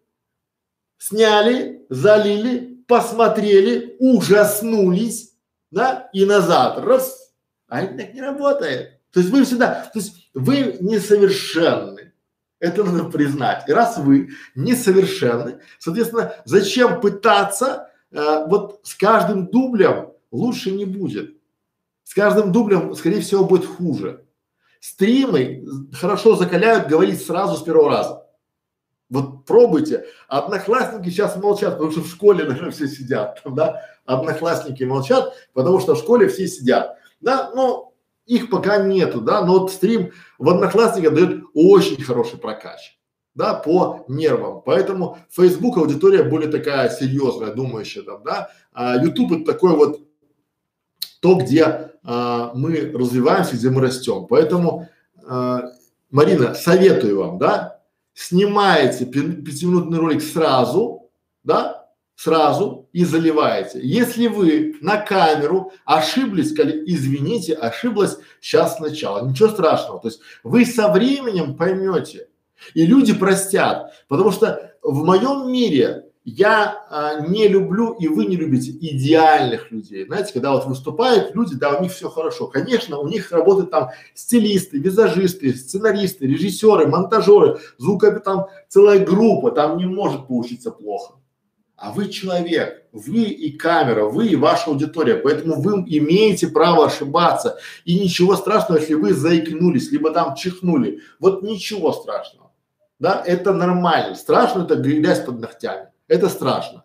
Сняли, 0.98 1.84
залили, 1.90 2.82
посмотрели, 2.86 3.96
ужаснулись, 3.98 5.34
да, 5.70 6.08
и 6.12 6.24
назад, 6.24 6.78
раз, 6.78 7.32
а 7.68 7.82
это 7.82 7.98
так 7.98 8.14
не 8.14 8.20
работает. 8.20 9.00
То 9.10 9.20
есть 9.20 9.30
вы 9.30 9.44
всегда, 9.44 9.90
то 9.92 9.98
есть 9.98 10.30
вы 10.34 10.76
несовершенны, 10.80 12.12
это 12.58 12.84
надо 12.84 13.04
признать. 13.10 13.68
И 13.68 13.72
раз 13.72 13.98
вы 13.98 14.30
несовершенны, 14.54 15.60
соответственно, 15.78 16.34
зачем 16.44 17.00
пытаться, 17.00 17.90
э, 18.10 18.46
вот 18.46 18.80
с 18.84 18.94
каждым 18.94 19.48
дублем 19.48 20.12
лучше 20.30 20.70
не 20.70 20.84
будет. 20.84 21.36
С 22.04 22.14
каждым 22.14 22.52
дублем, 22.52 22.94
скорее 22.94 23.20
всего, 23.20 23.44
будет 23.44 23.66
хуже. 23.66 24.24
Стримы 24.78 25.64
хорошо 25.92 26.36
закаляют 26.36 26.88
говорить 26.88 27.24
сразу 27.24 27.56
с 27.56 27.62
первого 27.62 27.90
раза. 27.90 28.26
Вот 29.08 29.44
пробуйте. 29.46 30.04
Одноклассники 30.28 31.08
сейчас 31.08 31.36
молчат, 31.36 31.74
потому 31.74 31.90
что 31.90 32.02
в 32.02 32.08
школе, 32.08 32.44
наверное, 32.48 32.70
все 32.70 32.86
сидят, 32.86 33.40
да. 33.44 33.80
Одноклассники 34.04 34.84
молчат, 34.84 35.32
потому 35.54 35.80
что 35.80 35.94
в 35.94 35.98
школе 35.98 36.28
все 36.28 36.46
сидят, 36.46 36.98
да. 37.20 37.50
Но 37.54 37.94
их 38.26 38.50
пока 38.50 38.78
нету, 38.78 39.20
да. 39.20 39.44
Но 39.44 39.60
вот 39.60 39.72
стрим 39.72 40.12
в 40.38 40.48
Одноклассниках 40.50 41.14
дает 41.14 41.44
очень 41.54 42.02
хороший 42.02 42.38
прокач, 42.38 42.98
да, 43.34 43.54
по 43.54 44.04
нервам. 44.08 44.62
Поэтому 44.64 45.18
Facebook 45.30 45.78
аудитория 45.78 46.22
более 46.22 46.50
такая 46.50 46.90
серьезная, 46.90 47.54
думающая 47.54 48.02
там, 48.02 48.22
да. 48.22 48.50
А 48.72 48.96
YouTube 48.96 49.32
это 49.32 49.52
такой 49.52 49.76
вот 49.76 50.00
то, 51.20 51.36
где 51.36 51.93
а, 52.04 52.52
мы 52.54 52.92
развиваемся, 52.92 53.56
где 53.56 53.70
мы 53.70 53.80
растем. 53.80 54.26
Поэтому, 54.28 54.88
а, 55.26 55.70
Марина, 56.10 56.54
советую 56.54 57.18
вам, 57.18 57.38
да, 57.38 57.80
снимаете 58.12 59.06
пятиминутный 59.06 59.98
ролик 59.98 60.22
сразу, 60.22 61.10
да, 61.42 61.88
сразу 62.14 62.88
и 62.92 63.04
заливаете. 63.04 63.80
Если 63.82 64.28
вы 64.28 64.76
на 64.80 64.98
камеру 64.98 65.72
ошиблись, 65.84 66.52
извините, 66.52 67.54
ошиблась 67.54 68.18
сейчас 68.40 68.76
сначала, 68.76 69.26
ничего 69.26 69.48
страшного. 69.48 70.00
То 70.00 70.08
есть 70.08 70.20
вы 70.44 70.64
со 70.64 70.92
временем 70.92 71.56
поймете, 71.56 72.28
и 72.74 72.86
люди 72.86 73.12
простят, 73.12 73.92
потому 74.08 74.30
что 74.30 74.74
в 74.82 75.04
моем 75.04 75.50
мире 75.50 76.03
я 76.24 76.86
а, 76.88 77.20
не 77.20 77.48
люблю 77.48 77.92
и 77.92 78.08
вы 78.08 78.24
не 78.24 78.36
любите 78.36 78.70
идеальных 78.70 79.70
людей. 79.70 80.06
Знаете, 80.06 80.32
когда 80.32 80.52
вот 80.52 80.64
выступают 80.64 81.34
люди, 81.34 81.54
да, 81.54 81.76
у 81.76 81.82
них 81.82 81.92
все 81.92 82.08
хорошо. 82.08 82.46
Конечно, 82.46 82.98
у 82.98 83.06
них 83.06 83.30
работают 83.30 83.70
там 83.70 83.90
стилисты, 84.14 84.78
визажисты, 84.78 85.54
сценаристы, 85.54 86.26
режиссеры, 86.26 86.86
монтажеры, 86.86 87.58
звука 87.76 88.10
там 88.20 88.46
целая 88.68 89.04
группа, 89.04 89.50
там 89.50 89.76
не 89.76 89.84
может 89.84 90.26
получиться 90.26 90.70
плохо. 90.70 91.16
А 91.76 91.92
вы 91.92 92.08
человек, 92.08 92.86
вы 92.92 93.24
и 93.24 93.50
камера, 93.58 94.04
вы 94.04 94.28
и 94.28 94.36
ваша 94.36 94.70
аудитория, 94.70 95.16
поэтому 95.16 95.60
вы 95.60 95.84
имеете 95.86 96.48
право 96.48 96.86
ошибаться. 96.86 97.58
И 97.84 97.98
ничего 98.00 98.36
страшного, 98.36 98.78
если 98.78 98.94
вы 98.94 99.12
заикнулись, 99.12 99.90
либо 99.90 100.10
там 100.10 100.34
чихнули. 100.36 101.00
Вот 101.18 101.42
ничего 101.42 101.92
страшного. 101.92 102.52
Да, 102.98 103.22
это 103.26 103.52
нормально. 103.52 104.14
Страшно 104.14 104.62
это 104.62 104.76
грязь 104.76 105.20
под 105.20 105.40
ногтями. 105.40 105.88
Это 106.08 106.28
страшно. 106.28 106.84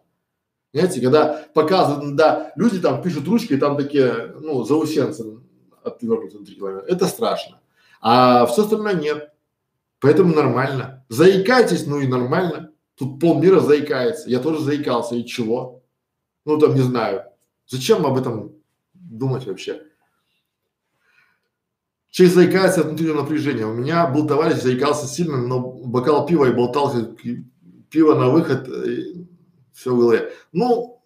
Знаете, 0.73 1.01
когда 1.01 1.45
показывают, 1.53 2.15
да, 2.15 2.51
люди 2.55 2.79
там 2.79 3.01
пишут 3.01 3.27
ручки, 3.27 3.57
там 3.57 3.75
такие, 3.75 4.35
ну, 4.39 4.63
заусенцы 4.63 5.39
отвернуты 5.83 6.37
на 6.37 6.45
3 6.45 6.55
километра. 6.55 6.85
Это 6.87 7.07
страшно. 7.07 7.59
А 8.01 8.45
все 8.45 8.63
остальное 8.63 8.93
нет. 8.93 9.33
Поэтому 9.99 10.33
нормально. 10.33 11.05
Заикайтесь, 11.09 11.85
ну 11.87 11.99
и 11.99 12.07
нормально. 12.07 12.71
Тут 12.95 13.19
полмира 13.19 13.59
заикается. 13.59 14.29
Я 14.29 14.39
тоже 14.39 14.61
заикался. 14.61 15.15
И 15.15 15.25
чего? 15.25 15.83
Ну 16.45 16.57
там 16.57 16.75
не 16.75 16.81
знаю. 16.81 17.23
Зачем 17.65 18.05
об 18.05 18.17
этом 18.17 18.53
думать 18.93 19.45
вообще? 19.45 19.83
Человек 22.09 22.35
заикается 22.35 22.81
от 22.81 22.87
внутреннего 22.87 23.21
напряжения. 23.21 23.65
У 23.65 23.73
меня 23.73 24.07
был 24.07 24.25
товарищ, 24.27 24.61
заикался 24.61 25.07
сильно, 25.07 25.37
но 25.37 25.59
бокал 25.59 26.25
пива 26.25 26.45
и 26.45 26.53
болтался 26.53 27.15
пиво 27.89 28.15
на 28.15 28.29
выход, 28.29 28.67
э, 28.67 29.13
все 29.73 29.93
в 29.93 29.99
голове. 29.99 30.31
Ну, 30.51 31.01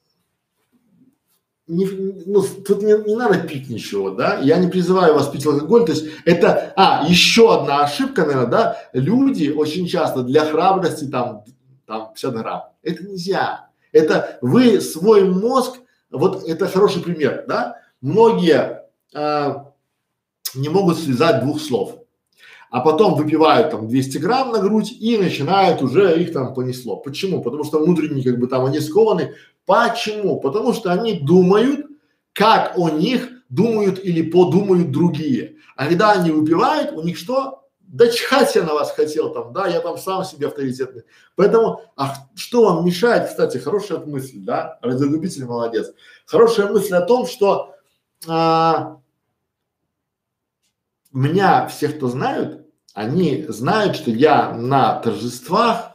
не, 1.67 1.86
ну, 2.25 2.43
тут 2.43 2.81
не, 2.81 2.93
не 3.07 3.15
надо 3.15 3.39
пить 3.39 3.69
ничего, 3.69 4.11
да, 4.11 4.39
я 4.39 4.57
не 4.57 4.67
призываю 4.67 5.15
вас 5.15 5.29
пить 5.29 5.45
алкоголь, 5.45 5.86
то 5.86 5.93
есть 5.93 6.05
это, 6.25 6.73
а, 6.75 7.05
еще 7.07 7.53
одна 7.53 7.84
ошибка, 7.84 8.25
наверное, 8.25 8.47
да, 8.47 8.77
люди 8.93 9.49
очень 9.49 9.88
часто 9.88 10.23
для 10.23 10.45
храбрости 10.45 11.05
там 11.05 11.43
там 11.86 12.13
50 12.13 12.34
грамм. 12.34 12.63
Это 12.81 13.03
нельзя. 13.03 13.69
Это 13.91 14.39
вы 14.41 14.81
свой 14.81 15.23
мозг, 15.29 15.79
вот 16.09 16.47
это 16.47 16.67
хороший 16.67 17.01
пример, 17.01 17.45
да? 17.47 17.81
Многие 18.01 18.84
а, 19.13 19.71
не 20.55 20.69
могут 20.69 20.97
связать 20.97 21.43
двух 21.43 21.61
слов, 21.61 22.03
а 22.74 22.80
потом 22.80 23.13
выпивают 23.13 23.69
там 23.69 23.88
200 23.88 24.17
грамм 24.17 24.51
на 24.51 24.57
грудь 24.57 24.91
и 24.99 25.15
начинают 25.19 25.84
уже 25.84 26.19
их 26.19 26.34
там 26.34 26.55
понесло. 26.55 26.95
Почему? 26.95 27.43
Потому 27.43 27.63
что 27.65 27.78
внутренне 27.78 28.24
как 28.24 28.39
бы 28.39 28.47
там 28.47 28.65
они 28.65 28.80
скованы. 28.80 29.36
Почему? 29.67 30.39
Потому 30.39 30.74
что 30.74 30.91
они 30.91 31.19
думают, 31.19 31.86
как 32.34 32.74
о 32.76 32.89
них 32.89 33.30
думают 33.47 34.03
или 34.03 34.24
подумают 34.24 34.89
другие. 34.89 35.57
А 35.76 35.86
когда 35.86 36.13
они 36.13 36.32
выпивают, 36.32 36.93
у 36.93 37.03
них 37.03 37.19
что? 37.19 37.67
Да 37.80 38.07
чихать 38.07 38.55
я 38.55 38.63
на 38.63 38.74
вас 38.74 38.91
хотел 38.91 39.32
там, 39.32 39.53
да, 39.53 39.67
я 39.67 39.80
там 39.80 39.99
сам 39.99 40.26
себе 40.26 40.47
авторитетный. 40.47 41.03
Поэтому, 41.36 41.80
а 41.95 42.15
что 42.34 42.63
вам 42.63 42.88
мешает, 42.88 43.30
кстати, 43.30 43.59
хорошая 43.59 43.99
мысль, 43.99 44.39
да, 44.39 44.80
радиолюбитель 44.82 45.45
молодец. 45.45 45.93
Хорошая 46.26 46.71
мысль 46.71 46.95
о 46.95 47.01
том, 47.01 47.28
что 47.28 47.76
а, 48.28 48.97
меня 51.11 51.67
всех, 51.67 51.97
кто 51.97 52.07
знают, 52.07 52.62
они 52.93 53.45
знают, 53.47 53.95
что 53.95 54.11
я 54.11 54.53
на 54.53 54.99
торжествах, 54.99 55.91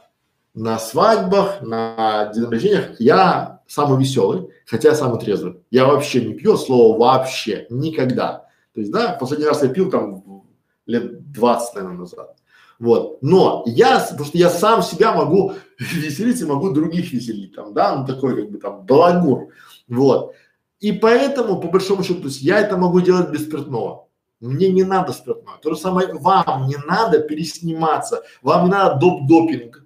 на 0.53 0.77
свадьбах, 0.77 1.61
на 1.61 2.31
день 2.33 2.45
рождениях, 2.45 2.99
я 2.99 3.61
самый 3.67 3.99
веселый, 3.99 4.49
хотя 4.65 4.95
самый 4.95 5.19
трезвый. 5.19 5.61
Я 5.71 5.85
вообще 5.85 6.25
не 6.25 6.33
пью 6.33 6.57
слово 6.57 6.97
вообще, 6.97 7.67
никогда. 7.69 8.45
То 8.73 8.81
есть, 8.81 8.91
да, 8.91 9.15
последний 9.19 9.45
раз 9.45 9.63
я 9.63 9.69
пил 9.69 9.89
там 9.89 10.43
лет 10.85 11.31
20, 11.31 11.75
наверное, 11.75 11.99
назад. 11.99 12.35
Вот. 12.79 13.21
Но 13.21 13.63
я, 13.65 13.99
потому 13.99 14.25
что 14.25 14.37
я 14.37 14.49
сам 14.49 14.81
себя 14.81 15.13
могу 15.13 15.53
веселить 15.79 16.41
и 16.41 16.45
могу 16.45 16.71
других 16.71 17.11
веселить 17.11 17.55
там, 17.55 17.73
да, 17.73 17.95
ну 17.95 18.05
такой 18.05 18.35
как 18.35 18.51
бы 18.51 18.57
там 18.57 18.85
балагур. 18.85 19.49
Вот. 19.87 20.33
И 20.79 20.93
поэтому, 20.93 21.59
по 21.59 21.67
большому 21.67 22.03
счету, 22.03 22.21
то 22.21 22.27
есть 22.27 22.41
я 22.41 22.59
это 22.59 22.77
могу 22.77 23.01
делать 23.01 23.31
без 23.31 23.43
спиртного. 23.43 24.07
Мне 24.39 24.69
не 24.69 24.83
надо 24.83 25.11
спиртное. 25.11 25.57
То 25.61 25.73
же 25.73 25.79
самое 25.79 26.13
вам 26.13 26.67
не 26.67 26.77
надо 26.77 27.19
пересниматься, 27.19 28.23
вам 28.41 28.65
не 28.65 28.71
надо 28.71 29.05
доп-допинг, 29.05 29.83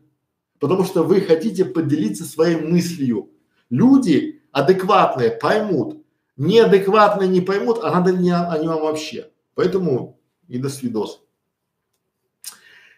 потому 0.59 0.83
что 0.83 1.03
вы 1.03 1.21
хотите 1.21 1.65
поделиться 1.65 2.23
своей 2.23 2.57
мыслью. 2.57 3.31
Люди 3.69 4.41
адекватные 4.51 5.31
поймут, 5.31 6.03
неадекватные 6.37 7.27
не 7.27 7.41
поймут, 7.41 7.79
а 7.81 7.91
надо 7.91 8.11
не 8.11 8.31
они 8.31 8.67
вам 8.67 8.81
вообще. 8.81 9.31
Поэтому 9.55 10.19
и 10.47 10.59
до 10.59 10.69
свидос. 10.69 11.23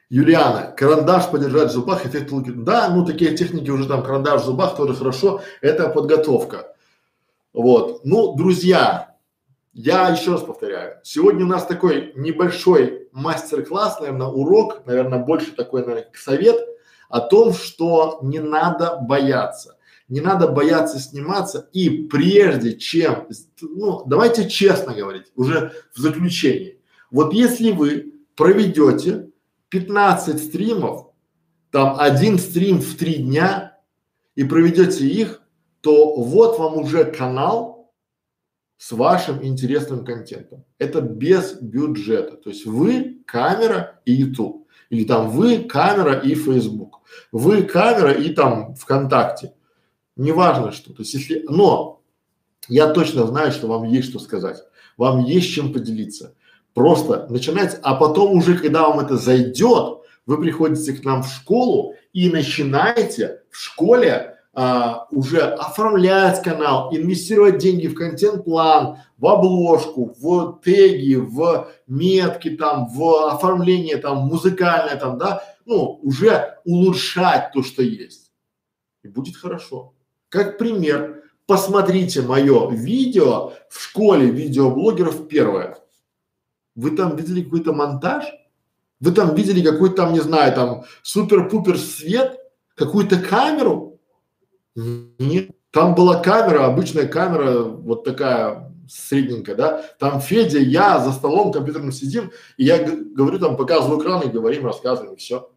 Юлиана, 0.10 0.74
карандаш 0.78 1.32
подержать 1.32 1.72
в 1.72 1.74
зубах, 1.74 2.06
эффект 2.06 2.32
луки. 2.32 2.51
Да, 2.51 2.89
ну 2.89 3.06
такие 3.06 3.36
техники 3.36 3.70
уже 3.70 3.88
там, 3.88 4.03
карандаш 4.03 4.41
в 4.41 4.45
зубах 4.45 4.76
тоже 4.76 4.93
хорошо, 4.93 5.41
это 5.62 5.89
подготовка. 5.89 6.76
Вот. 7.53 8.03
Ну, 8.03 8.36
друзья, 8.36 9.14
я 9.76 10.08
еще 10.08 10.32
раз 10.32 10.42
повторяю, 10.42 11.00
сегодня 11.04 11.44
у 11.44 11.50
нас 11.50 11.66
такой 11.66 12.14
небольшой 12.16 13.10
мастер-класс, 13.12 14.00
наверное, 14.00 14.28
урок, 14.28 14.86
наверное, 14.86 15.20
больше 15.20 15.52
такой, 15.52 15.82
наверное, 15.82 16.10
совет 16.16 16.56
о 17.10 17.20
том, 17.20 17.54
что 17.54 18.20
не 18.22 18.40
надо 18.40 18.98
бояться. 19.02 19.76
Не 20.08 20.22
надо 20.22 20.48
бояться 20.48 20.98
сниматься 20.98 21.68
и 21.74 22.08
прежде 22.08 22.78
чем, 22.78 23.28
ну, 23.60 24.04
давайте 24.06 24.48
честно 24.48 24.94
говорить, 24.94 25.26
уже 25.36 25.74
в 25.94 26.00
заключении, 26.00 26.80
вот 27.12 27.34
если 27.34 27.72
вы 27.72 28.14
проведете 28.38 29.30
15 29.70 30.42
стримов, 30.42 31.08
там 31.72 32.00
один 32.00 32.40
стрим 32.40 32.80
в 32.80 32.96
три 32.96 33.16
дня 33.16 33.78
и 34.36 34.46
проведете 34.46 35.06
их, 35.06 35.42
то 35.82 36.16
вот 36.16 36.60
вам 36.60 36.78
уже 36.78 37.04
канал 37.04 37.75
с 38.78 38.92
вашим 38.92 39.44
интересным 39.44 40.06
контентом. 40.06 40.66
Это 40.78 41.02
без 41.02 41.54
бюджета. 41.62 42.36
То 42.38 42.50
есть 42.50 42.66
вы 42.66 43.22
камера 43.26 44.02
и 44.06 44.14
YouTube. 44.14 44.68
Или 44.90 45.04
там 45.06 45.30
вы 45.30 45.60
камера 45.60 46.20
и 46.20 46.36
Facebook. 46.36 47.02
Вы 47.32 47.64
камера 47.64 48.12
и 48.12 48.34
там 48.34 48.76
ВКонтакте. 48.76 49.54
Неважно 50.16 50.72
что. 50.72 50.94
То 50.94 51.02
есть 51.02 51.14
если, 51.14 51.46
но 51.48 52.02
я 52.68 52.88
точно 52.94 53.26
знаю, 53.26 53.52
что 53.52 53.68
вам 53.68 53.84
есть 53.84 54.10
что 54.10 54.20
сказать. 54.20 54.58
Вам 54.98 55.24
есть 55.24 55.52
чем 55.52 55.74
поделиться. 55.74 56.36
Просто 56.74 57.28
начинать, 57.30 57.80
а 57.84 57.96
потом 57.96 58.38
уже, 58.38 58.58
когда 58.58 58.88
вам 58.88 59.00
это 59.00 59.18
зайдет, 59.18 60.00
вы 60.26 60.42
приходите 60.42 60.94
к 60.94 61.04
нам 61.06 61.24
в 61.24 61.28
школу 61.28 61.96
и 62.12 62.30
начинаете 62.30 63.44
в 63.50 63.58
школе 63.58 64.35
а, 64.58 65.08
уже 65.12 65.41
оформлять 65.41 66.41
канал, 66.41 66.89
инвестировать 66.95 67.58
деньги 67.58 67.88
в 67.88 67.93
контент-план, 67.93 68.99
в 69.18 69.28
обложку, 69.28 70.16
в 70.18 70.62
теги, 70.64 71.16
в 71.16 71.68
метки 71.88 72.51
там, 72.51 72.88
в 72.88 73.28
оформление 73.34 73.97
там 73.97 74.20
музыкальное 74.20 74.95
там, 74.95 75.18
да, 75.18 75.43
ну 75.66 75.99
уже 76.01 76.58
улучшать 76.64 77.51
то, 77.53 77.64
что 77.64 77.84
есть. 77.84 78.32
И 79.03 79.10
будет 79.10 79.36
хорошо. 79.36 79.93
Как 80.30 80.58
пример, 80.58 81.24
посмотрите 81.45 82.22
мое 82.22 82.72
видео 82.72 83.51
в 83.70 83.82
школе 83.82 84.28
видеоблогеров 84.28 85.28
первое. 85.28 85.80
Вы 86.76 86.91
там 86.91 87.18
видели 87.18 87.43
какой-то 87.43 87.74
монтаж? 87.74 88.24
Вы 89.01 89.12
там 89.12 89.36
видели 89.36 89.62
какой-то 89.62 89.97
там, 89.97 90.14
не 90.14 90.22
знаю, 90.22 90.53
там 90.56 90.84
супер-пупер 91.03 91.78
свет, 91.78 92.39
какую-то 92.76 93.20
камеру? 93.20 93.95
Нет. 94.76 95.52
Там 95.72 95.94
была 95.96 96.20
камера, 96.22 96.66
обычная 96.66 97.08
камера, 97.08 97.64
вот 97.64 98.04
такая 98.04 98.72
средненькая, 98.88 99.56
да. 99.56 99.82
Там 100.00 100.22
Федя, 100.22 100.60
я 100.60 101.00
за 101.00 101.12
столом 101.12 101.52
компьютерным 101.52 101.92
сидим, 101.92 102.32
и 102.58 102.64
я 102.66 102.78
говорю, 102.80 103.40
там 103.40 103.58
показываю 103.58 104.00
экран 104.00 104.22
и 104.22 104.30
говорим, 104.30 104.66
рассказываем, 104.66 105.16
и 105.16 105.18
все. 105.18 105.50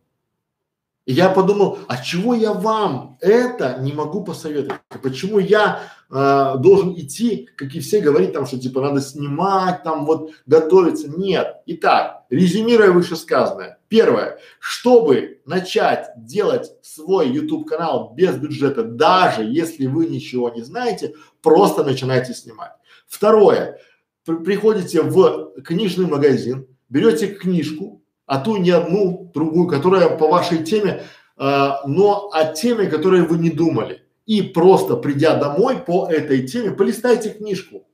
И 1.08 1.12
я 1.14 1.30
подумал, 1.30 1.78
а 1.88 1.96
чего 1.96 2.34
я 2.34 2.52
вам 2.52 3.16
это 3.22 3.78
не 3.80 3.94
могу 3.94 4.22
посоветовать? 4.22 4.82
Почему 5.02 5.38
я 5.38 5.80
э, 6.10 6.54
должен 6.58 6.92
идти, 7.00 7.48
как 7.56 7.74
и 7.74 7.80
все, 7.80 8.02
говорить 8.02 8.34
там, 8.34 8.44
что 8.44 8.58
типа 8.58 8.82
надо 8.82 9.00
снимать, 9.00 9.82
там 9.84 10.04
вот 10.04 10.32
готовиться? 10.44 11.08
Нет. 11.08 11.62
Итак, 11.64 12.24
резюмируя 12.28 12.90
вышесказанное. 12.90 13.78
Первое, 13.88 14.38
чтобы 14.60 15.40
начать 15.46 16.10
делать 16.18 16.72
свой 16.82 17.30
YouTube 17.30 17.66
канал 17.66 18.12
без 18.14 18.36
бюджета, 18.36 18.82
даже 18.82 19.44
если 19.44 19.86
вы 19.86 20.08
ничего 20.08 20.50
не 20.50 20.60
знаете, 20.60 21.14
просто 21.40 21.84
начинайте 21.84 22.34
снимать. 22.34 22.72
Второе, 23.06 23.80
при, 24.26 24.36
приходите 24.36 25.00
в 25.00 25.54
книжный 25.64 26.06
магазин, 26.06 26.66
берете 26.90 27.28
книжку, 27.28 28.02
а 28.28 28.38
ту 28.38 28.58
не 28.58 28.70
одну 28.70 29.30
другую, 29.34 29.66
которая 29.66 30.16
по 30.16 30.28
вашей 30.28 30.62
теме, 30.62 31.02
э, 31.38 31.70
но 31.86 32.30
о 32.30 32.44
теме, 32.52 32.86
которой 32.86 33.22
вы 33.22 33.38
не 33.38 33.50
думали. 33.50 34.04
И 34.26 34.42
просто 34.42 34.96
придя 34.96 35.34
домой 35.34 35.78
по 35.78 36.06
этой 36.06 36.46
теме, 36.46 36.70
полистайте 36.70 37.30
книжку. 37.30 37.88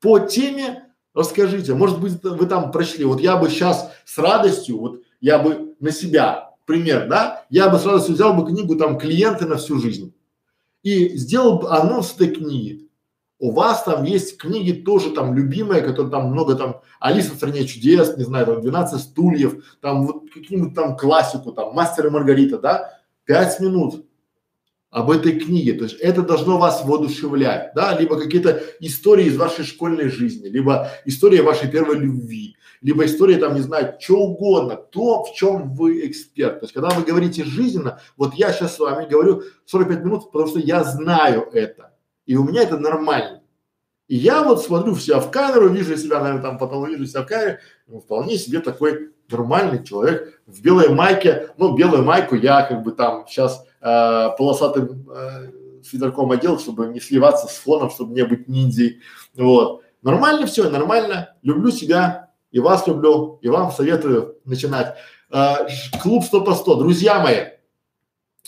По 0.00 0.18
теме 0.18 0.86
расскажите, 1.14 1.74
может 1.74 2.00
быть 2.00 2.20
вы 2.22 2.46
там 2.46 2.72
прочли, 2.72 3.04
вот 3.04 3.20
я 3.20 3.36
бы 3.36 3.48
сейчас 3.48 3.90
с 4.04 4.18
радостью, 4.18 4.78
вот 4.78 5.02
я 5.20 5.38
бы 5.38 5.74
на 5.78 5.92
себя, 5.92 6.50
пример, 6.66 7.08
да, 7.08 7.46
я 7.48 7.68
бы 7.68 7.78
с 7.78 7.86
радостью 7.86 8.16
взял 8.16 8.34
бы 8.34 8.44
книгу 8.44 8.74
там 8.74 8.98
«Клиенты 8.98 9.46
на 9.46 9.56
всю 9.56 9.78
жизнь» 9.78 10.12
и 10.82 11.16
сделал 11.16 11.60
бы 11.60 11.70
анонс 11.70 12.12
этой 12.14 12.34
книги 12.34 12.85
у 13.38 13.52
вас 13.52 13.82
там 13.82 14.04
есть 14.04 14.38
книги 14.38 14.72
тоже 14.72 15.10
там 15.10 15.34
любимые, 15.34 15.82
которые 15.82 16.10
там 16.10 16.30
много 16.30 16.54
там 16.54 16.80
Алиса 17.00 17.32
в 17.32 17.36
стране 17.36 17.66
чудес, 17.66 18.16
не 18.16 18.24
знаю, 18.24 18.46
там 18.46 18.60
12 18.62 19.00
стульев, 19.00 19.78
там 19.80 20.06
вот 20.06 20.30
какие-нибудь 20.32 20.74
там 20.74 20.96
классику, 20.96 21.52
там 21.52 21.74
Мастер 21.74 22.06
и 22.06 22.10
Маргарита, 22.10 22.58
да, 22.58 22.98
пять 23.24 23.60
минут 23.60 24.06
об 24.90 25.10
этой 25.10 25.38
книге, 25.38 25.74
то 25.74 25.84
есть 25.84 25.96
это 26.00 26.22
должно 26.22 26.56
вас 26.56 26.82
воодушевлять, 26.84 27.72
да, 27.74 27.98
либо 27.98 28.18
какие-то 28.18 28.62
истории 28.80 29.26
из 29.26 29.36
вашей 29.36 29.64
школьной 29.64 30.08
жизни, 30.08 30.48
либо 30.48 30.88
история 31.04 31.42
вашей 31.42 31.70
первой 31.70 31.98
любви, 31.98 32.56
либо 32.80 33.04
история 33.04 33.36
там, 33.36 33.54
не 33.54 33.60
знаю, 33.60 33.96
что 34.00 34.16
угодно, 34.16 34.76
то, 34.76 35.24
в 35.24 35.34
чем 35.34 35.74
вы 35.74 36.06
эксперт. 36.06 36.60
То 36.60 36.64
есть 36.64 36.72
когда 36.72 36.88
вы 36.90 37.02
говорите 37.02 37.44
жизненно, 37.44 38.00
вот 38.16 38.34
я 38.34 38.52
сейчас 38.52 38.76
с 38.76 38.78
вами 38.78 39.06
говорю 39.06 39.42
45 39.66 40.04
минут, 40.04 40.32
потому 40.32 40.48
что 40.48 40.60
я 40.60 40.82
знаю 40.84 41.48
это. 41.52 41.95
И 42.26 42.36
у 42.36 42.44
меня 42.44 42.62
это 42.62 42.76
нормально. 42.76 43.42
И 44.08 44.16
я 44.16 44.42
вот 44.42 44.62
смотрю 44.62 44.94
себя 44.96 45.18
в 45.18 45.30
камеру, 45.30 45.68
вижу 45.68 45.96
себя, 45.96 46.20
наверное, 46.20 46.42
там 46.42 46.58
потом 46.58 46.86
вижу 46.86 47.06
себя 47.06 47.22
в 47.22 47.26
камере, 47.26 47.60
ну, 47.88 48.00
вполне 48.00 48.38
себе 48.38 48.60
такой 48.60 49.10
нормальный 49.28 49.84
человек 49.84 50.40
в 50.46 50.60
белой 50.62 50.90
майке. 50.90 51.50
Ну, 51.56 51.74
белую 51.74 52.04
майку 52.04 52.36
я 52.36 52.62
как 52.62 52.82
бы 52.82 52.92
там 52.92 53.26
сейчас 53.26 53.64
э, 53.80 54.28
полосатым 54.38 55.08
э, 55.10 55.50
свитерком 55.82 56.30
одел, 56.30 56.58
чтобы 56.58 56.86
не 56.86 57.00
сливаться 57.00 57.48
с 57.48 57.56
фоном, 57.56 57.90
чтобы 57.90 58.14
не 58.14 58.24
быть 58.24 58.46
ниндзей. 58.46 59.00
Вот. 59.34 59.82
Нормально 60.02 60.46
все, 60.46 60.70
нормально. 60.70 61.34
Люблю 61.42 61.72
себя, 61.72 62.30
и 62.52 62.60
вас 62.60 62.86
люблю, 62.86 63.40
и 63.42 63.48
вам 63.48 63.72
советую 63.72 64.36
начинать. 64.44 64.94
Э, 65.32 65.66
клуб 66.00 66.24
100 66.24 66.40
по 66.42 66.54
100. 66.54 66.76
Друзья 66.76 67.18
мои, 67.18 67.55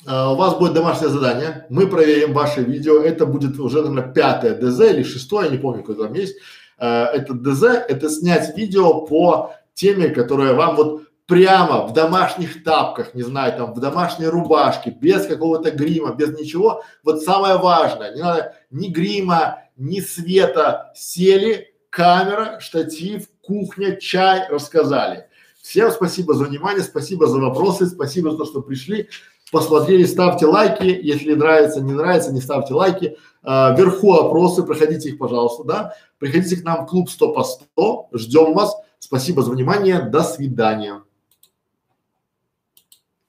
у 0.07 0.35
вас 0.35 0.55
будет 0.55 0.75
домашнее 0.75 1.11
задание, 1.11 1.67
мы 1.71 1.87
проверим 1.87 2.33
ваше 2.33 2.63
видео, 2.63 3.01
это 3.01 3.27
будет 3.27 3.59
уже, 3.59 3.83
наверное, 3.83 4.13
пятое 4.13 4.55
ДЗ 4.55 4.81
или 4.93 5.03
шестое, 5.03 5.51
не 5.51 5.59
помню, 5.59 5.83
какой 5.83 5.97
там 6.07 6.15
есть. 6.15 6.37
Это 6.79 7.35
ДЗ, 7.35 7.65
это 7.65 8.09
снять 8.09 8.57
видео 8.57 9.07
по 9.07 9.55
теме, 9.75 10.11
которая 10.11 10.55
вам 10.55 10.77
вот 10.77 11.03
прямо 11.27 11.87
в 11.87 11.93
домашних 11.93 12.65
тапках, 12.65 13.15
не 13.15 13.23
знаю, 13.23 13.57
там 13.57 13.75
в 13.75 13.81
домашней 13.81 14.29
рубашке, 14.29 14.91
без 14.91 15.27
какого-то 15.27 15.71
грима, 15.73 16.15
без 16.15 16.39
ничего. 16.39 16.83
Вот 17.05 17.23
самое 17.23 17.59
важное, 17.59 18.15
не 18.15 18.23
надо 18.23 18.55
ни 18.71 18.89
грима, 18.89 19.65
ни 19.77 20.01
света, 20.01 20.93
сели, 20.95 21.75
камера, 21.91 22.61
штатив, 22.61 23.29
кухня, 23.43 23.97
чай, 23.97 24.49
рассказали. 24.49 25.27
Всем 25.61 25.91
спасибо 25.91 26.33
за 26.33 26.45
внимание, 26.45 26.83
спасибо 26.83 27.27
за 27.27 27.39
вопросы, 27.39 27.87
спасибо 27.87 28.31
за 28.31 28.39
то, 28.39 28.45
что 28.47 28.63
пришли, 28.63 29.09
посмотрели, 29.51 30.05
ставьте 30.05 30.47
лайки, 30.47 30.85
если 30.85 31.35
нравится, 31.35 31.81
не 31.81 31.93
нравится, 31.93 32.33
не 32.33 32.41
ставьте 32.41 32.75
лайки. 32.75 33.17
А, 33.43 33.75
вверху 33.75 34.15
опросы, 34.15 34.63
проходите 34.63 35.11
их, 35.11 35.19
пожалуйста, 35.19 35.65
да. 35.65 35.95
Приходите 36.19 36.57
к 36.57 36.65
нам 36.65 36.85
в 36.85 36.89
клуб 36.89 37.09
100 37.09 37.33
по 37.33 37.45
100, 37.45 38.09
ждем 38.13 38.55
вас. 38.55 38.77
Спасибо 38.99 39.43
за 39.43 39.51
внимание, 39.51 40.01
до 40.01 40.23
свидания. 40.23 41.03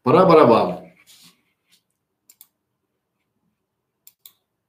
Пора 0.04 0.26
барабан. 0.26 0.89